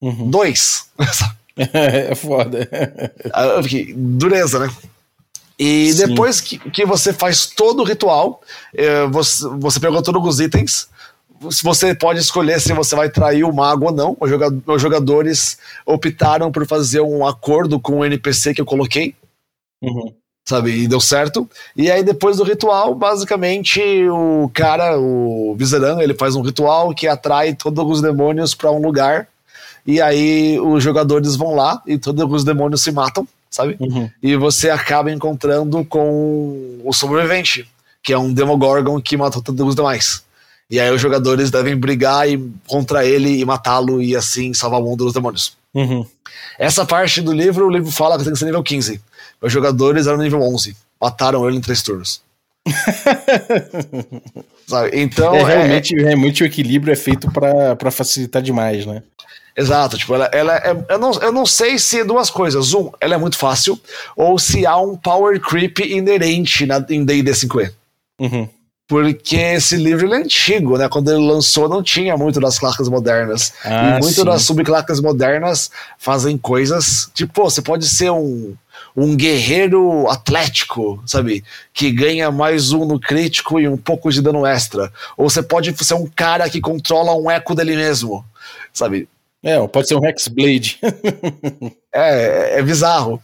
Uhum. 0.00 0.30
Dois! 0.30 0.88
é 1.56 2.14
foda. 2.14 2.68
Ah, 3.32 3.60
dureza, 3.94 4.58
né? 4.58 4.70
E 5.60 5.92
Sim. 5.92 6.06
depois 6.06 6.40
que, 6.40 6.58
que 6.70 6.86
você 6.86 7.12
faz 7.12 7.44
todo 7.44 7.80
o 7.80 7.84
ritual, 7.84 8.40
é, 8.74 9.06
você, 9.08 9.46
você 9.58 9.78
pegou 9.78 10.02
todos 10.02 10.26
os 10.26 10.40
itens, 10.40 10.88
você 11.38 11.94
pode 11.94 12.18
escolher 12.18 12.58
se 12.62 12.72
você 12.72 12.96
vai 12.96 13.10
trair 13.10 13.44
o 13.44 13.52
mago 13.52 13.84
ou 13.84 13.92
não. 13.92 14.16
Os 14.18 14.30
jogadores, 14.30 14.62
os 14.66 14.80
jogadores 14.80 15.58
optaram 15.84 16.50
por 16.50 16.66
fazer 16.66 17.02
um 17.02 17.26
acordo 17.26 17.78
com 17.78 17.98
o 17.98 18.04
NPC 18.06 18.54
que 18.54 18.62
eu 18.62 18.64
coloquei. 18.64 19.14
Uhum. 19.82 20.14
Sabe? 20.48 20.70
E 20.70 20.88
deu 20.88 20.98
certo. 20.98 21.46
E 21.76 21.90
aí, 21.90 22.02
depois 22.02 22.38
do 22.38 22.42
ritual, 22.42 22.94
basicamente, 22.94 23.82
o 24.08 24.50
cara, 24.54 24.98
o 24.98 25.54
Viseran, 25.58 26.00
ele 26.00 26.14
faz 26.14 26.36
um 26.36 26.42
ritual 26.42 26.94
que 26.94 27.06
atrai 27.06 27.54
todos 27.54 27.84
os 27.86 28.00
demônios 28.00 28.54
para 28.54 28.70
um 28.70 28.80
lugar. 28.80 29.28
E 29.86 30.00
aí, 30.00 30.58
os 30.58 30.82
jogadores 30.82 31.36
vão 31.36 31.54
lá 31.54 31.82
e 31.86 31.98
todos 31.98 32.32
os 32.32 32.44
demônios 32.44 32.82
se 32.82 32.90
matam 32.90 33.28
sabe? 33.50 33.76
Uhum. 33.80 34.08
E 34.22 34.36
você 34.36 34.70
acaba 34.70 35.10
encontrando 35.10 35.84
com 35.84 36.80
o 36.84 36.92
sobrevivente, 36.92 37.68
que 38.02 38.12
é 38.12 38.18
um 38.18 38.32
Demogorgon 38.32 39.00
que 39.00 39.16
matou 39.16 39.42
todos 39.42 39.68
os 39.68 39.74
demais. 39.74 40.24
E 40.70 40.78
aí 40.78 40.90
os 40.90 41.00
jogadores 41.00 41.50
devem 41.50 41.76
brigar 41.76 42.30
e, 42.30 42.38
contra 42.68 43.04
ele 43.04 43.40
e 43.40 43.44
matá-lo 43.44 44.00
e 44.00 44.14
assim 44.14 44.54
salvar 44.54 44.80
o 44.80 44.84
mundo 44.84 45.04
dos 45.04 45.12
demônios. 45.12 45.58
Uhum. 45.74 46.06
Essa 46.58 46.86
parte 46.86 47.20
do 47.20 47.32
livro, 47.32 47.66
o 47.66 47.70
livro 47.70 47.90
fala 47.90 48.16
que 48.16 48.24
tem 48.24 48.32
que 48.32 48.38
ser 48.38 48.44
nível 48.44 48.62
15. 48.62 49.00
Os 49.42 49.52
jogadores 49.52 50.06
eram 50.06 50.18
nível 50.18 50.40
11. 50.42 50.76
Mataram 51.00 51.48
ele 51.48 51.56
em 51.56 51.60
três 51.60 51.82
turnos. 51.82 52.22
Sabe? 54.66 54.90
Então. 54.92 55.34
É, 55.34 55.42
realmente, 55.42 55.98
é... 55.98 56.02
realmente 56.02 56.42
o 56.42 56.46
equilíbrio 56.46 56.92
é 56.92 56.96
feito 56.96 57.28
para 57.32 57.90
facilitar 57.90 58.40
demais, 58.40 58.86
né? 58.86 59.02
Exato, 59.56 59.98
tipo, 59.98 60.14
ela, 60.14 60.30
ela 60.32 60.56
é, 60.56 60.84
eu, 60.88 60.98
não, 60.98 61.12
eu 61.14 61.32
não 61.32 61.44
sei 61.44 61.78
se 61.78 62.00
é 62.00 62.04
duas 62.04 62.30
coisas. 62.30 62.72
Um, 62.72 62.90
ela 63.00 63.14
é 63.14 63.18
muito 63.18 63.36
fácil, 63.36 63.78
ou 64.16 64.38
se 64.38 64.64
há 64.64 64.76
um 64.76 64.96
power 64.96 65.40
creep 65.40 65.80
inerente 65.80 66.66
na, 66.66 66.84
em 66.88 67.04
D&D 67.04 67.30
5e. 67.32 67.72
Uhum. 68.20 68.48
Porque 68.90 69.36
esse 69.36 69.76
livro 69.76 70.04
ele 70.04 70.14
é 70.14 70.18
antigo, 70.18 70.76
né? 70.76 70.88
Quando 70.88 71.12
ele 71.12 71.24
lançou, 71.24 71.68
não 71.68 71.80
tinha 71.80 72.16
muito 72.16 72.40
das 72.40 72.58
claques 72.58 72.88
modernas. 72.88 73.52
Ah, 73.64 73.98
e 73.98 74.00
muito 74.00 74.24
das 74.24 74.42
subclaques 74.42 75.00
modernas 75.00 75.70
fazem 75.96 76.36
coisas. 76.36 77.08
Tipo, 77.14 77.44
você 77.44 77.62
pode 77.62 77.88
ser 77.88 78.10
um, 78.10 78.56
um 78.96 79.14
guerreiro 79.14 80.08
atlético, 80.08 81.00
sabe? 81.06 81.44
Que 81.72 81.92
ganha 81.92 82.32
mais 82.32 82.72
um 82.72 82.84
no 82.84 82.98
crítico 82.98 83.60
e 83.60 83.68
um 83.68 83.76
pouco 83.76 84.10
de 84.10 84.20
dano 84.20 84.44
extra. 84.44 84.92
Ou 85.16 85.30
você 85.30 85.40
pode 85.40 85.72
ser 85.84 85.94
um 85.94 86.08
cara 86.08 86.50
que 86.50 86.60
controla 86.60 87.14
um 87.14 87.30
eco 87.30 87.54
dele 87.54 87.76
mesmo, 87.76 88.24
sabe? 88.72 89.08
É, 89.42 89.66
pode 89.68 89.88
ser 89.88 89.94
um 89.94 90.04
Hexblade. 90.04 90.78
é, 91.92 92.58
é 92.58 92.62
bizarro. 92.62 93.20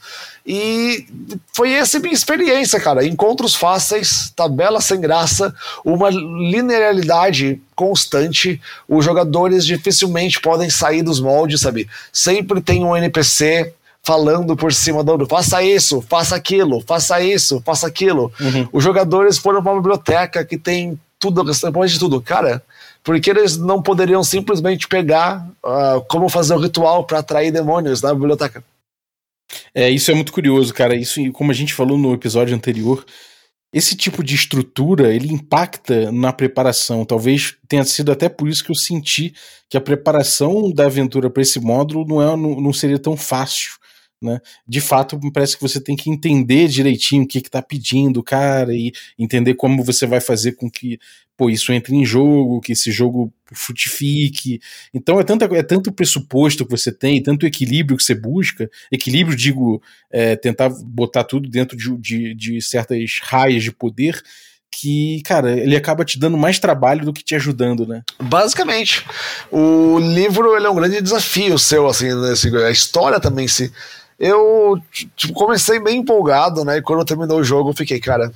E 0.47 1.07
foi 1.53 1.73
essa 1.73 1.99
minha 1.99 2.15
experiência, 2.15 2.81
cara. 2.81 3.05
Encontros 3.05 3.55
fáceis, 3.55 4.33
tabela 4.35 4.81
sem 4.81 5.01
graça, 5.01 5.55
uma 5.85 6.09
linearidade 6.09 7.61
constante. 7.75 8.61
Os 8.89 9.05
jogadores 9.05 9.67
dificilmente 9.67 10.41
podem 10.41 10.71
sair 10.71 11.03
dos 11.03 11.21
moldes, 11.21 11.61
sabe? 11.61 11.89
Sempre 12.13 12.61
tem 12.61 12.85
um 12.85 12.97
NPC 12.97 13.75
falando 14.07 14.57
por 14.57 14.73
cima 14.73 15.03
do 15.03 15.11
outro, 15.11 15.27
faça 15.27 15.61
isso, 15.65 16.01
faça 16.09 16.37
aquilo, 16.37 16.81
faça 16.87 17.21
isso, 17.21 17.61
faça 17.67 17.89
aquilo. 17.89 18.33
Uhum. 18.39 18.69
Os 18.73 18.85
jogadores 18.85 19.37
foram 19.37 19.61
para 19.61 19.73
uma 19.73 19.81
biblioteca 19.81 20.45
que 20.45 20.57
tem 20.57 20.97
tudo, 21.19 21.45
pode 21.73 21.93
de 21.93 21.99
tudo. 21.99 22.21
Cara, 22.21 22.63
porque 23.07 23.31
eles 23.31 23.57
não 23.57 23.81
poderiam 23.81 24.25
simplesmente 24.25 24.89
pegar 24.89 25.49
uh, 25.65 26.05
como 26.09 26.29
fazer 26.29 26.55
o 26.55 26.59
ritual 26.59 27.05
para 27.05 27.21
atrair 27.21 27.53
demônios 27.53 28.03
na 28.03 28.13
biblioteca. 28.13 28.65
É, 29.73 29.89
isso 29.89 30.11
é 30.11 30.15
muito 30.15 30.33
curioso, 30.33 30.75
cara. 30.75 30.97
Isso, 30.97 31.21
como 31.31 31.53
a 31.53 31.55
gente 31.55 31.73
falou 31.73 31.97
no 31.97 32.13
episódio 32.13 32.53
anterior, 32.53 33.07
esse 33.73 33.97
tipo 33.97 34.25
de 34.25 34.35
estrutura 34.35 35.15
ele 35.15 35.33
impacta 35.33 36.11
na 36.11 36.33
preparação. 36.33 37.05
Talvez 37.05 37.55
tenha 37.69 37.85
sido 37.85 38.11
até 38.11 38.29
por 38.29 38.49
isso 38.49 38.65
que 38.65 38.73
eu 38.73 38.75
senti 38.75 39.33
que 39.71 39.77
a 39.77 39.81
preparação 39.81 40.73
da 40.73 40.87
aventura 40.87 41.31
para 41.31 41.43
esse 41.43 41.61
módulo 41.61 42.05
não, 42.05 42.21
é, 42.21 42.37
não, 42.37 42.61
não 42.61 42.73
seria 42.73 42.99
tão 42.99 43.17
fácil 43.17 43.71
né? 44.21 44.41
De 44.67 44.81
fato, 44.81 45.19
parece 45.33 45.57
que 45.57 45.63
você 45.63 45.81
tem 45.81 45.97
que 45.97 46.11
entender 46.11 46.69
direitinho 46.69 47.25
o 47.25 47.27
que 47.27 47.39
está 47.39 47.61
pedindo, 47.61 48.23
cara, 48.23 48.75
e 48.75 48.93
entender 49.19 49.55
como 49.55 49.85
você 49.85 50.07
vai 50.07 50.21
fazer 50.21 50.53
com 50.53 50.71
que 50.71 50.99
pô, 51.37 51.51
isso 51.51 51.73
entre 51.73 51.95
em 51.95 52.05
jogo, 52.05 52.61
que 52.61 52.73
esse 52.73 52.91
jogo 52.91 53.33
frutifique. 53.53 54.61
Então 54.93 55.21
é 55.21 55.23
tanto, 55.23 55.45
é 55.55 55.63
tanto 55.63 55.93
pressuposto 55.93 56.65
que 56.65 56.71
você 56.71 56.91
tem, 56.91 57.23
tanto 57.23 57.47
equilíbrio 57.47 57.97
que 57.97 58.03
você 58.03 58.15
busca. 58.15 58.71
Equilíbrio, 58.91 59.37
digo, 59.37 59.83
é, 60.11 60.35
tentar 60.35 60.71
botar 60.71 61.25
tudo 61.25 61.49
dentro 61.49 61.77
de, 61.77 61.97
de, 61.99 62.35
de 62.35 62.63
certas 62.63 63.21
raias 63.23 63.63
de 63.63 63.71
poder 63.71 64.21
que, 64.71 65.23
cara, 65.25 65.59
ele 65.59 65.77
acaba 65.77 66.05
te 66.05 66.19
dando 66.19 66.37
mais 66.37 66.59
trabalho 66.59 67.05
do 67.05 67.13
que 67.13 67.25
te 67.25 67.35
ajudando, 67.35 67.87
né? 67.87 68.03
Basicamente. 68.21 69.05
O 69.51 69.99
livro 69.99 70.55
ele 70.55 70.67
é 70.67 70.71
um 70.71 70.75
grande 70.75 71.01
desafio 71.01 71.59
seu, 71.59 71.87
assim, 71.87 72.13
nesse, 72.15 72.55
a 72.57 72.71
história 72.71 73.19
também 73.19 73.49
se 73.49 73.73
eu 74.19 74.81
tipo, 75.15 75.33
comecei 75.35 75.79
bem 75.79 75.99
empolgado, 75.99 76.65
né? 76.65 76.79
E 76.79 76.83
quando 76.83 77.05
terminou 77.05 77.39
o 77.39 77.45
jogo, 77.45 77.71
eu 77.71 77.75
fiquei, 77.75 78.01
cara, 78.01 78.33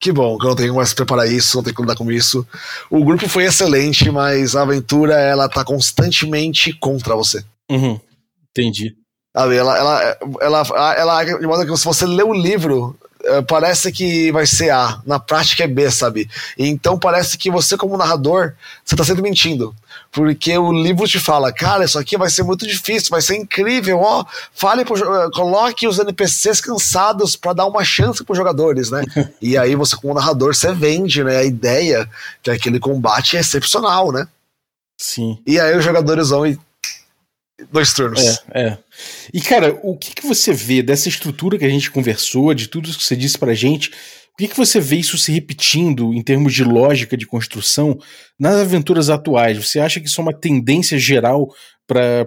que 0.00 0.12
bom 0.12 0.36
que 0.36 0.44
eu 0.44 0.50
não 0.50 0.56
tenho 0.56 0.74
mais 0.74 0.90
que 0.90 0.96
preparar 0.96 1.30
isso, 1.30 1.56
não 1.56 1.64
tenho 1.64 1.74
que 1.74 1.82
lidar 1.82 1.96
com 1.96 2.10
isso. 2.10 2.46
O 2.90 3.04
grupo 3.04 3.28
foi 3.28 3.44
excelente, 3.44 4.10
mas 4.10 4.54
a 4.54 4.62
aventura, 4.62 5.14
ela 5.14 5.48
tá 5.48 5.64
constantemente 5.64 6.72
contra 6.74 7.16
você. 7.16 7.44
Uhum, 7.70 7.98
entendi. 8.50 8.94
Sabe, 9.36 9.56
ela, 9.56 9.76
ela, 9.76 10.18
ela, 10.40 10.94
ela, 10.96 11.24
de 11.24 11.46
modo 11.46 11.66
que 11.66 11.76
se 11.76 11.84
você 11.84 12.06
lê 12.06 12.22
o 12.22 12.32
livro, 12.32 12.96
parece 13.48 13.90
que 13.90 14.30
vai 14.32 14.46
ser 14.46 14.70
A, 14.70 15.00
na 15.06 15.18
prática 15.18 15.64
é 15.64 15.66
B, 15.66 15.90
sabe? 15.90 16.28
Então 16.58 16.98
parece 16.98 17.38
que 17.38 17.50
você, 17.50 17.76
como 17.76 17.96
narrador, 17.96 18.54
você 18.84 18.96
tá 18.96 19.04
sempre 19.04 19.22
mentindo. 19.22 19.74
Porque 20.10 20.56
o 20.56 20.72
livro 20.72 21.08
te 21.08 21.18
fala, 21.18 21.52
cara, 21.52 21.84
isso 21.84 21.98
aqui 21.98 22.16
vai 22.16 22.30
ser 22.30 22.44
muito 22.44 22.66
difícil, 22.66 23.10
vai 23.10 23.20
ser 23.20 23.36
incrível, 23.36 24.00
ó. 24.00 24.24
Fale 24.54 24.84
pro, 24.84 24.96
eh, 24.96 25.30
coloque 25.34 25.88
os 25.88 25.98
NPCs 25.98 26.60
cansados 26.60 27.34
para 27.34 27.52
dar 27.52 27.66
uma 27.66 27.82
chance 27.82 28.22
pros 28.22 28.38
jogadores, 28.38 28.90
né? 28.90 29.02
e 29.42 29.58
aí 29.58 29.74
você, 29.74 29.96
como 29.96 30.14
narrador, 30.14 30.54
você 30.54 30.72
vende, 30.72 31.24
né? 31.24 31.38
A 31.38 31.44
ideia 31.44 32.08
que 32.42 32.50
aquele 32.50 32.78
combate 32.78 33.36
é 33.36 33.40
excepcional, 33.40 34.12
né? 34.12 34.28
Sim. 34.96 35.38
E 35.44 35.58
aí 35.58 35.76
os 35.76 35.84
jogadores 35.84 36.28
vão 36.28 36.46
e 36.46 36.58
dois 37.70 37.92
turnos. 37.92 38.42
É, 38.52 38.66
é. 38.66 38.78
E, 39.32 39.40
cara, 39.40 39.78
o 39.82 39.96
que, 39.96 40.14
que 40.14 40.26
você 40.26 40.52
vê 40.52 40.82
dessa 40.82 41.08
estrutura 41.08 41.58
que 41.58 41.64
a 41.64 41.70
gente 41.70 41.90
conversou, 41.90 42.52
de 42.54 42.68
tudo 42.68 42.90
que 42.90 43.04
você 43.04 43.16
disse 43.16 43.38
pra 43.38 43.54
gente? 43.54 43.90
O 44.34 44.36
que, 44.36 44.48
que 44.48 44.56
você 44.56 44.80
vê 44.80 44.96
isso 44.96 45.16
se 45.16 45.30
repetindo 45.30 46.12
em 46.12 46.20
termos 46.20 46.52
de 46.52 46.64
lógica 46.64 47.16
de 47.16 47.24
construção 47.24 47.96
nas 48.38 48.56
aventuras 48.56 49.08
atuais? 49.08 49.56
Você 49.56 49.78
acha 49.78 50.00
que 50.00 50.08
isso 50.08 50.20
é 50.20 50.24
uma 50.24 50.34
tendência 50.34 50.98
geral 50.98 51.48
para 51.86 52.26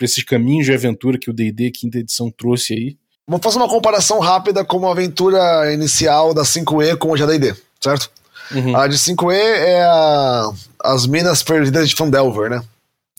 esses 0.00 0.24
caminhos 0.24 0.66
de 0.66 0.72
aventura 0.72 1.18
que 1.18 1.30
o 1.30 1.32
DD 1.32 1.70
Quinta 1.70 1.98
Edição 1.98 2.30
trouxe 2.30 2.74
aí? 2.74 2.96
Vamos 3.28 3.44
fazer 3.44 3.58
uma 3.58 3.68
comparação 3.68 4.18
rápida 4.18 4.64
com 4.64 4.86
a 4.88 4.92
aventura 4.92 5.72
inicial 5.72 6.34
da 6.34 6.42
5E 6.42 6.96
com 6.96 7.12
o 7.12 7.16
GDD, 7.16 7.54
certo? 7.80 8.10
Uhum. 8.52 8.76
A 8.76 8.86
de 8.86 8.96
5E 8.96 9.32
é 9.32 9.82
a, 9.82 10.50
as 10.82 11.06
Minas 11.06 11.42
Perdidas 11.42 11.88
de 11.88 11.94
Fandelver, 11.94 12.50
né? 12.50 12.62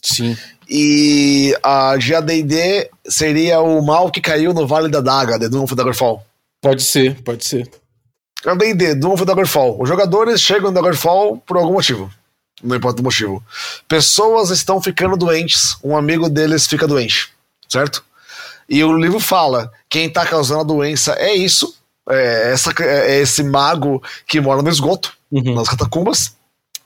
Sim. 0.01 0.37
E 0.69 1.55
a 1.63 1.95
de 1.97 2.13
AD&D 2.13 2.89
seria 3.07 3.61
o 3.61 3.81
mal 3.81 4.11
que 4.11 4.19
caiu 4.19 4.53
no 4.53 4.67
Vale 4.67 4.89
da 4.89 5.01
Daga, 5.01 5.39
The 5.39 5.49
Doom 5.49 5.63
of 5.63 5.75
Daggerfall. 5.75 6.25
Pode 6.61 6.83
ser, 6.83 7.21
pode 7.23 7.45
ser. 7.45 7.69
AD&D, 8.45 8.95
Doom 8.95 9.13
of 9.13 9.25
Daggerfall. 9.25 9.81
Os 9.81 9.87
jogadores 9.87 10.41
chegam 10.41 10.71
no 10.71 10.75
Daggerfall 10.81 11.37
por 11.45 11.57
algum 11.57 11.73
motivo. 11.73 12.11
Não 12.61 12.75
importa 12.75 13.01
o 13.01 13.03
motivo. 13.03 13.43
Pessoas 13.87 14.49
estão 14.49 14.81
ficando 14.81 15.15
doentes, 15.15 15.77
um 15.83 15.95
amigo 15.95 16.27
deles 16.27 16.65
fica 16.65 16.87
doente, 16.87 17.29
certo? 17.69 18.03
E 18.67 18.83
o 18.83 18.97
livro 18.97 19.19
fala, 19.19 19.71
quem 19.89 20.07
está 20.07 20.25
causando 20.25 20.61
a 20.61 20.63
doença 20.63 21.13
é 21.13 21.33
isso, 21.33 21.75
é, 22.09 22.51
essa, 22.51 22.73
é 22.83 23.19
esse 23.19 23.43
mago 23.43 24.01
que 24.25 24.41
mora 24.41 24.61
no 24.61 24.69
esgoto, 24.69 25.13
uhum. 25.31 25.55
nas 25.55 25.69
catacumbas. 25.69 26.35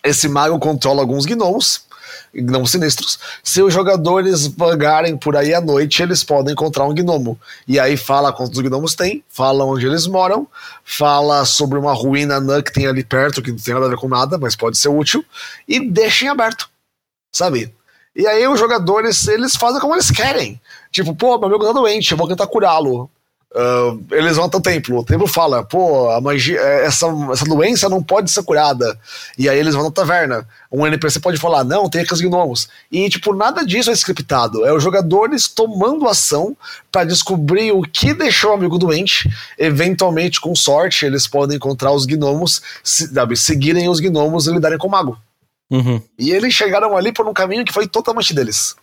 Esse 0.04 0.28
mago 0.28 0.60
controla 0.60 1.02
alguns 1.02 1.26
gnomos, 1.26 1.86
gnomos 2.34 2.72
sinistros. 2.72 3.20
Se 3.44 3.62
os 3.62 3.74
jogadores 3.74 4.48
vagarem 4.48 5.18
por 5.18 5.36
aí 5.36 5.54
à 5.54 5.62
noite, 5.62 6.02
eles 6.02 6.24
podem 6.24 6.54
encontrar 6.54 6.86
um 6.86 6.94
gnomo. 6.94 7.40
E 7.68 7.80
aí 7.80 7.98
fala 7.98 8.34
quantos 8.34 8.60
gnomos 8.60 8.96
tem, 8.96 9.24
fala 9.30 9.66
onde 9.66 9.86
eles 9.86 10.08
moram, 10.08 10.48
fala 10.84 11.46
sobre 11.46 11.78
uma 11.78 11.94
ruína 11.94 12.36
anã 12.36 12.62
que 12.62 12.74
tem 12.74 12.88
ali 12.88 13.04
perto, 13.04 13.42
que 13.42 13.52
não 13.52 13.58
tem 13.58 13.74
nada 13.74 13.86
a 13.86 13.90
ver 13.90 13.98
com 13.98 14.08
nada, 14.08 14.38
mas 14.38 14.56
pode 14.56 14.78
ser 14.78 14.90
útil, 14.90 15.24
e 15.68 15.80
deixem 15.80 16.28
aberto. 16.28 16.70
Sabe? 17.32 17.74
E 18.16 18.28
aí 18.28 18.46
os 18.48 18.60
jogadores, 18.60 19.28
eles 19.28 19.56
fazem 19.56 19.80
como 19.80 19.96
eles 19.96 20.12
querem. 20.12 20.60
Tipo, 20.92 21.16
pô, 21.16 21.38
meu 21.38 21.48
amigo 21.48 21.66
tá 21.66 21.72
doente, 21.72 22.12
eu 22.12 22.18
vou 22.18 22.28
tentar 22.28 22.48
curá-lo. 22.48 23.10
Uh, 23.54 24.02
eles 24.12 24.38
vão 24.38 24.46
até 24.46 24.56
o 24.56 24.62
templo. 24.62 25.00
O 25.00 25.04
templo 25.04 25.28
fala: 25.28 25.62
pô, 25.62 26.10
a 26.10 26.22
magia, 26.22 26.58
é, 26.58 26.86
essa, 26.86 27.06
essa 27.34 27.44
doença 27.44 27.90
não 27.90 28.02
pode 28.02 28.32
ser 28.32 28.44
curada. 28.44 28.98
E 29.38 29.50
aí 29.50 29.60
eles 29.60 29.76
vão 29.76 29.84
na 29.84 29.92
taverna. 29.92 30.48
Um 30.72 30.88
NPC 30.88 31.20
pode 31.20 31.38
falar: 31.38 31.66
não, 31.66 31.90
tem 31.90 32.02
aqueles 32.02 32.22
gnomos. 32.22 32.70
E, 32.90 33.10
tipo, 33.10 33.36
nada 33.36 33.66
disso 33.66 33.90
é 33.90 33.94
scriptado. 33.94 34.66
É 34.66 34.74
os 34.74 34.82
jogadores 34.82 35.50
tomando 35.50 36.08
ação 36.08 36.56
para 36.90 37.04
descobrir 37.04 37.74
o 37.74 37.82
que 37.82 38.14
deixou 38.14 38.52
o 38.52 38.54
amigo 38.54 38.78
doente. 38.78 39.30
Eventualmente, 39.60 40.40
com 40.40 40.56
sorte, 40.56 41.06
eles 41.06 41.28
podem 41.28 41.58
encontrar 41.58 41.92
os 41.92 42.06
gnomos, 42.06 42.62
se, 42.82 43.14
sabe, 43.14 43.36
seguirem 43.36 43.90
os 43.90 44.00
gnomos 44.00 44.48
e 44.48 44.52
lidarem 44.52 44.78
com 44.78 44.88
o 44.88 44.92
mago. 44.92 45.18
Uhum. 45.70 46.02
E 46.18 46.32
eles 46.32 46.54
chegaram 46.54 46.96
ali 46.96 47.12
por 47.12 47.28
um 47.28 47.34
caminho 47.34 47.66
que 47.66 47.74
foi 47.74 47.86
totalmente 47.86 48.34
deles. 48.34 48.76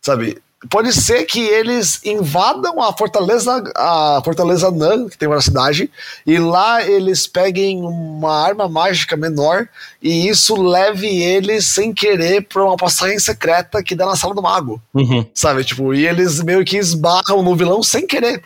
Sabe? 0.00 0.40
Pode 0.68 0.92
ser 0.92 1.24
que 1.24 1.40
eles 1.40 2.00
invadam 2.04 2.80
a 2.82 2.92
fortaleza, 2.92 3.62
a 3.76 4.20
fortaleza 4.24 4.70
Nan, 4.70 5.08
que 5.08 5.18
tem 5.18 5.28
uma 5.28 5.40
cidade, 5.40 5.90
e 6.26 6.38
lá 6.38 6.82
eles 6.82 7.26
peguem 7.26 7.80
uma 7.82 8.42
arma 8.42 8.68
mágica 8.68 9.16
menor 9.16 9.68
e 10.02 10.28
isso 10.28 10.60
leve 10.60 11.06
eles 11.06 11.66
sem 11.66 11.92
querer 11.92 12.42
para 12.42 12.64
uma 12.64 12.76
passagem 12.76 13.18
secreta 13.18 13.82
que 13.82 13.94
dá 13.94 14.06
na 14.06 14.16
sala 14.16 14.34
do 14.34 14.42
mago. 14.42 14.80
Uhum. 14.92 15.26
Sabe, 15.34 15.64
tipo, 15.64 15.94
e 15.94 16.06
eles 16.06 16.42
meio 16.42 16.64
que 16.64 16.76
esbarram 16.76 17.42
no 17.42 17.56
vilão 17.56 17.82
sem 17.82 18.06
querer. 18.06 18.42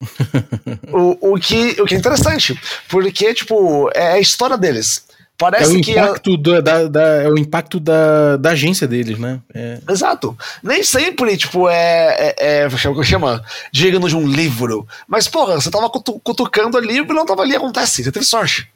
o, 0.92 1.34
o, 1.34 1.38
que, 1.38 1.80
o 1.80 1.84
que 1.84 1.94
é 1.94 1.98
interessante, 1.98 2.58
porque, 2.88 3.34
tipo, 3.34 3.90
é 3.94 4.12
a 4.12 4.20
história 4.20 4.56
deles. 4.56 5.04
Parece 5.40 5.74
é 5.74 5.78
o 5.78 5.80
que 5.80 5.92
impacto 5.92 6.34
a... 6.34 6.60
da, 6.60 6.86
da, 6.86 7.02
é 7.22 7.28
o 7.30 7.38
impacto 7.38 7.80
da, 7.80 8.36
da 8.36 8.50
agência 8.50 8.86
deles, 8.86 9.18
né? 9.18 9.40
É. 9.54 9.78
Exato. 9.88 10.36
Nem 10.62 10.82
sempre, 10.84 11.34
tipo, 11.34 11.66
é, 11.66 12.34
é, 12.38 12.58
é 12.64 12.68
o 12.68 12.94
que 12.94 13.04
chama 13.04 13.42
digno 13.72 14.06
de 14.06 14.14
um 14.14 14.26
livro. 14.26 14.86
Mas, 15.08 15.26
porra, 15.26 15.54
você 15.54 15.70
tava 15.70 15.88
cutu 15.88 16.20
cutucando 16.22 16.76
ali 16.76 16.98
e 16.98 17.04
não 17.06 17.24
tava 17.24 17.40
ali, 17.40 17.56
acontece. 17.56 18.04
Você 18.04 18.12
teve 18.12 18.26
sorte. 18.26 18.68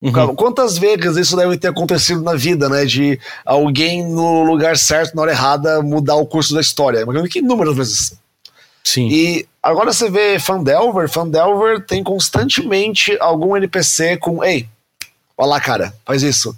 Uhum. 0.00 0.36
Quantas 0.36 0.78
vezes 0.78 1.16
isso 1.16 1.36
deve 1.36 1.58
ter 1.58 1.68
acontecido 1.68 2.22
na 2.22 2.34
vida, 2.34 2.68
né? 2.68 2.84
De 2.84 3.18
alguém 3.44 4.08
no 4.08 4.44
lugar 4.44 4.76
certo, 4.76 5.16
na 5.16 5.22
hora 5.22 5.32
errada, 5.32 5.82
mudar 5.82 6.14
o 6.14 6.26
curso 6.26 6.54
da 6.54 6.60
história. 6.60 7.00
Imagina 7.00 7.26
que 7.26 7.40
inúmeras 7.40 7.76
vezes. 7.76 8.16
Sim. 8.84 9.08
E 9.08 9.48
agora 9.60 9.92
você 9.92 10.08
vê 10.08 10.38
Fandelver, 10.38 11.08
Fandelver 11.08 11.84
tem 11.84 12.04
constantemente 12.04 13.16
algum 13.18 13.56
NPC 13.56 14.18
com, 14.18 14.44
ei, 14.44 14.68
Olha 15.36 15.48
lá, 15.48 15.60
cara, 15.60 15.94
faz 16.04 16.22
isso. 16.22 16.56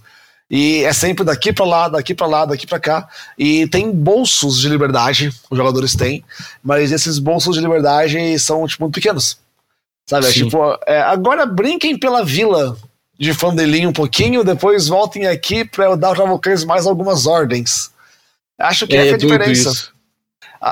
E 0.48 0.84
é 0.84 0.92
sempre 0.92 1.24
daqui 1.24 1.52
para 1.52 1.64
lá, 1.64 1.88
daqui 1.88 2.14
para 2.14 2.26
lá, 2.26 2.44
daqui 2.44 2.66
para 2.66 2.78
cá. 2.78 3.08
E 3.36 3.66
tem 3.66 3.90
bolsos 3.90 4.60
de 4.60 4.68
liberdade, 4.68 5.32
os 5.50 5.58
jogadores 5.58 5.94
têm, 5.96 6.24
mas 6.62 6.92
esses 6.92 7.18
bolsos 7.18 7.56
de 7.56 7.60
liberdade 7.60 8.38
são 8.38 8.66
tipo 8.66 8.84
muito 8.84 8.94
pequenos. 8.94 9.38
Sabe? 10.08 10.26
É, 10.28 10.32
tipo, 10.32 10.58
é, 10.86 11.00
agora 11.00 11.44
brinquem 11.44 11.98
pela 11.98 12.24
vila 12.24 12.76
de 13.18 13.34
Fandelinho 13.34 13.88
um 13.88 13.92
pouquinho, 13.92 14.44
depois 14.44 14.86
voltem 14.86 15.26
aqui 15.26 15.64
para 15.64 15.86
eu 15.86 15.96
dar 15.96 16.14
para 16.14 16.26
vocês 16.26 16.64
mais 16.64 16.86
algumas 16.86 17.26
ordens. 17.26 17.90
Acho 18.58 18.86
que 18.86 18.96
é, 18.96 19.08
é 19.08 19.14
a 19.14 19.16
diferença. 19.16 19.88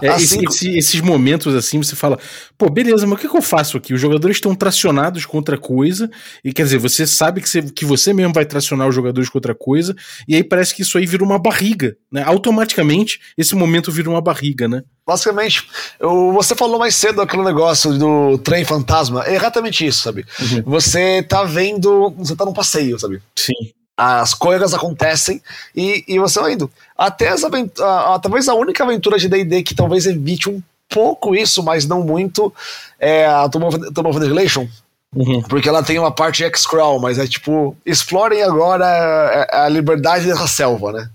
É, 0.02 0.08
assim, 0.08 0.42
esse, 0.46 0.76
esses 0.76 1.00
momentos 1.00 1.54
assim, 1.54 1.78
você 1.78 1.94
fala, 1.94 2.18
pô, 2.56 2.68
beleza, 2.68 3.06
mas 3.06 3.18
o 3.18 3.20
que, 3.20 3.28
que 3.28 3.36
eu 3.36 3.42
faço 3.42 3.76
aqui? 3.76 3.94
Os 3.94 4.00
jogadores 4.00 4.36
estão 4.36 4.54
tracionados 4.54 5.26
contra 5.26 5.58
coisa, 5.58 6.10
e 6.44 6.52
quer 6.52 6.64
dizer, 6.64 6.78
você 6.78 7.06
sabe 7.06 7.40
que 7.40 7.48
você, 7.48 7.62
que 7.62 7.84
você 7.84 8.12
mesmo 8.12 8.32
vai 8.32 8.44
tracionar 8.44 8.88
os 8.88 8.94
jogadores 8.94 9.28
contra 9.28 9.54
coisa, 9.54 9.94
e 10.26 10.34
aí 10.34 10.44
parece 10.44 10.74
que 10.74 10.82
isso 10.82 10.98
aí 10.98 11.06
vira 11.06 11.24
uma 11.24 11.38
barriga, 11.38 11.96
né? 12.10 12.22
Automaticamente, 12.24 13.20
esse 13.36 13.54
momento 13.54 13.92
vira 13.92 14.10
uma 14.10 14.20
barriga, 14.20 14.66
né? 14.66 14.82
Basicamente, 15.06 15.68
eu, 16.00 16.32
você 16.32 16.54
falou 16.54 16.78
mais 16.78 16.94
cedo 16.94 17.20
aquele 17.20 17.44
negócio 17.44 17.96
do 17.98 18.38
trem 18.38 18.64
fantasma, 18.64 19.24
é 19.24 19.36
exatamente 19.36 19.86
isso, 19.86 20.02
sabe? 20.02 20.24
Uhum. 20.40 20.62
Você 20.66 21.22
tá 21.22 21.44
vendo, 21.44 22.10
você 22.16 22.34
tá 22.34 22.44
num 22.44 22.54
passeio, 22.54 22.98
sabe? 22.98 23.20
Sim 23.36 23.74
as 23.96 24.34
coisas 24.34 24.74
acontecem 24.74 25.40
e, 25.74 26.04
e 26.08 26.18
você 26.18 26.40
vai 26.40 26.52
indo. 26.54 26.70
Até 26.96 27.26
essa 27.26 27.48
a, 27.48 28.14
a, 28.14 28.18
talvez 28.18 28.48
a 28.48 28.54
única 28.54 28.82
aventura 28.84 29.18
de 29.18 29.28
D&D 29.28 29.62
que 29.62 29.74
talvez 29.74 30.06
evite 30.06 30.48
um 30.48 30.60
pouco 30.88 31.34
isso, 31.34 31.62
mas 31.62 31.86
não 31.86 32.02
muito, 32.02 32.52
é 32.98 33.26
a 33.26 33.48
Tomb 33.48 33.66
of, 33.66 33.92
Tomb 33.92 34.08
of. 34.08 34.70
Uhum. 35.14 35.42
Porque 35.42 35.68
ela 35.68 35.82
tem 35.82 35.98
uma 35.98 36.10
parte 36.10 36.42
X-Crawl, 36.44 37.00
mas 37.00 37.18
é 37.18 37.26
tipo, 37.26 37.76
explorem 37.86 38.42
agora 38.42 38.84
a, 38.84 39.64
a 39.64 39.68
liberdade 39.68 40.26
dessa 40.26 40.46
selva, 40.48 40.92
né? 40.92 41.10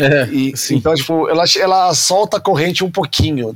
É, 0.00 0.26
e, 0.28 0.54
então, 0.70 0.94
tipo, 0.94 1.28
ela, 1.28 1.44
ela 1.58 1.94
solta 1.94 2.38
a 2.38 2.40
corrente 2.40 2.84
um 2.84 2.90
pouquinho. 2.90 3.54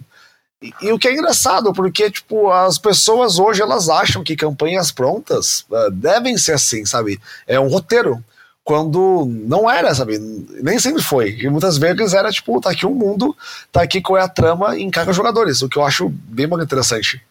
E, 0.61 0.73
e, 0.83 0.93
o 0.93 0.99
que 0.99 1.09
é 1.09 1.13
engraçado, 1.13 1.73
porque, 1.73 2.11
tipo, 2.11 2.51
as 2.51 2.79
pessoas 2.79 3.39
hoje, 3.39 3.63
elas 3.63 3.89
acham 3.89 4.25
que 4.25 4.37
campanhas 4.37 4.91
prontas 4.91 5.65
uh, 5.71 5.91
devem 5.91 6.37
ser 6.37 6.53
assim, 6.53 6.85
sabe? 6.85 7.21
É 7.47 7.59
um 7.59 7.69
roteiro 7.69 8.23
quando 8.67 9.25
não 9.47 9.71
era, 9.71 9.95
sabe? 9.95 10.19
Nem 10.61 10.77
sempre 10.81 11.01
foi. 11.01 11.39
E 11.39 11.49
muitas 11.49 11.79
vezes 11.79 12.13
era 12.13 12.33
tipo, 12.33 12.61
tá 12.61 12.71
aqui 12.71 12.85
um 12.85 12.93
mundo, 12.93 13.35
tá 13.71 13.81
aqui 13.81 14.01
qual 14.01 14.19
é 14.19 14.23
a 14.23 14.29
trama 14.29 14.77
e 14.77 14.83
encarga 14.83 15.13
jogadores, 15.13 15.63
o 15.63 15.69
que 15.69 15.79
eu 15.79 15.85
acho 15.85 16.09
bem 16.09 16.47
interessante. 16.47 17.23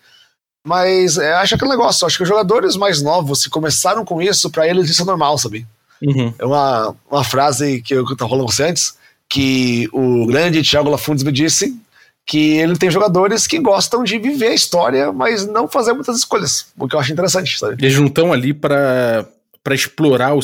Mas 0.65 1.17
é, 1.17 1.33
acho 1.33 1.55
aquele 1.55 1.71
negócio, 1.71 2.07
acho 2.07 2.15
que 2.15 2.23
os 2.23 2.29
jogadores 2.29 2.77
mais 2.77 3.01
novos, 3.01 3.41
se 3.41 3.49
começaram 3.49 4.05
com 4.05 4.21
isso, 4.21 4.49
para 4.49 4.65
eles 4.65 4.89
isso 4.89 5.01
é 5.01 5.05
normal, 5.05 5.38
sabe? 5.38 5.67
Uhum. 6.01 6.33
É 6.39 6.45
uma, 6.45 6.95
uma 7.11 7.23
frase 7.25 7.81
que 7.81 7.93
eu 7.93 8.05
tava 8.15 8.29
falando 8.29 8.45
com 8.45 8.51
você 8.53 8.63
antes, 8.63 8.95
que 9.27 9.89
o 9.91 10.25
grande 10.27 10.63
Thiago 10.63 10.89
Lafundes 10.89 11.25
me 11.25 11.33
disse, 11.33 11.77
que 12.25 12.51
ele 12.59 12.77
tem 12.77 12.89
jogadores 12.89 13.45
que 13.45 13.59
gostam 13.59 14.05
de 14.05 14.17
viver 14.17 14.47
a 14.47 14.55
história, 14.55 15.11
mas 15.11 15.45
não 15.45 15.67
fazer 15.67 15.91
muitas 15.91 16.17
escolhas, 16.17 16.67
o 16.79 16.88
que 16.88 16.95
eu 16.95 16.99
acho 17.01 17.11
interessante, 17.11 17.59
sabe? 17.59 17.86
Eles 17.86 17.99
não 17.99 18.07
estão 18.07 18.31
ali 18.31 18.53
para 18.53 19.27
para 19.66 19.74
explorar 19.74 20.36
o, 20.36 20.41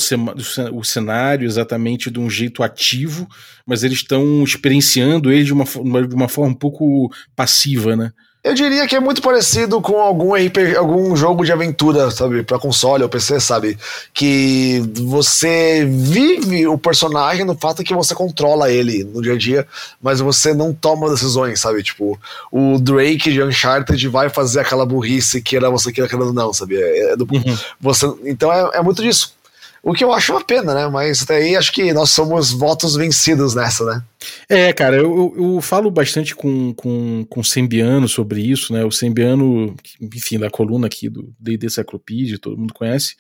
o, 0.74 0.84
cenário 0.84 1.46
exatamente 1.46 2.10
de 2.10 2.20
um 2.20 2.28
jeito 2.28 2.64
ativo, 2.64 3.28
mas 3.68 3.84
eles 3.84 4.00
estão 4.00 4.44
experienciando 4.44 5.32
ele 5.32 5.44
de 5.44 5.54
uma, 5.54 5.64
de 5.64 6.16
uma 6.16 6.28
forma 6.28 6.50
um 6.50 6.56
pouco 6.56 7.08
passiva, 7.36 7.96
né? 7.96 8.12
Eu 8.44 8.56
diria 8.56 8.88
que 8.88 8.96
é 8.96 9.00
muito 9.00 9.22
parecido 9.22 9.80
com 9.82 10.02
algum 10.02 10.34
RPG, 10.34 10.76
algum 10.76 11.16
jogo 11.16 11.46
de 11.46 11.52
aventura, 11.52 12.10
sabe, 12.10 12.42
para 12.42 12.58
console 12.58 13.04
ou 13.04 13.10
PC, 13.10 13.40
sabe, 13.40 13.78
que 14.12 14.82
você 14.96 15.86
vive 15.86 16.66
o 16.66 16.76
personagem 16.76 17.46
no 17.46 17.56
fato 17.56 17.84
que 17.84 17.94
você 17.94 18.16
controla 18.16 18.72
ele 18.72 19.04
no 19.04 19.22
dia 19.22 19.34
a 19.34 19.38
dia, 19.38 19.68
mas 20.02 20.20
você 20.22 20.56
não 20.56 20.74
toma 20.74 21.12
decisões, 21.12 21.60
sabe, 21.60 21.84
tipo, 21.84 22.20
o 22.52 22.80
Drake 22.80 23.32
de 23.32 23.44
Uncharted 23.44 24.08
vai 24.08 24.28
fazer 24.28 24.62
aquela 24.62 24.88
burrice 24.88 25.40
que 25.40 25.56
era 25.56 25.70
você 25.70 25.92
queira 25.92 26.10
querendo 26.10 26.34
não, 26.34 26.52
sabe, 26.52 26.78
é, 26.82 27.12
é 27.12 27.16
do, 27.16 27.28
uhum. 27.32 27.58
você, 27.80 28.12
então 28.26 28.52
é, 28.52 28.80
é 28.80 28.82
muito 28.82 29.04
disso. 29.04 29.36
O 29.84 29.94
que 29.94 30.04
eu 30.04 30.14
acho 30.14 30.34
uma 30.34 30.44
pena, 30.44 30.76
né? 30.76 30.88
Mas 30.88 31.24
até 31.24 31.38
aí 31.38 31.56
acho 31.56 31.72
que 31.72 31.92
nós 31.92 32.12
somos 32.12 32.52
votos 32.52 32.96
vencidos 32.96 33.56
nessa, 33.56 33.84
né? 33.84 34.04
É, 34.48 34.72
cara, 34.72 34.98
eu, 34.98 35.34
eu, 35.36 35.54
eu 35.56 35.62
falo 35.62 35.90
bastante 35.90 36.36
com, 36.36 36.72
com, 36.76 37.26
com 37.28 37.40
o 37.40 37.44
Sembiano 37.44 38.08
sobre 38.08 38.42
isso, 38.42 38.72
né? 38.74 38.86
O 38.86 38.92
Sembiano, 38.92 39.76
enfim, 40.00 40.38
da 40.38 40.52
coluna 40.52 40.86
aqui 40.86 41.10
do 41.10 41.34
D&D 41.40 41.68
Cyclopedia, 41.70 42.38
todo 42.38 42.58
mundo 42.58 42.74
conhece. 42.74 43.16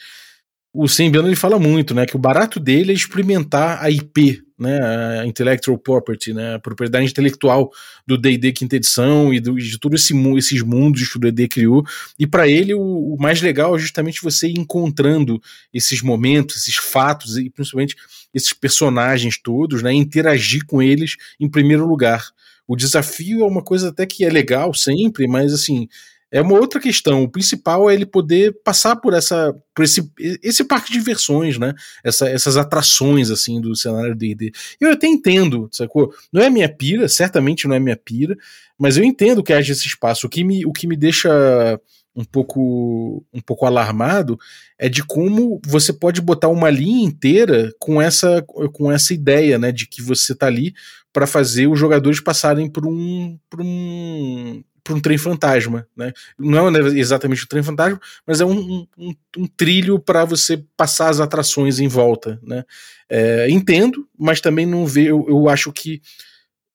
O 0.72 0.88
Sembiano 0.88 1.28
ele 1.28 1.36
fala 1.36 1.58
muito, 1.58 1.96
né? 1.96 2.06
Que 2.06 2.16
o 2.16 2.20
barato 2.20 2.60
dele 2.60 2.92
é 2.92 2.96
experimentar 2.96 3.84
a 3.84 3.90
IP 3.90 4.44
né, 4.62 4.80
a 5.22 5.26
intellectual 5.26 5.76
property, 5.76 6.34
né, 6.34 6.54
a 6.54 6.60
propriedade 6.60 7.06
intelectual 7.06 7.72
do 8.06 8.16
D&D 8.16 8.52
quinta 8.52 8.76
edição 8.76 9.34
e 9.34 9.40
do, 9.40 9.56
de 9.56 9.80
todos 9.80 10.04
esse, 10.04 10.16
esses 10.38 10.62
mundos 10.62 11.10
que 11.10 11.18
o 11.18 11.20
D&D 11.20 11.48
criou. 11.48 11.84
E 12.20 12.28
para 12.28 12.48
ele 12.48 12.74
o, 12.76 12.80
o, 12.80 13.18
mais 13.20 13.42
legal 13.42 13.76
é 13.76 13.80
justamente 13.80 14.22
você 14.22 14.48
ir 14.48 14.60
encontrando 14.60 15.42
esses 15.74 16.04
momentos, 16.04 16.58
esses 16.58 16.76
fatos 16.76 17.38
e 17.38 17.50
principalmente 17.50 17.96
esses 18.32 18.54
personagens 18.54 19.40
todos, 19.42 19.82
né, 19.82 19.92
interagir 19.92 20.64
com 20.68 20.80
eles 20.80 21.18
em 21.40 21.50
primeiro 21.50 21.88
lugar. 21.88 22.30
O 22.68 22.76
desafio 22.76 23.42
é 23.42 23.46
uma 23.46 23.64
coisa 23.64 23.90
até 23.90 24.06
que 24.06 24.24
é 24.24 24.30
legal 24.30 24.74
sempre, 24.76 25.28
mas 25.28 25.52
assim, 25.54 25.90
é 26.32 26.42
uma 26.42 26.58
outra 26.58 26.80
questão. 26.80 27.24
O 27.24 27.30
principal 27.30 27.90
é 27.90 27.94
ele 27.94 28.06
poder 28.06 28.58
passar 28.64 28.96
por 28.96 29.14
essa 29.14 29.54
por 29.76 29.84
esse, 29.84 30.10
esse 30.42 30.64
parque 30.64 30.92
de 30.92 30.98
diversões, 31.00 31.58
né? 31.58 31.74
Essa, 32.04 32.30
essas 32.30 32.58
atrações 32.58 33.30
assim 33.30 33.60
do 33.60 33.76
cenário 33.76 34.16
D&D. 34.16 34.52
Eu 34.80 34.92
até 34.92 35.08
entendo, 35.08 35.70
sacou? 35.72 36.14
Não 36.32 36.42
é 36.42 36.50
minha 36.50 36.70
pira, 36.70 37.08
certamente 37.10 37.68
não 37.68 37.76
é 37.76 37.80
minha 37.80 37.98
pira, 37.98 38.38
mas 38.78 38.98
eu 38.98 39.04
entendo 39.04 39.44
que 39.44 39.54
haja 39.54 39.74
esse 39.74 39.88
espaço. 39.88 40.28
O 40.28 40.30
que 40.30 40.44
me, 40.44 40.66
o 40.66 40.72
que 40.72 40.88
me 40.88 40.96
deixa 40.96 41.80
um 42.16 42.24
pouco 42.24 43.24
um 43.34 43.40
pouco 43.40 43.66
alarmado 43.66 44.38
é 44.78 44.90
de 44.90 45.04
como 45.04 45.62
você 45.66 45.94
pode 45.94 46.22
botar 46.22 46.50
uma 46.50 46.70
linha 46.70 47.06
inteira 47.06 47.74
com 47.80 48.02
essa 48.02 48.42
com 48.74 48.92
essa 48.92 49.14
ideia, 49.14 49.58
né, 49.58 49.72
de 49.72 49.88
que 49.88 50.02
você 50.02 50.36
tá 50.36 50.48
ali 50.48 50.74
para 51.14 51.28
fazer 51.28 51.68
os 51.68 51.80
jogadores 51.80 52.20
passarem 52.20 52.70
por 52.70 52.86
um 52.86 53.38
por 53.50 53.62
um 53.62 54.62
para 54.84 54.94
um 54.94 55.00
trem 55.00 55.18
fantasma, 55.18 55.88
né? 55.96 56.12
Não 56.38 56.70
é 56.70 56.80
exatamente 56.98 57.44
um 57.44 57.48
trem 57.48 57.64
fantasma, 57.64 58.00
mas 58.26 58.42
é 58.42 58.46
um, 58.46 58.88
um, 58.98 59.16
um 59.38 59.48
trilho 59.48 60.00
para 60.00 60.26
você 60.26 60.64
passar 60.76 61.10
as 61.10 61.20
atrações 61.20 61.80
em 61.80 61.88
volta, 61.88 62.40
né? 62.44 62.64
É, 63.10 63.50
entendo, 63.50 64.08
mas 64.18 64.42
também 64.42 64.66
não 64.66 64.86
vejo. 64.86 65.10
Eu, 65.10 65.26
eu 65.28 65.50
acho 65.50 65.72
que 65.72 66.02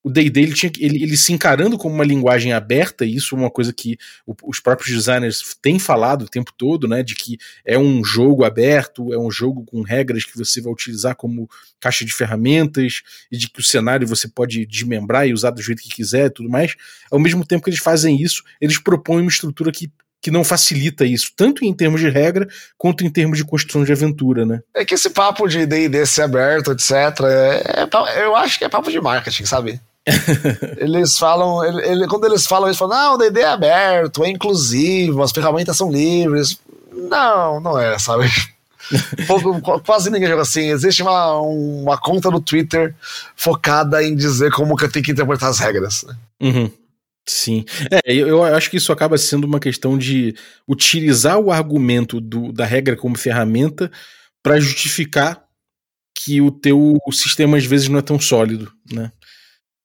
o 0.07 0.09
D&D 0.09 0.41
ele, 0.41 0.53
tinha, 0.53 0.71
ele, 0.79 1.03
ele 1.03 1.17
se 1.17 1.33
encarando 1.33 1.77
como 1.77 1.93
uma 1.93 2.05
linguagem 2.05 2.53
aberta, 2.53 3.05
e 3.05 3.15
isso 3.15 3.35
é 3.35 3.39
uma 3.39 3.51
coisa 3.51 3.73
que 3.73 3.97
o, 4.25 4.33
os 4.43 4.59
próprios 4.59 4.95
designers 4.95 5.57
têm 5.61 5.77
falado 5.77 6.23
o 6.23 6.29
tempo 6.29 6.53
todo, 6.57 6.87
né, 6.87 7.03
de 7.03 7.13
que 7.13 7.37
é 7.65 7.77
um 7.77 8.03
jogo 8.03 8.45
aberto, 8.45 9.13
é 9.13 9.17
um 9.17 9.29
jogo 9.29 9.65
com 9.65 9.81
regras 9.81 10.23
que 10.23 10.37
você 10.37 10.61
vai 10.61 10.71
utilizar 10.71 11.13
como 11.15 11.49
caixa 11.79 12.05
de 12.05 12.13
ferramentas, 12.13 13.01
e 13.29 13.37
de 13.37 13.49
que 13.49 13.59
o 13.59 13.63
cenário 13.63 14.07
você 14.07 14.29
pode 14.29 14.65
desmembrar 14.65 15.27
e 15.27 15.33
usar 15.33 15.51
do 15.51 15.61
jeito 15.61 15.81
que 15.81 15.89
quiser 15.89 16.27
e 16.27 16.31
tudo 16.31 16.49
mais. 16.49 16.75
Ao 17.11 17.19
mesmo 17.19 17.45
tempo 17.45 17.63
que 17.63 17.69
eles 17.69 17.79
fazem 17.79 18.21
isso, 18.21 18.43
eles 18.61 18.79
propõem 18.79 19.21
uma 19.21 19.29
estrutura 19.29 19.71
que 19.71 19.91
que 20.21 20.31
não 20.31 20.43
facilita 20.43 21.05
isso, 21.05 21.31
tanto 21.35 21.63
em 21.63 21.73
termos 21.73 22.01
de 22.01 22.09
regra 22.09 22.47
quanto 22.77 23.05
em 23.05 23.09
termos 23.09 23.37
de 23.37 23.45
construção 23.45 23.83
de 23.83 23.91
aventura, 23.91 24.45
né? 24.45 24.61
É 24.75 24.83
que 24.83 24.93
esse 24.93 25.09
papo 25.09 25.47
de 25.47 25.65
D&D 25.65 26.05
ser 26.05 26.23
aberto, 26.23 26.71
etc, 26.71 26.91
é, 27.23 27.83
é, 27.83 28.25
eu 28.25 28.35
acho 28.35 28.57
que 28.57 28.65
é 28.65 28.69
papo 28.69 28.91
de 28.91 28.99
marketing, 28.99 29.45
sabe? 29.45 29.79
Eles 30.77 31.17
falam, 31.17 31.63
ele, 31.63 31.87
ele, 31.87 32.07
quando 32.07 32.25
eles 32.25 32.45
falam, 32.45 32.67
eles 32.67 32.77
falam, 32.77 32.97
não, 32.97 33.13
o 33.15 33.17
DD 33.17 33.41
é 33.41 33.47
aberto, 33.47 34.23
é 34.23 34.29
inclusivo, 34.29 35.21
as 35.21 35.31
ferramentas 35.31 35.77
são 35.77 35.91
livres. 35.91 36.59
Não, 36.91 37.59
não 37.59 37.77
é, 37.77 37.97
sabe? 37.99 38.29
Pouco, 39.27 39.81
quase 39.81 40.09
ninguém 40.09 40.29
joga 40.29 40.41
assim. 40.41 40.69
Existe 40.69 41.01
uma, 41.01 41.39
uma 41.39 41.97
conta 41.97 42.31
no 42.31 42.39
Twitter 42.39 42.95
focada 43.35 44.03
em 44.03 44.15
dizer 44.15 44.51
como 44.51 44.75
que 44.75 44.85
eu 44.85 44.91
tenho 44.91 45.05
que 45.05 45.11
interpretar 45.11 45.49
as 45.49 45.59
regras. 45.59 46.03
Né? 46.03 46.15
Uhum. 46.41 46.71
Sim. 47.25 47.65
É, 47.91 47.99
eu, 48.05 48.27
eu, 48.27 48.43
acho 48.43 48.69
que 48.69 48.77
isso 48.77 48.91
acaba 48.91 49.17
sendo 49.17 49.43
uma 49.45 49.59
questão 49.59 49.97
de 49.97 50.33
utilizar 50.67 51.37
o 51.37 51.51
argumento 51.51 52.21
do, 52.21 52.53
da 52.53 52.65
regra 52.65 52.95
como 52.95 53.17
ferramenta 53.17 53.91
para 54.41 54.59
justificar 54.59 55.43
que 56.15 56.41
o 56.41 56.49
teu 56.49 56.97
sistema 57.11 57.57
às 57.57 57.65
vezes 57.65 57.89
não 57.89 57.99
é 57.99 58.01
tão 58.01 58.19
sólido, 58.19 58.71
né? 58.91 59.11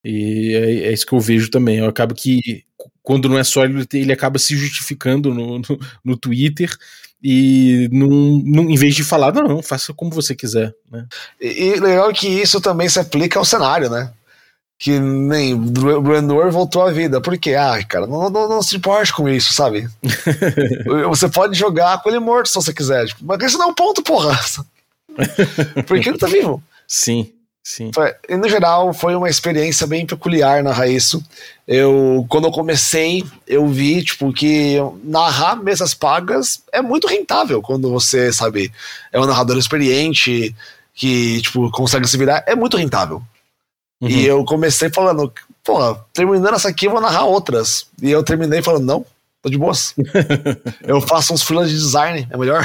E 0.04 0.54
é, 0.54 0.88
é, 0.88 0.92
isso 0.92 1.06
que 1.06 1.12
eu 1.12 1.20
vejo 1.20 1.50
também. 1.50 1.78
Eu 1.78 1.86
acabo 1.86 2.14
que, 2.14 2.64
quando 3.02 3.28
não 3.28 3.38
é 3.38 3.44
sólido, 3.44 3.86
ele 3.94 4.12
acaba 4.12 4.38
se 4.38 4.56
justificando 4.56 5.32
no, 5.32 5.58
no, 5.58 5.80
no 6.04 6.16
Twitter 6.16 6.76
e 7.22 7.88
num, 7.92 8.42
num, 8.44 8.68
em 8.68 8.76
vez 8.76 8.96
de 8.96 9.04
falar, 9.04 9.32
não, 9.32 9.44
não, 9.44 9.62
faça 9.62 9.94
como 9.94 10.10
você 10.10 10.34
quiser. 10.34 10.74
Né? 10.90 11.06
E, 11.40 11.46
e 11.46 11.80
legal 11.80 12.12
que 12.12 12.26
isso 12.26 12.60
também 12.60 12.88
se 12.88 12.98
aplica 12.98 13.38
ao 13.38 13.44
cenário, 13.44 13.88
né? 13.88 14.12
Que 14.76 14.98
nem 14.98 15.54
o 15.54 15.58
Brandor 16.02 16.50
voltou 16.50 16.82
à 16.82 16.90
vida. 16.90 17.20
Porque, 17.20 17.54
ah, 17.54 17.80
cara, 17.84 18.08
não, 18.08 18.28
não, 18.28 18.48
não 18.48 18.62
se 18.62 18.76
importe 18.76 19.12
com 19.12 19.28
isso, 19.28 19.54
sabe? 19.54 19.88
você 21.08 21.28
pode 21.28 21.56
jogar 21.56 22.02
com 22.02 22.08
ele 22.08 22.18
morto 22.18 22.48
se 22.48 22.56
você 22.56 22.74
quiser. 22.74 23.06
Tipo, 23.06 23.24
mas 23.24 23.40
isso 23.44 23.58
não 23.58 23.66
é 23.66 23.68
um 23.68 23.74
ponto, 23.74 24.02
porra. 24.02 24.36
Porque 25.86 26.08
ele 26.08 26.18
tá 26.18 26.26
vivo. 26.26 26.60
Sim. 26.88 27.32
Sim. 27.62 27.92
Foi, 27.94 28.12
no 28.28 28.48
geral, 28.48 28.92
foi 28.92 29.14
uma 29.14 29.28
experiência 29.28 29.86
bem 29.86 30.04
peculiar 30.04 30.64
narrar 30.64 30.88
isso. 30.88 31.22
Eu, 31.66 32.26
quando 32.28 32.48
eu 32.48 32.50
comecei, 32.50 33.24
eu 33.46 33.66
vi, 33.68 34.02
tipo, 34.02 34.32
que 34.32 34.78
narrar 35.04 35.54
mesas 35.54 35.94
pagas 35.94 36.62
é 36.72 36.82
muito 36.82 37.06
rentável 37.06 37.62
quando 37.62 37.88
você, 37.88 38.32
sabe, 38.32 38.72
é 39.12 39.20
um 39.20 39.26
narrador 39.26 39.56
experiente, 39.56 40.54
que, 40.92 41.40
tipo, 41.40 41.70
consegue 41.70 42.08
se 42.08 42.18
virar, 42.18 42.42
é 42.46 42.54
muito 42.56 42.76
rentável. 42.76 43.22
Uhum. 44.00 44.08
E 44.08 44.26
eu 44.26 44.44
comecei 44.44 44.90
falando, 44.90 45.32
pô, 45.62 45.94
terminando 46.12 46.54
essa 46.54 46.68
aqui 46.68 46.86
eu 46.86 46.90
vou 46.90 47.00
narrar 47.00 47.24
outras. 47.24 47.86
E 48.02 48.10
eu 48.10 48.24
terminei 48.24 48.60
falando, 48.60 48.84
não, 48.84 49.06
tô 49.40 49.48
de 49.48 49.56
boas. 49.56 49.94
eu 50.82 51.00
faço 51.00 51.32
uns 51.32 51.42
freelas 51.42 51.70
de 51.70 51.76
design, 51.76 52.26
é 52.28 52.36
melhor. 52.36 52.64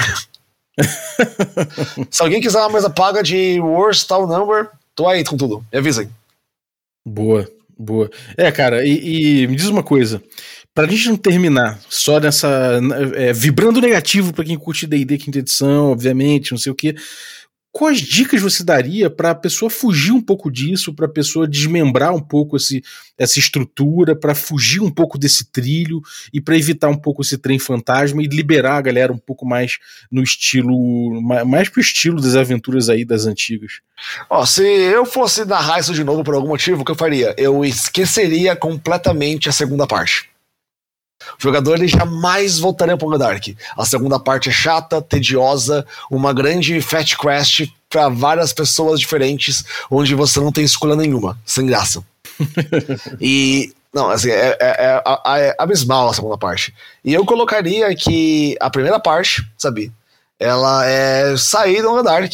Se 2.10 2.24
alguém 2.24 2.42
quiser 2.42 2.60
uma 2.60 2.70
mesa 2.70 2.90
paga 2.90 3.22
de 3.22 3.60
Worst 3.60 4.08
Tal 4.08 4.26
Number, 4.26 4.72
tô 4.98 5.08
aí 5.08 5.24
com 5.24 5.38
tudo. 5.38 5.64
Me 5.72 5.78
avisem. 5.80 6.10
Boa, 7.06 7.50
boa. 7.78 8.10
É, 8.36 8.52
cara, 8.52 8.86
e, 8.86 9.44
e 9.44 9.48
me 9.48 9.56
diz 9.56 9.68
uma 9.68 9.84
coisa. 9.84 10.22
Pra 10.74 10.88
gente 10.88 11.10
não 11.10 11.16
terminar 11.16 11.80
só 11.88 12.20
nessa. 12.20 12.80
é, 13.16 13.32
vibrando 13.32 13.80
negativo 13.80 14.34
pra 14.34 14.44
quem 14.44 14.58
curte 14.58 14.88
DD 14.88 15.18
quinta 15.18 15.40
edição, 15.40 15.92
obviamente, 15.92 16.52
não 16.52 16.58
sei 16.58 16.72
o 16.72 16.76
quê. 16.76 16.96
Quais 17.78 18.02
dicas 18.02 18.42
você 18.42 18.64
daria 18.64 19.08
para 19.08 19.30
a 19.30 19.36
pessoa 19.36 19.70
fugir 19.70 20.12
um 20.12 20.20
pouco 20.20 20.50
disso, 20.50 20.92
para 20.92 21.06
a 21.06 21.10
pessoa 21.10 21.48
desmembrar 21.48 22.12
um 22.12 22.20
pouco 22.20 22.58
esse, 22.58 22.84
essa 23.16 23.38
estrutura, 23.38 24.16
para 24.16 24.34
fugir 24.34 24.82
um 24.82 24.90
pouco 24.90 25.16
desse 25.16 25.52
trilho 25.52 26.02
e 26.34 26.42
para 26.42 26.58
evitar 26.58 26.90
um 26.90 26.98
pouco 26.98 27.22
esse 27.22 27.38
trem 27.38 27.60
fantasma 27.60 28.24
e 28.24 28.26
liberar 28.26 28.78
a 28.78 28.82
galera 28.82 29.14
um 29.14 29.18
pouco 29.20 29.46
mais 29.46 29.78
no 30.12 30.24
estilo, 30.24 31.22
ma- 31.22 31.46
mais 31.46 31.70
pro 31.70 31.80
estilo 31.80 32.20
das 32.20 32.36
aventuras 32.36 32.90
aí 32.90 33.06
das 33.06 33.28
antigas? 33.28 33.74
Ó, 34.28 34.44
se 34.44 34.64
eu 34.64 35.06
fosse 35.06 35.46
narrar 35.46 35.80
isso 35.80 35.94
de 35.94 36.04
novo 36.04 36.24
por 36.24 36.34
algum 36.34 36.48
motivo, 36.48 36.82
o 36.82 36.86
que 36.86 36.90
eu 36.90 36.96
faria? 36.96 37.36
Eu 37.38 37.64
esqueceria 37.64 38.56
completamente 38.56 39.50
a 39.50 39.52
segunda 39.52 39.86
parte. 39.86 40.28
O 41.40 41.42
jogador 41.42 41.76
ele 41.76 41.88
jamais 41.88 42.60
voltaria 42.60 42.96
para 42.98 43.08
o 43.08 43.18
Dark. 43.18 43.48
A 43.78 43.86
segunda 43.86 44.20
parte 44.20 44.50
é 44.50 44.52
chata, 44.52 45.02
tediosa, 45.02 45.86
uma 46.12 46.34
grande 46.34 46.80
fat 46.82 47.16
quest 47.18 47.68
para 47.90 48.10
várias 48.10 48.54
pessoas 48.54 49.00
diferentes, 49.00 49.64
onde 49.90 50.14
você 50.14 50.40
não 50.40 50.52
tem 50.52 50.64
escolha 50.64 50.96
nenhuma, 50.96 51.38
sem 51.46 51.66
graça. 51.66 52.04
e 53.20 53.74
não, 53.94 54.10
assim, 54.10 54.30
é, 54.30 54.58
é- 54.60 55.02
é- 55.06 55.48
é 55.48 55.56
abismal 55.58 56.10
a 56.10 56.14
segunda 56.14 56.38
parte. 56.38 56.74
E 57.04 57.14
eu 57.14 57.26
colocaria 57.26 57.96
que 57.96 58.56
a 58.60 58.70
primeira 58.70 59.00
parte, 59.00 59.44
sabe, 59.58 59.92
ela 60.40 60.86
é 60.86 61.36
sair 61.38 61.82
do 61.82 62.04
Dark. 62.04 62.32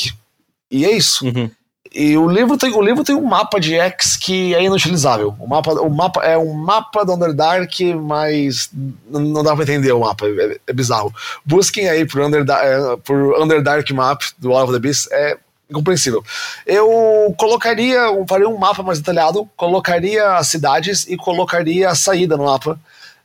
E 0.69 0.85
é 0.85 0.91
isso. 0.91 1.25
Uhum. 1.25 1.49
E 1.93 2.17
o 2.17 2.27
livro 2.27 2.57
tem, 2.57 2.73
o 2.73 2.81
livro 2.81 3.03
tem 3.03 3.13
um 3.13 3.25
mapa 3.25 3.59
de 3.59 3.75
X 3.75 4.17
que 4.17 4.55
é 4.55 4.63
inutilizável. 4.63 5.35
O 5.39 5.47
mapa, 5.47 5.73
o 5.73 5.89
mapa 5.91 6.23
é 6.23 6.35
um 6.35 6.51
mapa 6.51 7.05
do 7.05 7.13
Underdark, 7.13 7.93
mas 7.93 8.71
não, 9.07 9.43
dá 9.43 9.53
pra 9.53 9.63
entender 9.63 9.91
o 9.91 9.99
mapa. 9.99 10.25
É, 10.25 10.59
é 10.65 10.73
bizarro. 10.73 11.13
Busquem 11.45 11.87
aí 11.87 12.03
por, 12.03 12.19
Underda 12.21 12.55
é, 12.55 12.97
por 12.97 13.39
Underdark 13.39 13.93
Map 13.93 14.21
do 14.39 14.53
All 14.53 14.63
of 14.63 14.73
the 14.73 14.79
Beast. 14.79 15.07
É 15.11 15.37
incompreensível. 15.69 16.23
Eu 16.65 17.33
colocaria, 17.37 17.99
eu 17.99 18.25
faria 18.27 18.49
um 18.49 18.57
mapa 18.57 18.81
mais 18.81 18.97
detalhado, 18.97 19.47
colocaria 19.55 20.37
as 20.37 20.47
cidades 20.47 21.05
e 21.07 21.15
colocaria 21.15 21.89
a 21.89 21.95
saída 21.95 22.35
no 22.35 22.45
mapa. 22.45 22.79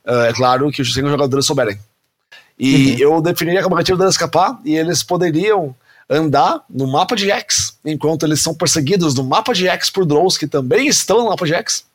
É 0.05 0.31
claro 0.33 0.69
que 0.71 0.83
os 0.83 0.89
jogadores 0.89 1.45
souberem. 1.45 1.79
E 2.57 3.01
eu 3.01 3.19
definiria 3.19 3.63
como 3.63 3.73
objetivo 3.73 3.97
deles 3.97 4.13
escapar 4.13 4.59
e 4.63 4.75
eles 4.75 5.01
poderiam 5.01 5.73
andar 6.09 6.63
no 6.69 6.87
mapa 6.87 7.15
de 7.15 7.29
X, 7.29 7.77
enquanto 7.85 8.25
eles 8.25 8.41
são 8.41 8.55
perseguidos 8.55 9.13
no 9.13 9.23
mapa 9.23 9.53
de 9.53 9.67
X 9.67 9.89
por 9.89 10.05
Drows, 10.05 10.37
que 10.37 10.47
também 10.47 10.87
estão 10.87 11.19
no 11.19 11.29
mapa 11.29 11.45
de 11.45 11.53
X. 11.53 11.85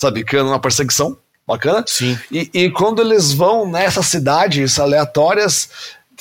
Sabe, 0.00 0.24
criando 0.24 0.48
uma 0.48 0.60
perseguição 0.60 1.18
bacana. 1.46 1.84
Sim. 1.86 2.18
E, 2.30 2.48
e 2.54 2.70
quando 2.70 3.02
eles 3.02 3.32
vão 3.32 3.68
nessas 3.68 4.06
cidades 4.06 4.78
aleatórias, 4.78 5.68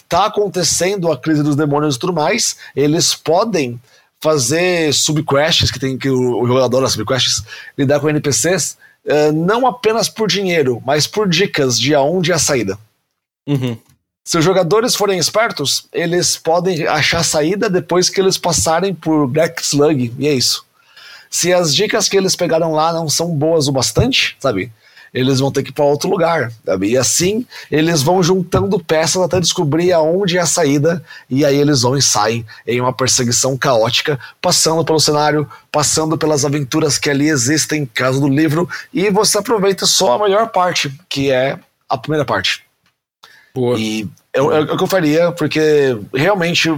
tá 0.07 0.25
acontecendo 0.25 1.11
a 1.11 1.17
crise 1.17 1.43
dos 1.43 1.55
demônios 1.55 1.95
e 1.95 1.99
tudo 1.99 2.11
mais, 2.13 2.57
eles 2.75 3.13
podem 3.13 3.79
fazer 4.19 4.93
subquests, 4.93 5.71
que 5.71 5.79
tem 5.79 5.97
que 5.97 6.09
o, 6.09 6.41
o 6.41 6.47
jogador 6.47 6.65
adora 6.65 6.89
subquests, 6.89 7.43
lidar 7.77 7.99
com 7.99 8.09
NPCs, 8.09 8.77
eh, 9.05 9.31
não 9.31 9.65
apenas 9.65 10.09
por 10.09 10.27
dinheiro, 10.27 10.81
mas 10.85 11.07
por 11.07 11.29
dicas 11.29 11.79
de 11.79 11.95
aonde 11.95 12.31
é 12.31 12.35
a 12.35 12.39
saída. 12.39 12.77
Uhum. 13.47 13.77
Se 14.29 14.37
os 14.37 14.45
jogadores 14.45 14.93
forem 14.93 15.17
espertos, 15.17 15.87
eles 15.91 16.37
podem 16.37 16.85
achar 16.85 17.23
saída 17.23 17.67
depois 17.67 18.11
que 18.11 18.21
eles 18.21 18.37
passarem 18.37 18.93
por 18.93 19.25
Black 19.25 19.59
Slug, 19.63 20.13
e 20.19 20.27
é 20.27 20.33
isso. 20.35 20.63
Se 21.31 21.51
as 21.51 21.73
dicas 21.73 22.07
que 22.07 22.15
eles 22.15 22.35
pegaram 22.35 22.73
lá 22.73 22.93
não 22.93 23.09
são 23.09 23.29
boas 23.35 23.67
o 23.67 23.71
bastante, 23.71 24.37
sabe? 24.39 24.71
Eles 25.11 25.39
vão 25.39 25.51
ter 25.51 25.63
que 25.63 25.71
ir 25.71 25.73
para 25.73 25.83
outro 25.83 26.07
lugar, 26.07 26.53
sabe? 26.63 26.91
E 26.91 26.95
assim 26.95 27.43
eles 27.71 28.03
vão 28.03 28.21
juntando 28.21 28.79
peças 28.79 29.19
até 29.19 29.39
descobrir 29.39 29.91
aonde 29.93 30.37
é 30.37 30.41
a 30.41 30.45
saída, 30.45 31.03
e 31.27 31.43
aí 31.43 31.57
eles 31.57 31.81
vão 31.81 31.97
e 31.97 32.01
saem 32.03 32.45
em 32.67 32.79
uma 32.79 32.93
perseguição 32.93 33.57
caótica, 33.57 34.19
passando 34.39 34.85
pelo 34.85 34.99
cenário, 34.99 35.49
passando 35.71 36.19
pelas 36.19 36.45
aventuras 36.45 36.99
que 36.99 37.09
ali 37.09 37.29
existem, 37.29 37.83
caso 37.83 38.21
do 38.21 38.27
livro, 38.27 38.69
e 38.93 39.09
você 39.09 39.39
aproveita 39.39 39.87
só 39.87 40.13
a 40.13 40.19
melhor 40.19 40.49
parte, 40.49 40.93
que 41.09 41.31
é 41.31 41.57
a 41.89 41.97
primeira 41.97 42.25
parte. 42.25 42.68
Boa. 43.59 43.77
E 43.77 44.07
é 44.31 44.41
o 44.41 44.77
que 44.77 44.83
eu 44.83 44.87
faria, 44.87 45.33
porque 45.33 45.97
realmente 46.13 46.69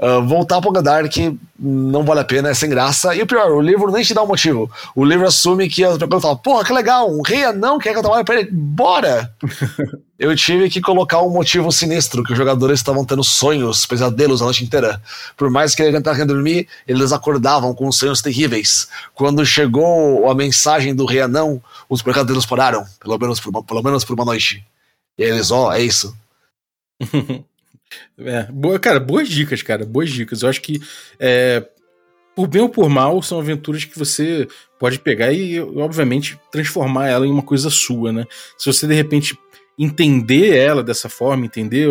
ah, 0.00 0.18
voltar 0.18 0.60
pro 0.60 0.72
Dark 0.82 1.12
não 1.56 2.02
vale 2.02 2.20
a 2.20 2.24
pena, 2.24 2.48
é 2.48 2.54
sem 2.54 2.68
graça. 2.68 3.14
E 3.14 3.22
o 3.22 3.26
pior, 3.26 3.52
o 3.52 3.60
livro 3.60 3.92
nem 3.92 4.02
te 4.02 4.12
dá 4.12 4.22
um 4.22 4.26
motivo. 4.26 4.68
O 4.96 5.04
livro 5.04 5.24
assume 5.24 5.68
que 5.68 5.84
as 5.84 5.96
pessoas 5.96 6.22
falam, 6.22 6.36
porra, 6.38 6.64
que 6.64 6.72
legal, 6.72 7.08
um 7.08 7.22
rei 7.22 7.44
anão 7.44 7.78
quer 7.78 7.92
que 7.92 7.98
eu 7.98 8.02
trabalhe 8.02 8.24
pra 8.24 8.40
ele, 8.40 8.50
bora! 8.50 9.32
eu 10.18 10.34
tive 10.34 10.68
que 10.68 10.80
colocar 10.80 11.22
um 11.22 11.30
motivo 11.30 11.70
sinistro, 11.70 12.24
que 12.24 12.32
os 12.32 12.38
jogadores 12.38 12.80
estavam 12.80 13.04
tendo 13.04 13.22
sonhos, 13.22 13.86
pesadelos 13.86 14.42
a 14.42 14.46
noite 14.46 14.64
inteira. 14.64 15.00
Por 15.36 15.50
mais 15.50 15.74
que 15.74 15.82
eles 15.82 15.94
tentassem 15.94 16.26
dormir, 16.26 16.66
eles 16.88 17.12
acordavam 17.12 17.72
com 17.74 17.92
sonhos 17.92 18.22
terríveis. 18.22 18.88
Quando 19.14 19.46
chegou 19.46 20.28
a 20.28 20.34
mensagem 20.34 20.92
do 20.94 21.04
rei 21.04 21.20
anão, 21.20 21.62
os 21.88 22.02
pecadelos 22.02 22.44
pararam, 22.44 22.84
pelo 22.98 23.18
menos 23.18 23.38
por 23.38 23.50
uma, 23.50 23.62
pelo 23.62 23.82
menos 23.82 24.04
por 24.04 24.14
uma 24.14 24.24
noite. 24.24 24.64
E 25.16 25.22
eles, 25.22 25.52
ó, 25.52 25.72
é 25.72 25.80
isso. 25.80 26.12
É, 28.18 28.44
boa, 28.50 28.78
cara, 28.78 28.98
boas 28.98 29.28
dicas, 29.28 29.62
cara, 29.62 29.84
boas 29.84 30.10
dicas. 30.10 30.42
Eu 30.42 30.48
acho 30.48 30.60
que 30.60 30.80
é, 31.18 31.64
por 32.34 32.48
bem 32.48 32.62
ou 32.62 32.68
por 32.68 32.88
mal 32.88 33.22
são 33.22 33.38
aventuras 33.38 33.84
que 33.84 33.96
você 33.98 34.48
pode 34.78 34.98
pegar 34.98 35.32
e, 35.32 35.60
obviamente, 35.60 36.38
transformar 36.50 37.08
ela 37.08 37.26
em 37.26 37.30
uma 37.30 37.42
coisa 37.42 37.70
sua, 37.70 38.12
né? 38.12 38.24
Se 38.58 38.66
você 38.66 38.86
de 38.86 38.94
repente 38.94 39.38
entender 39.78 40.56
ela 40.56 40.82
dessa 40.82 41.08
forma, 41.08 41.46
entender 41.46 41.88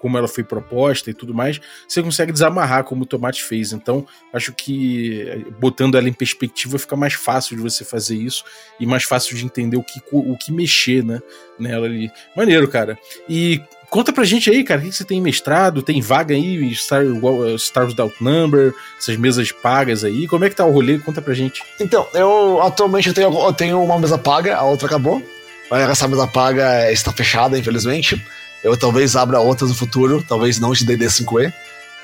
como 0.00 0.16
ela 0.16 0.26
foi 0.26 0.42
proposta 0.42 1.10
e 1.10 1.14
tudo 1.14 1.34
mais, 1.34 1.60
você 1.86 2.02
consegue 2.02 2.32
desamarrar 2.32 2.84
como 2.84 3.02
o 3.02 3.06
Tomate 3.06 3.44
fez. 3.44 3.72
Então, 3.72 4.06
acho 4.32 4.52
que 4.52 5.22
eh, 5.22 5.44
botando 5.58 5.96
ela 5.96 6.08
em 6.08 6.12
perspectiva 6.12 6.78
fica 6.78 6.96
mais 6.96 7.14
fácil 7.14 7.56
de 7.56 7.62
você 7.62 7.84
fazer 7.84 8.16
isso 8.16 8.44
e 8.78 8.86
mais 8.86 9.04
fácil 9.04 9.36
de 9.36 9.44
entender 9.44 9.76
o 9.76 9.82
que, 9.82 10.00
o 10.10 10.36
que 10.38 10.52
mexer, 10.52 11.04
né, 11.04 11.20
nela 11.58 11.86
ali. 11.86 12.10
Maneiro, 12.34 12.66
cara. 12.68 12.98
E 13.28 13.60
Conta 13.90 14.12
pra 14.12 14.22
gente 14.22 14.48
aí, 14.48 14.62
cara, 14.62 14.80
o 14.80 14.84
que 14.84 14.92
você 14.92 15.04
tem 15.04 15.20
mestrado? 15.20 15.82
Tem 15.82 16.00
vaga 16.00 16.32
aí, 16.32 16.72
Star, 16.76 17.04
igual, 17.04 17.58
Star 17.58 17.86
Without 17.86 18.14
Number, 18.22 18.72
essas 18.96 19.16
mesas 19.16 19.50
pagas 19.50 20.04
aí? 20.04 20.28
Como 20.28 20.44
é 20.44 20.48
que 20.48 20.54
tá 20.54 20.64
o 20.64 20.70
rolê? 20.70 20.96
Conta 21.00 21.20
pra 21.20 21.34
gente. 21.34 21.60
Então, 21.80 22.06
eu 22.14 22.62
atualmente 22.62 23.08
eu 23.08 23.14
tenho, 23.14 23.36
eu 23.36 23.52
tenho 23.52 23.82
uma 23.82 23.98
mesa 23.98 24.16
paga, 24.16 24.56
a 24.56 24.62
outra 24.62 24.86
acabou. 24.86 25.20
Essa 25.72 26.06
mesa 26.06 26.26
paga 26.28 26.90
está 26.92 27.12
fechada, 27.12 27.58
infelizmente. 27.58 28.24
Eu 28.62 28.76
talvez 28.76 29.16
abra 29.16 29.40
outras 29.40 29.70
no 29.70 29.76
futuro, 29.76 30.24
talvez 30.26 30.60
não 30.60 30.72
de 30.72 30.84
DD 30.84 31.06
5E. 31.06 31.52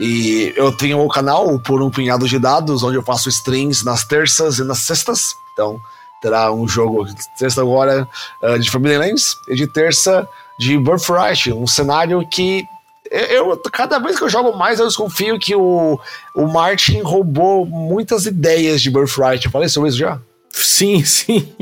E 0.01 0.53
eu 0.57 0.73
tenho 0.73 0.99
o 0.99 1.09
canal 1.09 1.57
por 1.61 1.81
um 1.81 1.91
punhado 1.91 2.27
de 2.27 2.39
dados, 2.39 2.83
onde 2.83 2.97
eu 2.97 3.03
faço 3.03 3.29
streams 3.29 3.85
nas 3.85 4.05
terças 4.05 4.59
e 4.59 4.65
nas 4.65 4.79
sextas. 4.79 5.37
Então, 5.53 5.81
terá 6.21 6.53
um 6.53 6.67
jogo 6.67 7.07
sexta 7.37 7.61
agora 7.61 8.09
eh, 8.43 8.59
de 8.59 8.71
Forbidden 8.71 8.99
Lands 8.99 9.39
e 9.47 9.55
de 9.55 9.67
terça 9.67 10.29
de 10.59 10.79
Birthright, 10.79 11.53
um 11.53 11.67
cenário 11.67 12.27
que 12.29 12.65
eu, 13.11 13.57
cada 13.73 13.99
vez 13.99 14.19
que 14.19 14.25
eu 14.25 14.29
jogo 14.29 14.57
mais, 14.57 14.81
eu 14.81 14.87
desconfio 14.87 15.39
que 15.39 15.55
o, 15.55 15.99
o 16.35 16.47
Martin 16.47 17.01
roubou 17.03 17.65
muitas 17.65 18.27
ideias 18.27 18.83
de 18.83 18.91
Birthright. 18.91 19.45
Eu 19.47 19.53
falei 19.53 19.69
sobre 19.69 19.91
isso 19.91 19.99
já? 19.99 20.19
Sim, 20.51 21.05
sim. 21.05 21.53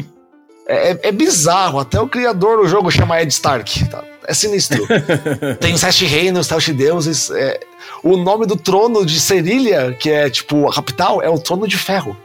É, 0.66 0.92
é- 0.92 1.00
é 1.08 1.12
bizarro, 1.12 1.78
até 1.78 2.00
o 2.00 2.08
criador 2.08 2.62
do 2.62 2.68
jogo 2.68 2.90
chama 2.90 3.20
Ed 3.20 3.30
Stark. 3.30 3.86
tá? 3.90 4.02
É 4.26 4.32
sinistro. 4.32 4.86
Tem 5.60 5.74
os 5.74 5.80
sete 5.80 6.06
reinos, 6.06 6.46
sete 6.46 6.72
deuses. 6.72 7.30
é- 7.30 7.60
o 8.02 8.16
nome 8.16 8.46
do 8.46 8.56
trono 8.56 9.04
de 9.04 9.20
Serilha, 9.20 9.92
que 10.00 10.08
é 10.10 10.30
tipo 10.30 10.66
a 10.68 10.72
capital, 10.74 11.20
é 11.20 11.28
o 11.28 11.38
trono 11.38 11.68
de 11.68 11.76
ferro. 11.76 12.16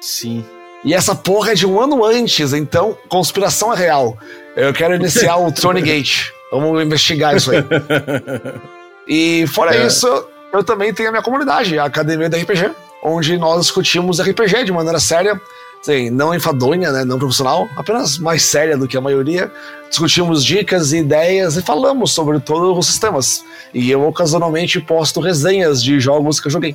Sim. 0.00 0.44
E 0.84 0.94
essa 0.94 1.14
porra 1.14 1.52
é 1.52 1.54
de 1.54 1.66
um 1.66 1.80
ano 1.80 2.04
antes, 2.04 2.52
então 2.52 2.96
conspiração 3.08 3.72
é 3.72 3.76
real. 3.76 4.16
Eu 4.56 4.72
quero 4.72 4.94
iniciar 4.94 5.36
o 5.36 5.52
Throne 5.52 5.82
Gate. 5.82 6.30
Vamos 6.50 6.82
investigar 6.82 7.36
isso 7.36 7.50
aí. 7.50 7.58
E 9.08 9.46
fora 9.46 9.76
É. 9.76 9.86
isso, 9.86 10.08
eu 10.52 10.64
também 10.64 10.92
tenho 10.92 11.10
a 11.10 11.12
minha 11.12 11.22
comunidade, 11.22 11.78
a 11.78 11.84
Academia 11.84 12.28
do 12.28 12.36
RPG, 12.36 12.72
onde 13.04 13.38
nós 13.38 13.60
discutimos 13.60 14.18
RPG 14.18 14.64
de 14.64 14.72
maneira 14.72 14.98
séria, 14.98 15.40
assim, 15.80 16.10
não 16.10 16.34
enfadonha, 16.34 16.90
né, 16.90 17.04
não 17.04 17.16
profissional, 17.16 17.68
apenas 17.76 18.18
mais 18.18 18.42
séria 18.42 18.76
do 18.76 18.88
que 18.88 18.96
a 18.96 19.00
maioria. 19.00 19.48
Discutimos 19.88 20.44
dicas 20.44 20.92
e 20.92 20.96
ideias 20.98 21.56
e 21.56 21.62
falamos 21.62 22.10
sobre 22.10 22.40
todos 22.40 22.76
os 22.76 22.86
sistemas. 22.88 23.44
E 23.72 23.88
eu 23.88 24.02
ocasionalmente 24.04 24.80
posto 24.80 25.20
resenhas 25.20 25.80
de 25.80 26.00
jogos 26.00 26.40
que 26.40 26.48
eu 26.48 26.50
joguei. 26.50 26.74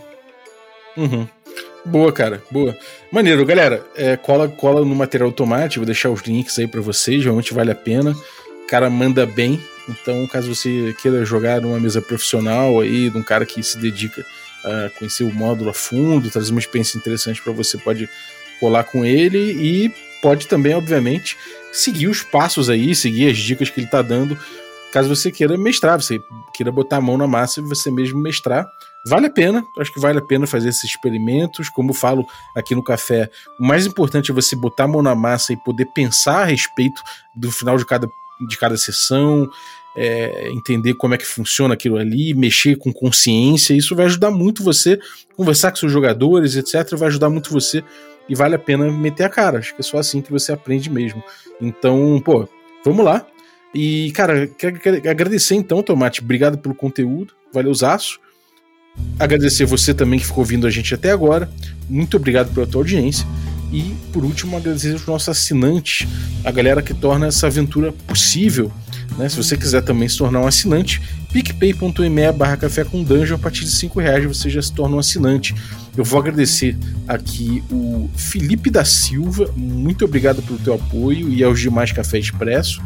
Uhum. 0.95 1.27
Boa, 1.83 2.11
cara, 2.11 2.43
boa. 2.51 2.77
Maneiro, 3.11 3.43
galera. 3.45 3.83
É, 3.95 4.15
cola, 4.15 4.47
cola 4.47 4.85
no 4.85 4.95
material 4.95 5.29
automático, 5.29 5.79
vou 5.79 5.85
deixar 5.85 6.09
os 6.09 6.21
links 6.21 6.57
aí 6.59 6.67
para 6.67 6.79
vocês, 6.79 7.23
realmente 7.23 7.53
vale 7.53 7.71
a 7.71 7.75
pena. 7.75 8.11
O 8.63 8.67
cara 8.67 8.89
manda 8.89 9.25
bem, 9.25 9.59
então 9.89 10.25
caso 10.27 10.53
você 10.53 10.95
queira 11.01 11.25
jogar 11.25 11.59
numa 11.59 11.79
mesa 11.79 12.01
profissional 12.01 12.79
aí, 12.79 13.09
de 13.09 13.17
um 13.17 13.23
cara 13.23 13.45
que 13.45 13.61
se 13.63 13.77
dedica 13.79 14.23
a 14.63 14.89
conhecer 14.97 15.23
o 15.23 15.33
módulo 15.33 15.71
a 15.71 15.73
fundo, 15.73 16.29
trazer 16.29 16.51
uma 16.51 16.59
experiência 16.59 16.97
interessante 16.97 17.41
para 17.41 17.51
você, 17.51 17.77
pode 17.77 18.07
colar 18.59 18.83
com 18.83 19.03
ele 19.03 19.39
e 19.39 19.91
pode 20.21 20.47
também, 20.47 20.75
obviamente, 20.75 21.35
seguir 21.73 22.07
os 22.07 22.21
passos 22.21 22.69
aí, 22.69 22.93
seguir 22.93 23.31
as 23.31 23.37
dicas 23.37 23.71
que 23.71 23.79
ele 23.79 23.87
tá 23.87 24.03
dando, 24.03 24.37
caso 24.93 25.09
você 25.09 25.31
queira 25.31 25.57
mestrar, 25.57 25.99
você 25.99 26.21
queira 26.53 26.71
botar 26.71 26.97
a 26.97 27.01
mão 27.01 27.17
na 27.17 27.25
massa 27.25 27.59
e 27.59 27.63
você 27.63 27.89
mesmo 27.89 28.21
mestrar. 28.21 28.69
Vale 29.05 29.25
a 29.25 29.29
pena, 29.31 29.63
acho 29.79 29.91
que 29.91 29.99
vale 29.99 30.19
a 30.19 30.21
pena 30.21 30.45
fazer 30.45 30.69
esses 30.69 30.83
experimentos. 30.83 31.69
Como 31.69 31.93
falo 31.93 32.25
aqui 32.55 32.75
no 32.75 32.83
café, 32.83 33.29
o 33.59 33.65
mais 33.65 33.85
importante 33.85 34.31
é 34.31 34.33
você 34.33 34.55
botar 34.55 34.83
a 34.83 34.87
mão 34.87 35.01
na 35.01 35.15
massa 35.15 35.53
e 35.53 35.57
poder 35.57 35.85
pensar 35.87 36.43
a 36.43 36.45
respeito 36.45 37.01
do 37.35 37.51
final 37.51 37.77
de 37.77 37.85
cada, 37.85 38.07
de 38.47 38.57
cada 38.57 38.77
sessão, 38.77 39.49
é, 39.95 40.49
entender 40.49 40.93
como 40.93 41.15
é 41.15 41.17
que 41.17 41.25
funciona 41.25 41.73
aquilo 41.73 41.97
ali, 41.97 42.33
mexer 42.35 42.77
com 42.77 42.93
consciência. 42.93 43.73
Isso 43.73 43.95
vai 43.95 44.05
ajudar 44.05 44.29
muito 44.29 44.63
você, 44.63 44.99
conversar 45.35 45.71
com 45.71 45.77
seus 45.77 45.91
jogadores, 45.91 46.55
etc. 46.55 46.95
Vai 46.95 47.07
ajudar 47.07 47.29
muito 47.29 47.51
você 47.51 47.83
e 48.29 48.35
vale 48.35 48.55
a 48.55 48.59
pena 48.59 48.89
meter 48.91 49.23
a 49.23 49.29
cara. 49.29 49.59
Acho 49.59 49.73
que 49.73 49.81
é 49.81 49.83
só 49.83 49.97
assim 49.97 50.21
que 50.21 50.31
você 50.31 50.51
aprende 50.51 50.89
mesmo. 50.91 51.23
Então, 51.59 52.21
pô, 52.23 52.47
vamos 52.85 53.03
lá. 53.03 53.25
E, 53.73 54.11
cara, 54.11 54.47
quero, 54.47 54.79
quero 54.79 55.09
agradecer 55.09 55.55
então, 55.55 55.81
Tomate. 55.81 56.21
Obrigado 56.21 56.57
pelo 56.57 56.75
conteúdo. 56.75 57.33
Valeu, 57.51 57.73
Zaço. 57.73 58.19
Agradecer 59.19 59.65
você 59.65 59.93
também 59.93 60.19
que 60.19 60.25
ficou 60.25 60.41
ouvindo 60.41 60.65
a 60.65 60.69
gente 60.69 60.93
até 60.93 61.11
agora. 61.11 61.49
Muito 61.89 62.17
obrigado 62.17 62.53
pela 62.53 62.65
tua 62.65 62.81
audiência. 62.81 63.25
E, 63.71 63.95
por 64.11 64.25
último, 64.25 64.57
agradecer 64.57 64.91
aos 64.91 65.05
nossos 65.05 65.29
assinantes, 65.29 66.07
a 66.43 66.51
galera 66.51 66.81
que 66.81 66.93
torna 66.93 67.27
essa 67.27 67.47
aventura 67.47 67.93
possível. 67.93 68.71
Né? 69.17 69.29
Se 69.29 69.37
você 69.37 69.55
quiser 69.55 69.81
também 69.81 70.09
se 70.09 70.17
tornar 70.17 70.41
um 70.41 70.47
assinante, 70.47 71.01
picpay.me 71.31 72.31
barra 72.33 72.57
café 72.57 72.83
com 72.83 73.03
dungeon, 73.03 73.35
a 73.35 73.39
partir 73.39 73.63
de 73.63 73.71
5 73.71 73.99
reais 73.99 74.25
você 74.25 74.49
já 74.49 74.61
se 74.61 74.73
torna 74.73 74.95
um 74.95 74.99
assinante. 74.99 75.55
Eu 75.95 76.03
vou 76.03 76.19
agradecer 76.19 76.77
aqui 77.07 77.63
o 77.71 78.09
Felipe 78.15 78.69
da 78.69 78.83
Silva, 78.83 79.51
muito 79.55 80.03
obrigado 80.05 80.41
pelo 80.41 80.59
teu 80.59 80.73
apoio 80.73 81.29
e 81.29 81.43
aos 81.43 81.59
demais 81.59 81.91
Café 81.91 82.19
Expresso. 82.19 82.81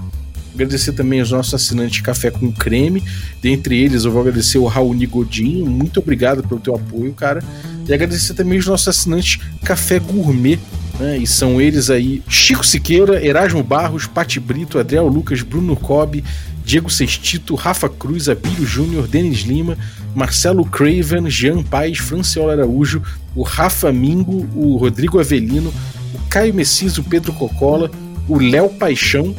Agradecer 0.56 0.94
também 0.94 1.20
aos 1.20 1.32
nossos 1.32 1.54
assinantes 1.54 2.00
Café 2.00 2.32
com 2.32 2.50
Creme. 2.50 3.04
Dentre 3.42 3.78
eles, 3.78 4.06
eu 4.06 4.12
vou 4.12 4.22
agradecer 4.22 4.58
o 4.58 4.66
Raul 4.66 4.94
Nigodinho. 4.94 5.66
Muito 5.66 6.00
obrigado 6.00 6.42
pelo 6.48 6.62
teu 6.62 6.74
apoio, 6.74 7.12
cara. 7.12 7.44
E 7.86 7.94
agradecer 7.94 8.34
também 8.34 8.58
os 8.58 8.66
nossos 8.66 8.88
assinantes 8.88 9.38
Café 9.66 10.00
Gourmet. 10.00 10.58
Né? 10.98 11.18
E 11.18 11.28
são 11.28 11.60
eles 11.60 11.90
aí: 11.90 12.24
Chico 12.30 12.66
Siqueira, 12.66 13.24
Erasmo 13.24 13.62
Barros, 13.62 14.08
Pati 14.08 14.40
Brito, 14.40 14.80
Adriel 14.80 15.08
Lucas, 15.08 15.42
Bruno 15.42 15.76
Cobb, 15.76 16.24
Diego 16.64 16.90
Sextito, 16.90 17.54
Rafa 17.54 17.90
Cruz, 17.90 18.30
Abílio 18.30 18.66
Júnior, 18.66 19.08
Denis 19.10 19.40
Lima, 19.40 19.78
Marcelo 20.16 20.64
Craven, 20.64 21.30
Jean 21.30 21.64
Paes, 21.64 21.98
Franciola 21.98 22.54
Araújo, 22.54 23.04
o 23.36 23.44
Rafa 23.44 23.92
Mingo, 23.92 24.50
o 24.56 24.78
Rodrigo 24.78 25.20
Avelino, 25.20 25.74
o 26.14 26.20
Caio 26.30 26.54
Messias, 26.54 26.98
o 26.98 27.04
Pedro 27.04 27.34
Cocola, 27.34 27.92
o 28.26 28.40
Léo 28.40 28.70
Paixão 28.70 29.36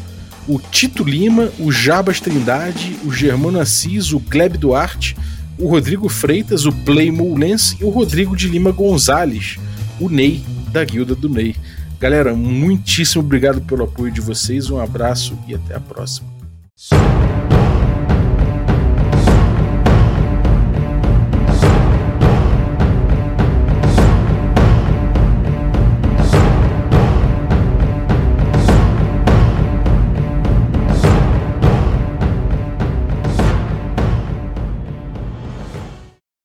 o 0.48 0.58
Tito 0.58 1.02
Lima, 1.02 1.50
o 1.58 1.72
Jabas 1.72 2.20
Trindade, 2.20 2.96
o 3.04 3.12
Germano 3.12 3.60
Assis, 3.60 4.12
o 4.12 4.18
Gleb 4.18 4.56
Duarte, 4.56 5.16
o 5.58 5.68
Rodrigo 5.68 6.08
Freitas, 6.08 6.66
o 6.66 6.72
Play 6.72 7.10
Lens 7.10 7.76
e 7.80 7.84
o 7.84 7.90
Rodrigo 7.90 8.36
de 8.36 8.48
Lima 8.48 8.70
Gonzalez, 8.70 9.58
o 9.98 10.08
Ney, 10.08 10.42
da 10.70 10.84
Guilda 10.84 11.14
do 11.14 11.28
Ney. 11.28 11.56
Galera, 11.98 12.34
muitíssimo 12.34 13.22
obrigado 13.22 13.60
pelo 13.62 13.84
apoio 13.84 14.12
de 14.12 14.20
vocês, 14.20 14.70
um 14.70 14.78
abraço 14.78 15.38
e 15.48 15.54
até 15.54 15.74
a 15.74 15.80
próxima. 15.80 16.28